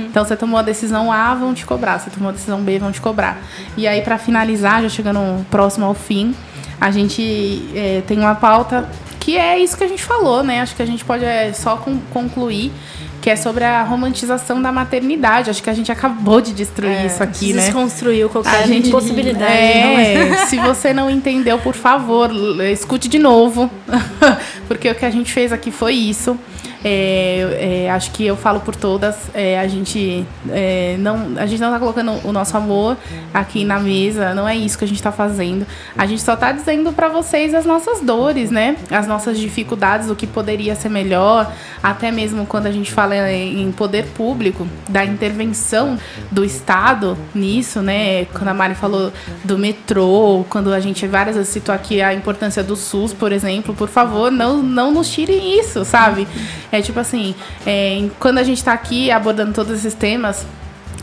[0.09, 1.99] Então você tomou a decisão A, vão te cobrar.
[1.99, 3.39] Você tomou a decisão B, vão te cobrar.
[3.77, 6.35] E aí, pra finalizar, já chegando próximo ao fim,
[6.81, 8.89] a gente é, tem uma pauta
[9.19, 10.61] que é isso que a gente falou, né?
[10.63, 12.73] Acho que a gente pode é, só con- concluir
[13.21, 15.51] que é sobre a romantização da maternidade.
[15.51, 17.65] Acho que a gente acabou de destruir isso aqui, né?
[17.65, 19.53] Desconstruiu qualquer A gente possibilidade.
[19.53, 20.29] é?
[20.31, 22.31] É, se você não entendeu, por favor,
[22.73, 23.71] escute de novo.
[24.67, 26.39] Porque o que a gente fez aqui foi isso.
[26.85, 29.31] É, é, acho que eu falo por todas.
[29.35, 32.97] é, a gente é, não, a gente não tá colocando o nosso amor
[33.33, 34.35] aqui na mesa.
[34.35, 35.67] Não é isso que a gente tá fazendo.
[35.97, 38.77] A gente só tá dizendo para vocês as nossas dores, né?
[38.91, 41.53] As nossas dificuldades, o que poderia ser melhor.
[41.83, 45.99] Até mesmo quando a gente fala em em poder público, da intervenção
[46.31, 48.25] do Estado nisso, né?
[48.27, 49.13] Quando a Mari falou
[49.45, 53.75] do metrô, quando a gente várias vezes citou aqui a importância do SUS, por exemplo,
[53.75, 56.27] por favor, não, não nos tirem isso, sabe?
[56.73, 57.35] É tipo assim,
[57.67, 60.47] é, quando a gente tá aqui abordando todos esses temas,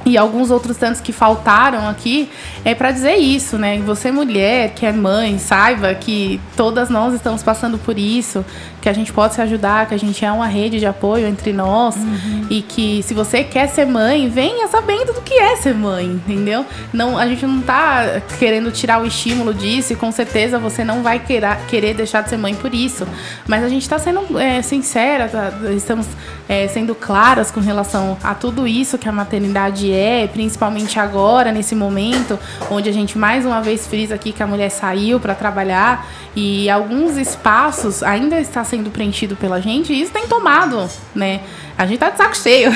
[0.06, 2.30] e alguns outros tantos que faltaram aqui
[2.64, 3.78] é para dizer isso, né?
[3.80, 8.46] Você mulher que é mãe, saiba que todas nós estamos passando por isso,
[8.88, 11.52] que a gente pode se ajudar, que a gente é uma rede de apoio entre
[11.52, 11.98] nós
[12.50, 16.66] e que se você quer ser mãe, venha sabendo do que é ser mãe, entendeu?
[16.94, 21.04] Não, a gente não tá querendo tirar o estímulo disso e com certeza você não
[21.04, 23.06] vai querer, querer deixar de ser mãe por isso,
[23.46, 26.08] mas a gente tá sendo é, sincera, tá- estamos
[26.48, 31.76] é, sendo claras com relação a tudo isso que a maternidade é principalmente agora, nesse
[31.76, 32.40] momento,
[32.72, 36.70] onde a gente mais uma vez frisa aqui que a mulher saiu para trabalhar e
[36.70, 41.42] alguns espaços ainda está sendo preenchido pela gente e isso tem tomado, né?
[41.78, 42.72] A gente tá de saco cheio.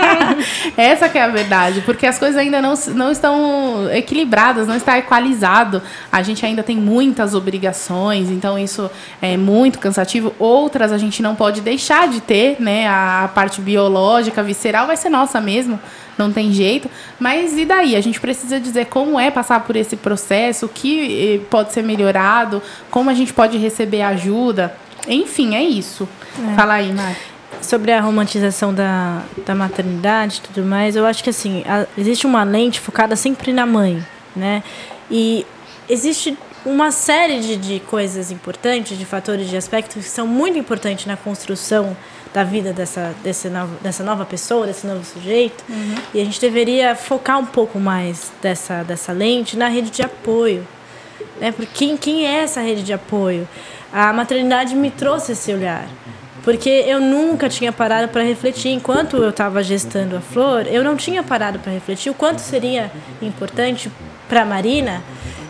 [0.76, 4.98] Essa que é a verdade, porque as coisas ainda não, não estão equilibradas, não está
[4.98, 5.80] equalizado.
[6.12, 8.90] A gente ainda tem muitas obrigações, então isso
[9.22, 10.34] é muito cansativo.
[10.38, 12.86] Outras a gente não pode deixar de ter, né?
[12.86, 15.80] A parte biológica, visceral vai ser nossa mesmo
[16.18, 16.90] não tem jeito.
[17.18, 17.94] Mas e daí?
[17.94, 21.82] A gente precisa dizer como é passar por esse processo, o que eh, pode ser
[21.82, 22.60] melhorado,
[22.90, 24.74] como a gente pode receber ajuda.
[25.08, 26.08] Enfim, é isso.
[26.52, 26.54] É.
[26.54, 27.16] Fala aí, Mari
[27.60, 32.26] sobre a romantização da, da maternidade e tudo mais, eu acho que assim, a, existe
[32.26, 34.04] uma lente focada sempre na mãe,
[34.34, 34.62] né?
[35.10, 35.44] E
[35.88, 41.06] existe uma série de, de coisas importantes, de fatores, de aspectos que são muito importantes
[41.06, 41.96] na construção
[42.32, 45.64] da vida dessa, desse novo, dessa nova pessoa, desse novo sujeito.
[45.68, 45.94] Uhum.
[46.12, 50.66] E a gente deveria focar um pouco mais dessa, dessa lente na rede de apoio.
[51.40, 51.52] Né?
[51.52, 53.48] Porque quem, quem é essa rede de apoio?
[53.92, 55.86] A maternidade me trouxe esse olhar.
[56.42, 58.72] Porque eu nunca tinha parado para refletir.
[58.72, 62.90] Enquanto eu estava gestando a flor, eu não tinha parado para refletir o quanto seria
[63.20, 63.90] importante
[64.28, 65.02] para a Marina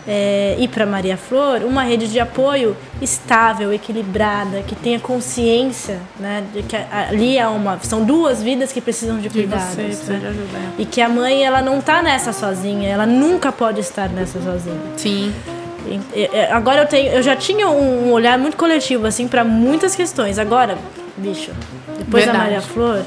[0.07, 6.43] é, e para Maria Flor uma rede de apoio estável, equilibrada, que tenha consciência né,
[6.51, 9.75] de que ali há uma, são duas vidas que precisam de cuidados.
[9.75, 10.35] De você, né?
[10.79, 14.79] E que a mãe ela não está nessa sozinha, ela nunca pode estar nessa sozinha.
[14.97, 15.31] Sim.
[16.51, 20.37] Agora eu tenho, eu já tinha um olhar muito coletivo assim para muitas questões.
[20.37, 20.77] Agora,
[21.17, 21.51] bicho,
[21.97, 22.37] depois Verdade.
[22.37, 23.03] da Maria Flor,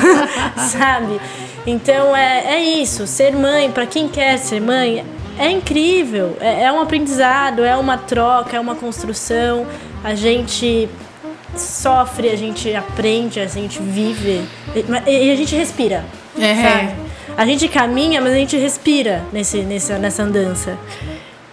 [0.70, 1.20] sabe?
[1.66, 3.06] Então é, é isso.
[3.06, 5.04] Ser mãe, para quem quer ser mãe,
[5.38, 6.36] é incrível.
[6.40, 9.66] É, é um aprendizado, é uma troca, é uma construção.
[10.02, 10.88] A gente
[11.56, 14.46] sofre, a gente aprende, a gente vive
[15.06, 16.04] e, a gente respira.
[16.38, 16.54] É.
[16.54, 16.94] Sabe?
[17.36, 20.78] A gente caminha, mas a gente respira nesse, nessa, nessa andança.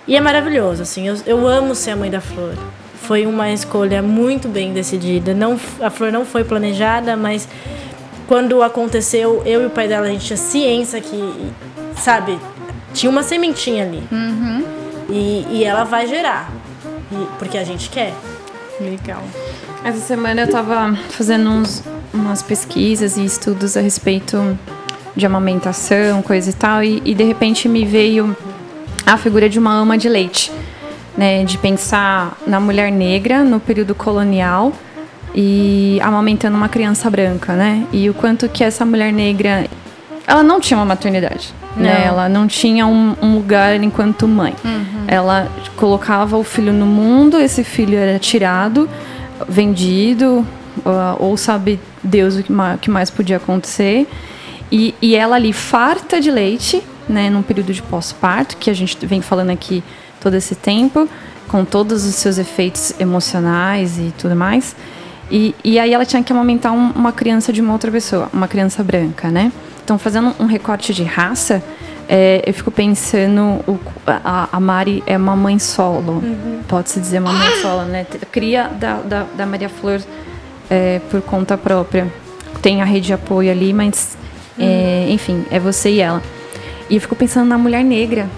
[0.07, 1.07] E é maravilhoso, assim.
[1.07, 2.55] Eu, eu amo ser a mãe da Flor.
[3.01, 5.34] Foi uma escolha muito bem decidida.
[5.34, 7.47] Não, a Flor não foi planejada, mas
[8.27, 11.51] quando aconteceu, eu e o pai dela, a gente tinha ciência que,
[11.95, 12.39] sabe,
[12.93, 14.03] tinha uma sementinha ali.
[14.11, 14.63] Uhum.
[15.09, 16.51] E, e ela vai gerar.
[17.11, 18.13] E, porque a gente quer.
[18.80, 19.23] Legal.
[19.84, 24.57] Essa semana eu tava fazendo uns, umas pesquisas e estudos a respeito
[25.15, 28.35] de amamentação, coisa e tal, e, e de repente me veio
[29.05, 30.51] a figura de uma ama de leite,
[31.17, 34.73] né, de pensar na mulher negra no período colonial
[35.35, 37.85] e amamentando uma criança branca, né?
[37.91, 39.65] E o quanto que essa mulher negra,
[40.27, 41.75] ela não tinha uma maternidade, né?
[41.75, 41.84] não.
[41.84, 42.05] né?
[42.05, 44.53] Ela não tinha um, um lugar enquanto mãe.
[44.63, 45.05] Uhum.
[45.07, 48.88] Ela colocava o filho no mundo, esse filho era tirado,
[49.47, 50.45] vendido,
[51.19, 52.43] ou sabe Deus o
[52.80, 54.07] que mais podia acontecer.
[54.71, 59.05] E, e ela ali farta de leite, né, num período de pós-parto, que a gente
[59.05, 59.84] vem falando aqui
[60.19, 61.07] todo esse tempo,
[61.47, 64.75] com todos os seus efeitos emocionais e tudo mais.
[65.30, 68.47] E, e aí ela tinha que amamentar um, uma criança de uma outra pessoa, uma
[68.47, 69.51] criança branca, né?
[69.84, 71.61] Então, fazendo um recorte de raça,
[72.07, 76.59] é, eu fico pensando, o, a, a, Mari é uma mãe solo, uhum.
[76.67, 78.05] pode-se dizer uma mãe solo, né?
[78.31, 80.01] Cria da, da, da Maria Flor
[80.69, 82.11] é, por conta própria.
[82.61, 84.17] Tem a rede de apoio ali, mas,
[84.57, 85.13] é, uhum.
[85.13, 86.21] enfim, é você e ela.
[86.89, 88.30] E eu fico pensando na mulher negra,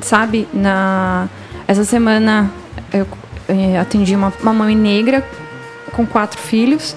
[0.00, 0.46] sabe?
[0.52, 1.28] Na
[1.66, 2.50] essa semana
[2.92, 3.06] eu
[3.48, 5.26] eh, atendi uma, uma mãe negra
[5.92, 6.94] com quatro filhos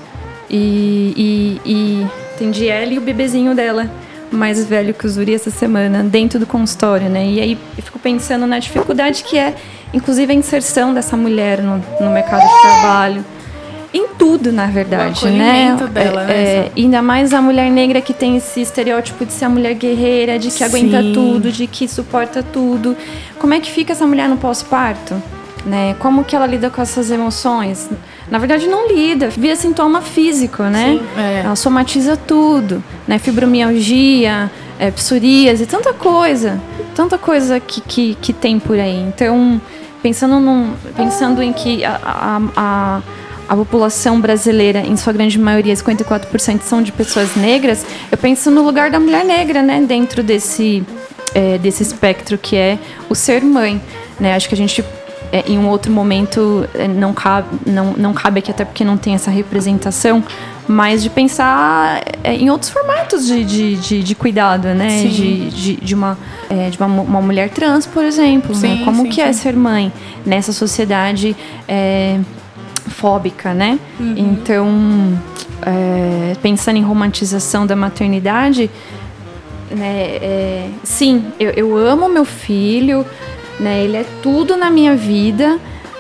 [0.50, 3.90] e, e, e atendi ela e o bebezinho dela
[4.30, 7.26] mais velho que o essa semana dentro do consultório, né?
[7.26, 9.56] E aí eu fico pensando na dificuldade que é,
[9.94, 13.26] inclusive a inserção dessa mulher no, no mercado de trabalho
[13.98, 15.76] em tudo, na verdade, o né?
[15.92, 16.34] Dela, né?
[16.34, 19.74] É, é, ainda mais a mulher negra que tem esse estereótipo de ser a mulher
[19.74, 20.64] guerreira, de que Sim.
[20.64, 22.96] aguenta tudo, de que suporta tudo.
[23.40, 25.22] Como é que fica essa mulher no pós-parto?
[25.66, 25.96] Né?
[26.00, 27.90] Como que ela lida com essas emoções?
[28.30, 30.98] Na verdade, não lida, via sintoma físico, né?
[31.00, 31.42] Sim, é.
[31.44, 33.20] Ela somatiza tudo, né?
[33.20, 34.50] Fibromialgia,
[34.80, 36.62] é, psoríase, tanta coisa,
[36.96, 39.02] tanta coisa que, que, que tem por aí.
[39.02, 39.60] Então,
[40.02, 43.02] pensando, num, pensando em que a, a, a
[43.48, 48.62] a população brasileira, em sua grande maioria, 54% são de pessoas negras, eu penso no
[48.62, 50.84] lugar da mulher negra, né, dentro desse,
[51.34, 52.78] é, desse espectro que é
[53.10, 53.82] o ser mãe.
[54.20, 54.36] Né?
[54.36, 54.84] Acho que a gente,
[55.32, 58.98] é, em um outro momento, é, não, cabe, não, não cabe aqui, até porque não
[58.98, 60.24] tem essa representação,
[60.68, 65.04] mas de pensar é, em outros formatos de, de, de, de cuidado, né?
[65.04, 66.18] De, de, de, uma,
[66.50, 68.54] é, de uma, uma, mulher trans, por exemplo.
[68.54, 68.62] Né?
[68.62, 68.82] Sim, né?
[68.84, 69.94] Como sim, que é é ser mãe
[70.26, 71.36] nessa sociedade
[71.68, 72.20] é,
[72.98, 73.80] fóbica, né?
[74.00, 74.14] Uhum.
[74.18, 75.20] Então,
[75.62, 78.70] é, pensando em romantização da maternidade,
[79.70, 83.06] né, é, sim, eu, eu amo meu filho,
[83.60, 85.60] né, ele é tudo na minha vida.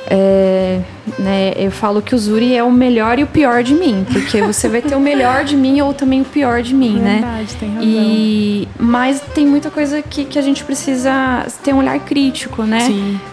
[0.09, 0.79] É,
[1.19, 4.41] né, eu falo que o Zuri é o melhor e o pior de mim, porque
[4.41, 7.47] você vai ter o melhor de mim ou também o pior de mim, Verdade, né?
[7.59, 7.83] tem razão.
[7.83, 12.79] E mas tem muita coisa que, que a gente precisa ter um olhar crítico, né?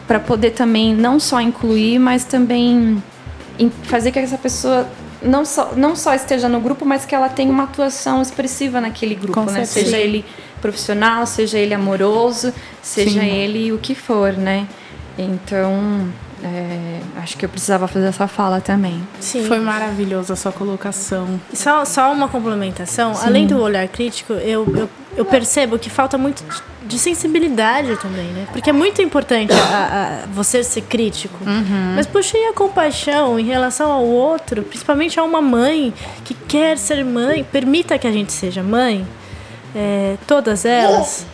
[0.08, 3.00] Para poder também não só incluir, mas também
[3.84, 4.88] fazer que essa pessoa
[5.22, 9.14] não só, não só esteja no grupo, mas que ela tenha uma atuação expressiva naquele
[9.14, 9.64] grupo, Com né?
[9.64, 9.86] certeza.
[9.86, 10.24] Seja ele
[10.60, 12.52] profissional, seja ele amoroso,
[12.82, 13.26] seja Sim.
[13.26, 14.66] ele o que for, né?
[15.18, 16.08] Então,
[16.44, 19.02] é, acho que eu precisava fazer essa fala também.
[19.18, 19.46] Sim.
[19.46, 21.40] Foi maravilhosa a sua colocação.
[21.52, 23.12] Só, só uma complementação.
[23.22, 28.26] Além do olhar crítico, eu, eu, eu percebo que falta muito de- de sensibilidade também,
[28.26, 28.46] né?
[28.52, 31.38] Porque é muito importante a- a- você ser crítico.
[31.96, 35.94] Mas, puxa, e a compaixão em relação ao outro, principalmente a uma mãe
[36.24, 39.06] que quer ser mãe, permita que a gente seja mãe,
[39.74, 41.26] é, todas elas,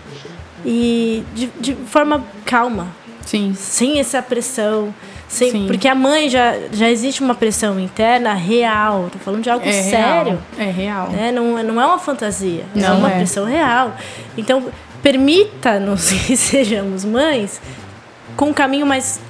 [0.65, 2.89] e de, de forma calma,
[3.25, 3.55] Sim.
[3.57, 4.95] sem essa pressão.
[5.29, 5.67] Sem, Sim.
[5.69, 9.09] Porque a mãe já, já existe uma pressão interna real.
[9.13, 10.39] Tô falando de algo É sério.
[10.59, 10.69] real.
[10.69, 11.09] É real.
[11.11, 11.31] Né?
[11.31, 12.65] Não, é- não é uma fantasia.
[12.75, 13.17] é Não uma é.
[13.19, 13.95] pressão real.
[14.37, 14.67] Então,
[15.01, 17.61] permita-nos que sejamos mães
[18.37, 19.21] com um caminho mais.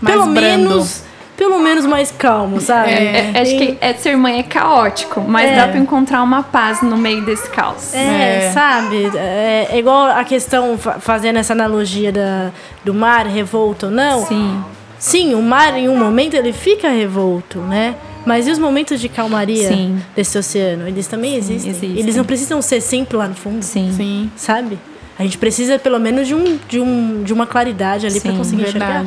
[0.00, 0.68] Mais pelo brando.
[0.70, 1.04] menos.
[1.42, 2.90] Pelo menos mais calmo, sabe?
[2.92, 5.56] É, acho que é, ser mãe é caótico, mas É.
[5.56, 7.92] dá pra encontrar uma paz no meio desse caos.
[7.92, 8.50] É, É.
[8.52, 9.10] sabe?
[9.16, 12.52] É, é igual a questão, fa- fazendo essa analogia da,
[12.84, 14.24] do mar revolto ou não.
[14.24, 14.62] Sim.
[15.00, 17.96] Sim, o mar em um momento ele fica revolto, né?
[18.24, 20.00] Mas e os momentos de calmaria Sim.
[20.14, 20.86] desse oceano?
[20.86, 21.72] Eles também existem.
[21.72, 21.98] existem.
[21.98, 23.92] Eles não precisam ser sempre lá no fundo, Sim.
[23.96, 24.30] Sim.
[24.36, 24.78] sabe?
[25.18, 28.38] A gente precisa pelo menos de, um, de, um, de uma claridade ali pra Sim,
[28.38, 29.04] conseguir enxergar.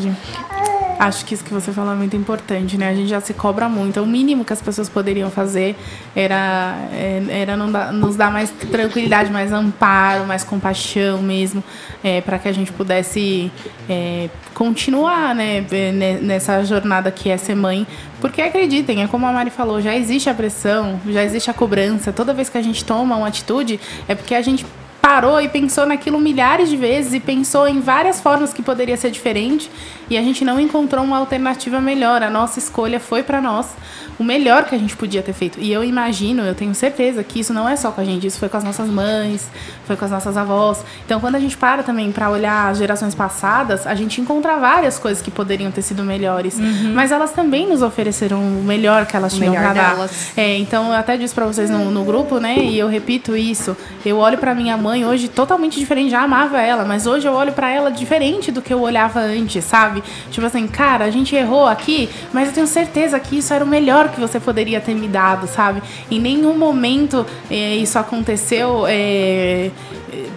[0.98, 2.90] Acho que isso que você falou é muito importante, né?
[2.90, 4.00] A gente já se cobra muito.
[4.02, 5.76] O mínimo que as pessoas poderiam fazer
[6.16, 11.62] era, é, era dar- nos dar mais tranquilidade, mais amparo, mais compaixão mesmo,
[12.04, 13.52] é, para que a gente pudesse
[13.90, 17.86] é, continuar né, é, ne- nessa jornada que é ser mãe.
[18.22, 22.14] Porque acreditem, é como a Mari falou, já existe a pressão, já existe a cobrança.
[22.14, 24.66] Toda vez que a gente toma uma atitude, é porque a gente
[25.06, 29.12] parou e pensou naquilo milhares de vezes e pensou em várias formas que poderia ser
[29.12, 29.70] diferente
[30.10, 32.24] e a gente não encontrou uma alternativa melhor.
[32.24, 33.68] A nossa escolha foi para nós
[34.18, 35.60] o melhor que a gente podia ter feito.
[35.60, 38.40] E eu imagino, eu tenho certeza que isso não é só com a gente, isso
[38.40, 39.48] foi com as nossas mães,
[39.86, 40.84] foi com as nossas avós.
[41.06, 44.98] Então, quando a gente para também para olhar as gerações passadas, a gente encontra várias
[44.98, 46.58] coisas que poderiam ter sido melhores,
[46.94, 50.10] mas elas também nos ofereceram o melhor que elas tinham para dar.
[50.36, 52.58] É, então eu até disse pra vocês no, no grupo, né?
[52.58, 53.76] E eu repito isso.
[54.06, 56.12] Eu olho pra minha mãe hoje totalmente diferente.
[56.12, 59.64] Já amava ela, mas hoje eu olho pra ela diferente do que eu olhava antes,
[59.64, 60.04] sabe?
[60.32, 63.68] Tipo assim, cara, a gente errou aqui, mas eu tenho certeza que isso era o
[63.68, 65.82] melhor que você poderia ter me dado, sabe?
[66.10, 69.72] Em nenhum momento é, isso aconteceu é,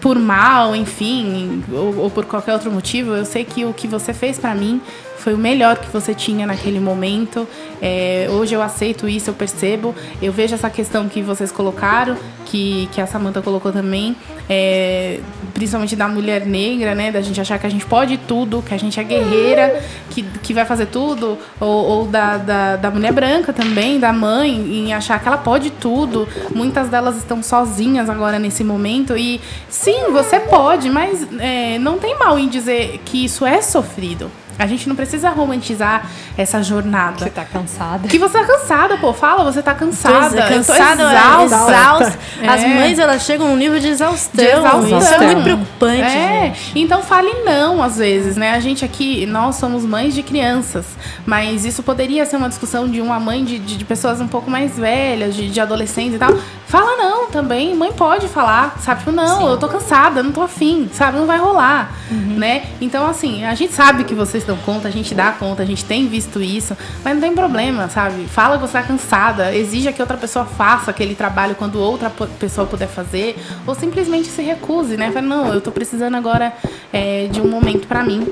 [0.00, 3.14] por mal, enfim, ou, ou por qualquer outro motivo.
[3.14, 4.80] Eu sei que o que você fez pra mim
[5.18, 7.46] foi o melhor que você tinha naquele momento.
[7.82, 9.94] É, hoje eu aceito isso, eu percebo.
[10.22, 12.16] Eu vejo essa questão que vocês colocaram,
[12.46, 14.16] que, que a Samantha colocou também,
[14.48, 15.20] é,
[15.52, 17.10] principalmente da mulher negra, né?
[17.10, 20.54] Da gente achar que a gente pode tudo, que a gente é guerreira, que, que
[20.54, 25.20] vai fazer tudo, ou, ou da, da, da mulher branca também, da mãe, em achar
[25.20, 26.28] que ela pode tudo.
[26.54, 29.16] Muitas delas estão sozinhas agora nesse momento.
[29.16, 34.30] E sim, você pode, mas é, não tem mal em dizer que isso é sofrido.
[34.58, 36.06] A gente não precisa romantizar
[36.36, 37.18] essa jornada.
[37.18, 38.08] Você tá cansada.
[38.08, 39.12] Que você tá cansada, pô.
[39.12, 40.36] Fala, você tá cansada.
[40.40, 41.02] É, Eu tô cansada,
[41.44, 41.70] exausta.
[41.72, 42.18] exausta.
[42.46, 42.74] As É.
[42.74, 44.44] mães, elas chegam num nível de exaustão.
[44.44, 44.98] De exaustão.
[44.98, 46.78] Isso é muito preocupante, É, gente.
[46.80, 48.52] então fale não às vezes, né?
[48.52, 50.86] A gente aqui, nós somos mães de crianças,
[51.24, 54.50] mas isso poderia ser uma discussão de uma mãe de, de, de pessoas um pouco
[54.50, 56.34] mais velhas, de, de adolescentes e tal.
[56.66, 59.00] Fala não também, mãe pode falar, sabe?
[59.00, 61.16] Tipo, não, eu tô cansada, não tô afim, sabe?
[61.18, 62.64] Não vai rolar, né?
[62.80, 65.84] Então, assim, a gente sabe que vocês dão conta, a gente dá conta, a gente
[65.84, 68.26] tem visto isso, mas não tem problema, sabe?
[68.26, 72.66] Fala que você tá cansada, exija que outra pessoa faça aquele trabalho quando outra pessoa
[72.66, 75.12] puder fazer, ou simplesmente se recuse, né?
[75.12, 76.52] Fala, não, eu tô precisando agora
[76.92, 78.26] é, de um momento pra mim.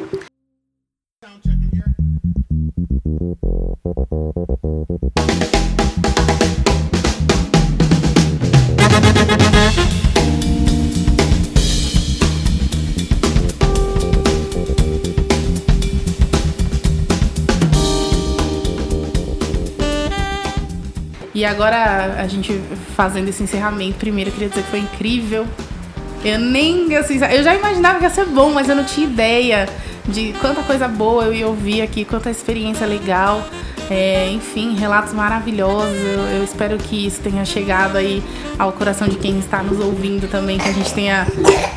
[21.37, 22.59] E agora a gente
[22.97, 25.47] fazendo esse encerramento, primeiro eu queria dizer que foi incrível.
[26.25, 29.69] Eu nem, assim, eu já imaginava que ia ser bom, mas eu não tinha ideia
[30.09, 33.47] de quanta coisa boa eu ia ouvir aqui, quanta experiência legal.
[33.91, 35.99] É, enfim, relatos maravilhosos.
[36.33, 38.23] Eu, espero que isso tenha chegado aí
[38.59, 41.27] ao coração de quem está nos ouvindo também, que a gente tenha,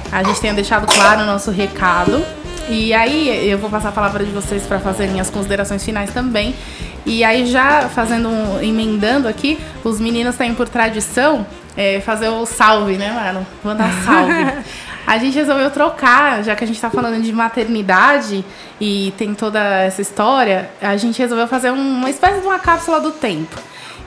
[0.09, 2.23] a gente tenha deixado claro o nosso recado.
[2.69, 6.55] E aí eu vou passar a palavra de vocês para fazerem as considerações finais também.
[7.05, 11.45] E aí já fazendo um, emendando aqui, os meninos têm por tradição
[11.75, 13.45] é, fazer o salve, né, mano?
[13.63, 14.63] Mandar salve.
[15.07, 18.45] A gente resolveu trocar, já que a gente está falando de maternidade
[18.79, 23.09] e tem toda essa história, a gente resolveu fazer uma espécie de uma cápsula do
[23.09, 23.57] tempo.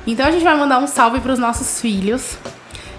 [0.07, 2.39] Então a gente vai mandar um salve para os nossos filhos.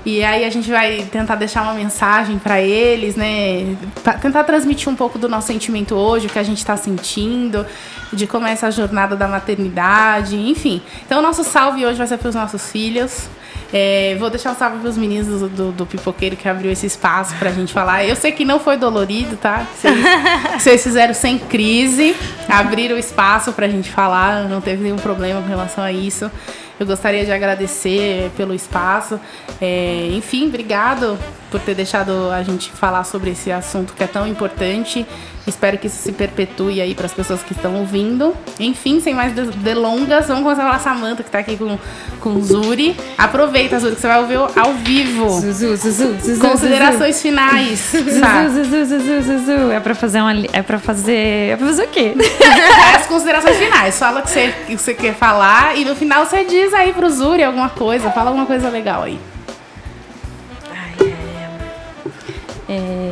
[0.06, 3.76] E aí a gente vai tentar deixar uma mensagem para eles, né?
[4.04, 7.66] Pra tentar transmitir um pouco do nosso sentimento hoje, o que a gente está sentindo,
[8.12, 10.82] de como é essa jornada da maternidade, enfim.
[11.06, 13.30] Então o nosso salve hoje vai ser para os nossos filhos.
[13.72, 16.86] É, vou deixar um salve para os meninos do, do, do, Pipoqueiro que abriu esse
[16.86, 18.06] espaço para a gente falar.
[18.06, 19.66] Eu sei que não foi dolorido, tá?
[19.76, 19.98] Vocês,
[20.62, 22.16] vocês fizeram sem crise,
[22.48, 26.30] abriram o espaço para a gente falar, não teve nenhum problema com relação a isso.
[26.84, 29.18] Eu gostaria de agradecer pelo espaço.
[29.62, 31.18] É, enfim, obrigado
[31.50, 35.06] por ter deixado a gente falar sobre esse assunto que é tão importante.
[35.46, 38.34] Espero que isso se perpetue aí para as pessoas que estão ouvindo.
[38.60, 41.78] Enfim, sem mais delongas, vamos começar a falar Samanta, que está aqui com,
[42.22, 42.96] com o Zuri.
[43.18, 45.30] Aproveita, Zuri, que você vai ouvir ao vivo.
[45.42, 47.22] Zuzu, Zuzu, Zuzu, Considerações Zuzu.
[47.22, 47.80] finais.
[47.92, 49.72] Zuzu, Zuzu, Zuzu, Zuzu.
[49.72, 50.34] É para fazer uma.
[50.54, 51.52] É para fazer.
[51.52, 52.16] É para fazer o quê?
[52.20, 54.00] É as considerações finais.
[54.00, 57.10] Fala o que você, que você quer falar e no final você diz aí pro
[57.10, 58.10] Zuri alguma coisa.
[58.12, 59.20] Fala alguma coisa legal aí.
[62.70, 63.03] É,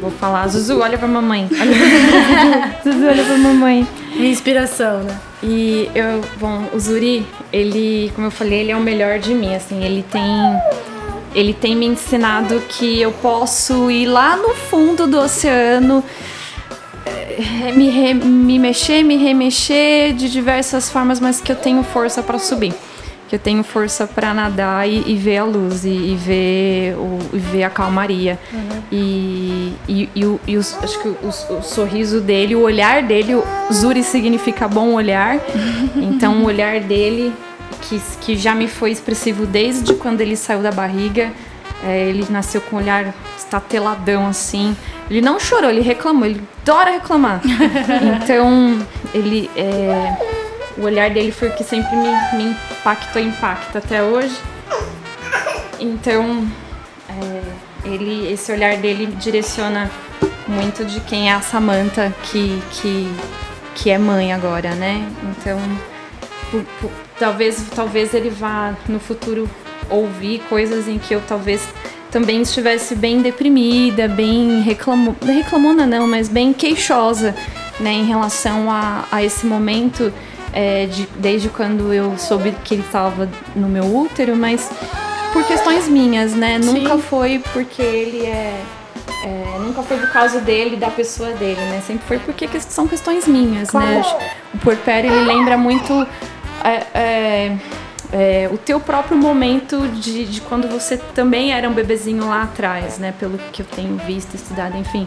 [0.00, 1.48] vou falar, Zuzu, olha pra mamãe.
[2.84, 3.86] Zuzu, olha pra mamãe.
[4.14, 5.18] Minha inspiração, né?
[5.42, 9.54] E eu, bom, o Zuri, ele, como eu falei, ele é o melhor de mim,
[9.54, 10.22] assim, ele tem
[11.34, 16.02] ele tem me ensinado que eu posso ir lá no fundo do oceano,
[17.04, 22.22] é, me, re, me mexer, me remexer de diversas formas, mas que eu tenho força
[22.22, 22.72] para subir
[23.28, 27.18] que eu tenho força para nadar e, e, ver a luz e, e ver o,
[27.32, 28.38] e ver a calmaria.
[28.52, 28.82] Uhum.
[28.92, 33.44] e, e, e, o, e acho que o, o, sorriso dele o olhar dele o
[33.72, 35.38] Zuri significa bom olhar.
[35.96, 37.32] Então o olhar dele
[37.82, 41.32] que, que já me foi expressivo desde quando ele saiu da barriga
[41.84, 44.76] é, ele nasceu com um olhar estateladão assim.
[45.10, 47.40] Ele não chorou ele reclamou ele adora reclamar.
[48.22, 48.78] Então
[49.14, 50.35] ele é,
[50.76, 54.36] o olhar dele foi o que sempre me, me impactou e impacta até hoje.
[55.78, 56.46] Então,
[57.08, 57.42] é,
[57.84, 59.90] ele, esse olhar dele direciona
[60.46, 63.10] muito de quem é a Samantha que, que,
[63.74, 65.06] que é mãe agora, né?
[65.22, 65.58] Então,
[66.50, 69.48] por, por, talvez, talvez ele vá no futuro
[69.90, 71.68] ouvir coisas em que eu talvez
[72.10, 77.34] também estivesse bem deprimida, bem reclamo, reclamona não, mas bem queixosa,
[77.78, 80.12] né, em relação a, a esse momento
[80.56, 84.70] é, de, desde quando eu soube que ele estava no meu útero, mas
[85.30, 86.58] por questões minhas, né?
[86.62, 86.80] Sim.
[86.80, 88.58] Nunca foi porque ele é,
[89.22, 91.82] é, Nunca foi por causa dele, da pessoa dele, né?
[91.86, 94.02] Sempre foi porque são questões minhas, né?
[94.02, 94.18] claro.
[94.18, 94.30] né?
[94.54, 96.06] O porpério, ele lembra muito.
[96.64, 97.56] É, é,
[98.12, 102.98] é, o teu próprio momento de, de, quando você também era um bebezinho lá atrás,
[102.98, 103.12] né?
[103.18, 105.06] Pelo que eu tenho visto, estudado, enfim.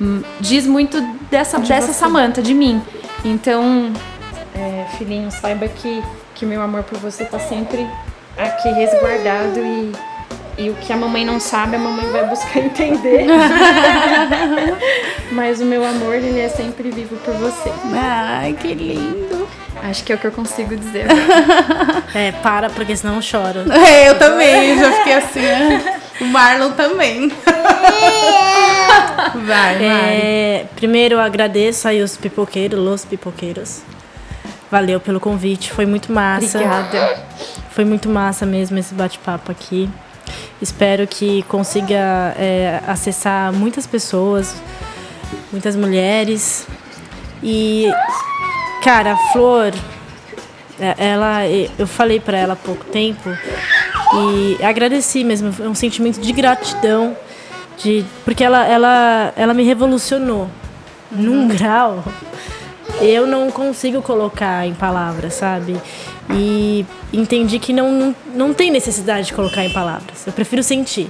[0.00, 2.80] Hum, diz muito dessa, de dessa Samanta, de mim.
[3.24, 3.92] Então,
[4.54, 6.02] é, filhinho, saiba que,
[6.34, 7.86] que meu amor por você tá sempre
[8.36, 9.92] aqui resguardado e,
[10.56, 13.26] e o que a mamãe não sabe, a mamãe vai buscar entender.
[15.32, 17.70] Mas o meu amor, ele é sempre vivo por você.
[17.94, 19.48] Ai, que lindo.
[19.82, 21.06] Acho que é o que eu consigo dizer.
[22.14, 23.70] é, para, porque senão eu choro.
[23.72, 25.40] É, eu também, eu já fiquei assim.
[25.40, 26.00] Né?
[26.20, 27.30] O Marlon também.
[29.46, 33.82] vai, é, Primeiro eu agradeço aí os pipoqueiros, os pipoqueiros,
[34.70, 36.58] Valeu pelo convite, foi muito massa.
[36.58, 37.18] Obrigada.
[37.70, 39.88] Foi muito massa mesmo esse bate-papo aqui.
[40.60, 44.60] Espero que consiga é, acessar muitas pessoas,
[45.50, 46.66] muitas mulheres.
[47.42, 47.90] E,
[48.82, 49.72] cara, a Flor,
[50.80, 51.46] é, ela,
[51.78, 53.30] eu falei para ela há pouco tempo
[54.14, 57.16] e agradeci mesmo, é um sentimento de gratidão,
[57.78, 60.50] de, porque ela, ela, ela me revolucionou
[61.10, 62.04] num grau
[63.00, 65.76] eu não consigo colocar em palavras, sabe?
[66.30, 70.26] E entendi que não, não, não tem necessidade de colocar em palavras.
[70.26, 71.08] Eu prefiro sentir.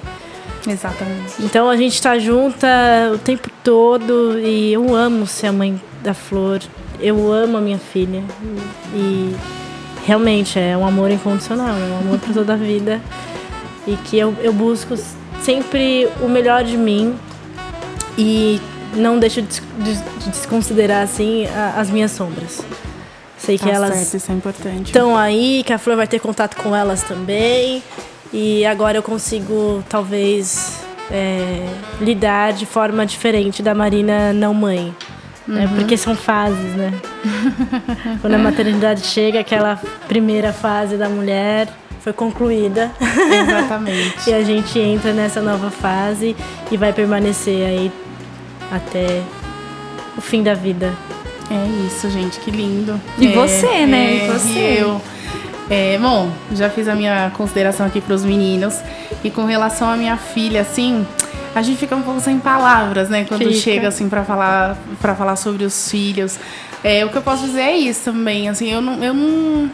[0.67, 1.35] Exatamente.
[1.41, 2.69] Então a gente está junta
[3.15, 6.61] o tempo todo e eu amo ser a mãe da Flor.
[7.01, 8.23] Eu amo a minha filha.
[8.95, 9.35] E
[10.05, 13.01] realmente é um amor incondicional, é um amor para toda a vida.
[13.87, 14.95] E que eu, eu busco
[15.41, 17.17] sempre o melhor de mim.
[18.17, 18.61] E
[18.99, 22.61] não deixo de, de, de desconsiderar assim a, as minhas sombras.
[23.39, 24.87] Sei que Tá elas certo, isso é importante.
[24.87, 27.83] estão aí, que a Flor vai ter contato com elas também.
[28.33, 30.81] E agora eu consigo, talvez,
[31.11, 31.67] é,
[32.01, 34.95] lidar de forma diferente da Marina não mãe.
[35.47, 35.71] né?
[35.77, 36.93] Porque são fases, né?
[38.21, 41.69] Quando a maternidade chega, aquela primeira fase da mulher
[42.01, 42.91] foi concluída.
[43.01, 44.19] Exatamente.
[44.29, 46.37] E a gente entra nessa nova fase
[46.71, 47.91] e vai permanecer aí
[48.71, 49.23] até
[50.17, 50.93] o fim da vida.
[51.51, 53.01] É isso, gente, que lindo.
[53.19, 54.13] E É, você, né?
[54.13, 54.77] é, E você?
[54.81, 55.01] Eu.
[55.71, 58.81] É, bom, já fiz a minha consideração aqui para os meninos.
[59.25, 61.07] E com relação à minha filha, assim,
[61.55, 63.25] a gente fica um pouco sem palavras, né?
[63.29, 63.55] Quando Fica.
[63.55, 66.39] chega, assim, para falar, pra falar sobre os filhos.
[66.85, 69.03] É, o que eu posso dizer é isso também, assim, eu não.
[69.03, 69.71] Eu não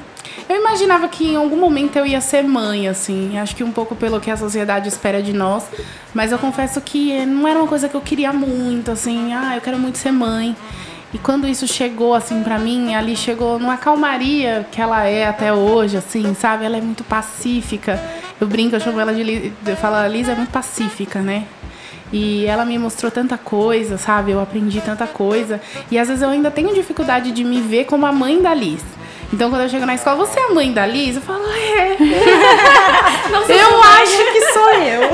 [0.48, 3.38] eu imaginava que em algum momento eu ia ser mãe, assim.
[3.38, 5.64] Acho que um pouco pelo que a sociedade espera de nós.
[6.12, 9.32] Mas eu confesso que não era uma coisa que eu queria muito, assim.
[9.32, 10.56] Ah, eu quero muito ser mãe.
[11.12, 15.52] E quando isso chegou, assim, pra mim, ali chegou numa calmaria que ela é até
[15.52, 16.64] hoje, assim, sabe?
[16.64, 18.02] Ela é muito pacífica.
[18.40, 21.44] Eu brinco, eu chamo ela de eu falo, a Liz é muito pacífica, né?
[22.12, 24.32] E ela me mostrou tanta coisa, sabe?
[24.32, 25.60] Eu aprendi tanta coisa.
[25.88, 28.82] E às vezes eu ainda tenho dificuldade de me ver como a mãe da Liz.
[29.32, 31.16] Então quando eu chego na escola, você é a mãe da Liz?
[31.16, 31.96] Eu falo, é.
[33.48, 35.10] eu acho que sou eu.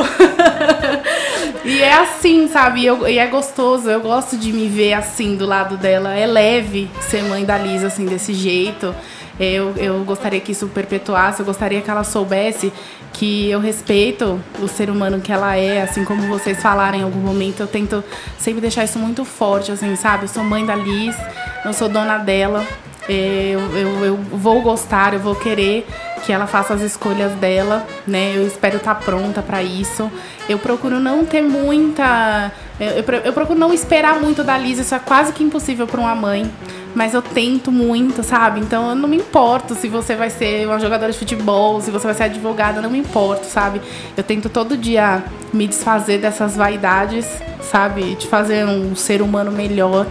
[1.65, 2.85] e é assim, sabe?
[2.85, 3.89] Eu- e é gostoso.
[3.89, 6.15] Eu gosto de me ver assim do lado dela.
[6.15, 8.95] É leve ser mãe da Liz assim desse jeito.
[9.39, 12.71] Eu, eu gostaria que isso perpetuasse, eu gostaria que ela soubesse
[13.15, 17.21] que eu respeito o ser humano que ela é, assim como vocês falaram em algum
[17.21, 17.61] momento.
[17.61, 18.05] Eu tento
[18.39, 20.25] sempre deixar isso muito forte, assim, sabe?
[20.25, 21.17] Eu sou mãe da Liz,
[21.65, 22.67] não sou dona dela.
[23.09, 25.87] Eu, eu, eu vou gostar, eu vou querer
[26.25, 28.33] que ela faça as escolhas dela, né?
[28.37, 30.11] Eu espero estar pronta para isso.
[30.49, 32.53] Eu procuro não ter muita.
[32.79, 35.87] Eu, eu pro- eu procuro não esperar muito da Liz, isso é quase que impossível
[35.87, 36.51] para uma mãe.
[36.95, 38.61] Mas eu tento muito, sabe?
[38.61, 42.05] Então eu não me importo se você vai ser uma jogadora de futebol, se você
[42.07, 43.81] vai ser advogada, não me importo, sabe?
[44.17, 45.23] Eu tento todo dia
[45.53, 47.27] me desfazer dessas vaidades,
[47.63, 48.17] sabe?
[48.17, 50.05] De fazer um ser humano melhor.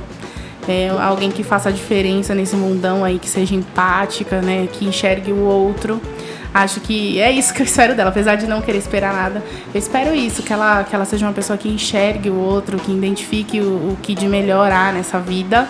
[0.70, 4.68] É, alguém que faça a diferença nesse mundão aí, que seja empática, né?
[4.72, 6.00] Que enxergue o outro.
[6.54, 9.44] Acho que é isso que eu espero dela, apesar de não querer esperar nada.
[9.74, 12.91] Eu espero isso, que ela, que ela seja uma pessoa que enxergue o outro, que
[12.91, 15.68] identifique o, o que de melhor há nessa vida.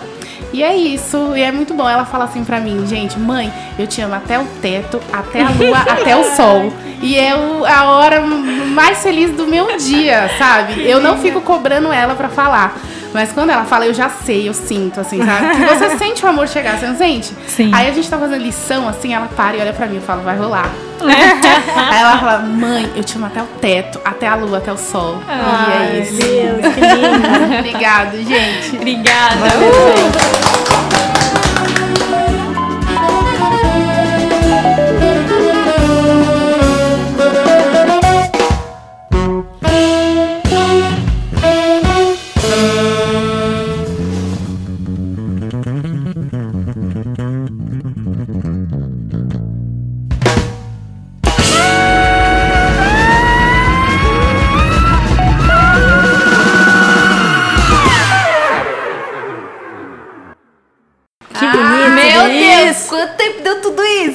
[0.52, 1.88] E é isso, e é muito bom.
[1.88, 5.48] Ela fala assim pra mim, gente, mãe, eu te amo até o teto, até a
[5.50, 6.72] lua, até o sol.
[7.02, 10.82] E é o- a hora mais feliz do meu dia, sabe?
[10.86, 12.76] Eu não fico cobrando ela pra falar.
[13.12, 15.56] Mas quando ela fala, eu já sei, eu sinto, assim, sabe?
[15.56, 17.34] Que você sente o amor chegar, você não sente?
[17.46, 17.70] Sim.
[17.74, 20.22] Aí a gente tá fazendo lição, assim, ela para e olha pra mim e fala,
[20.22, 20.70] vai rolar.
[21.00, 24.76] Aí ela fala, mãe, eu te amo até o teto, até a lua, até o
[24.76, 25.18] sol.
[25.26, 26.16] e é isso.
[26.16, 27.58] Deus, que lindo.
[27.58, 28.76] Obrigado, gente.
[28.76, 29.36] Obrigada.
[29.50, 30.89] Que bonito.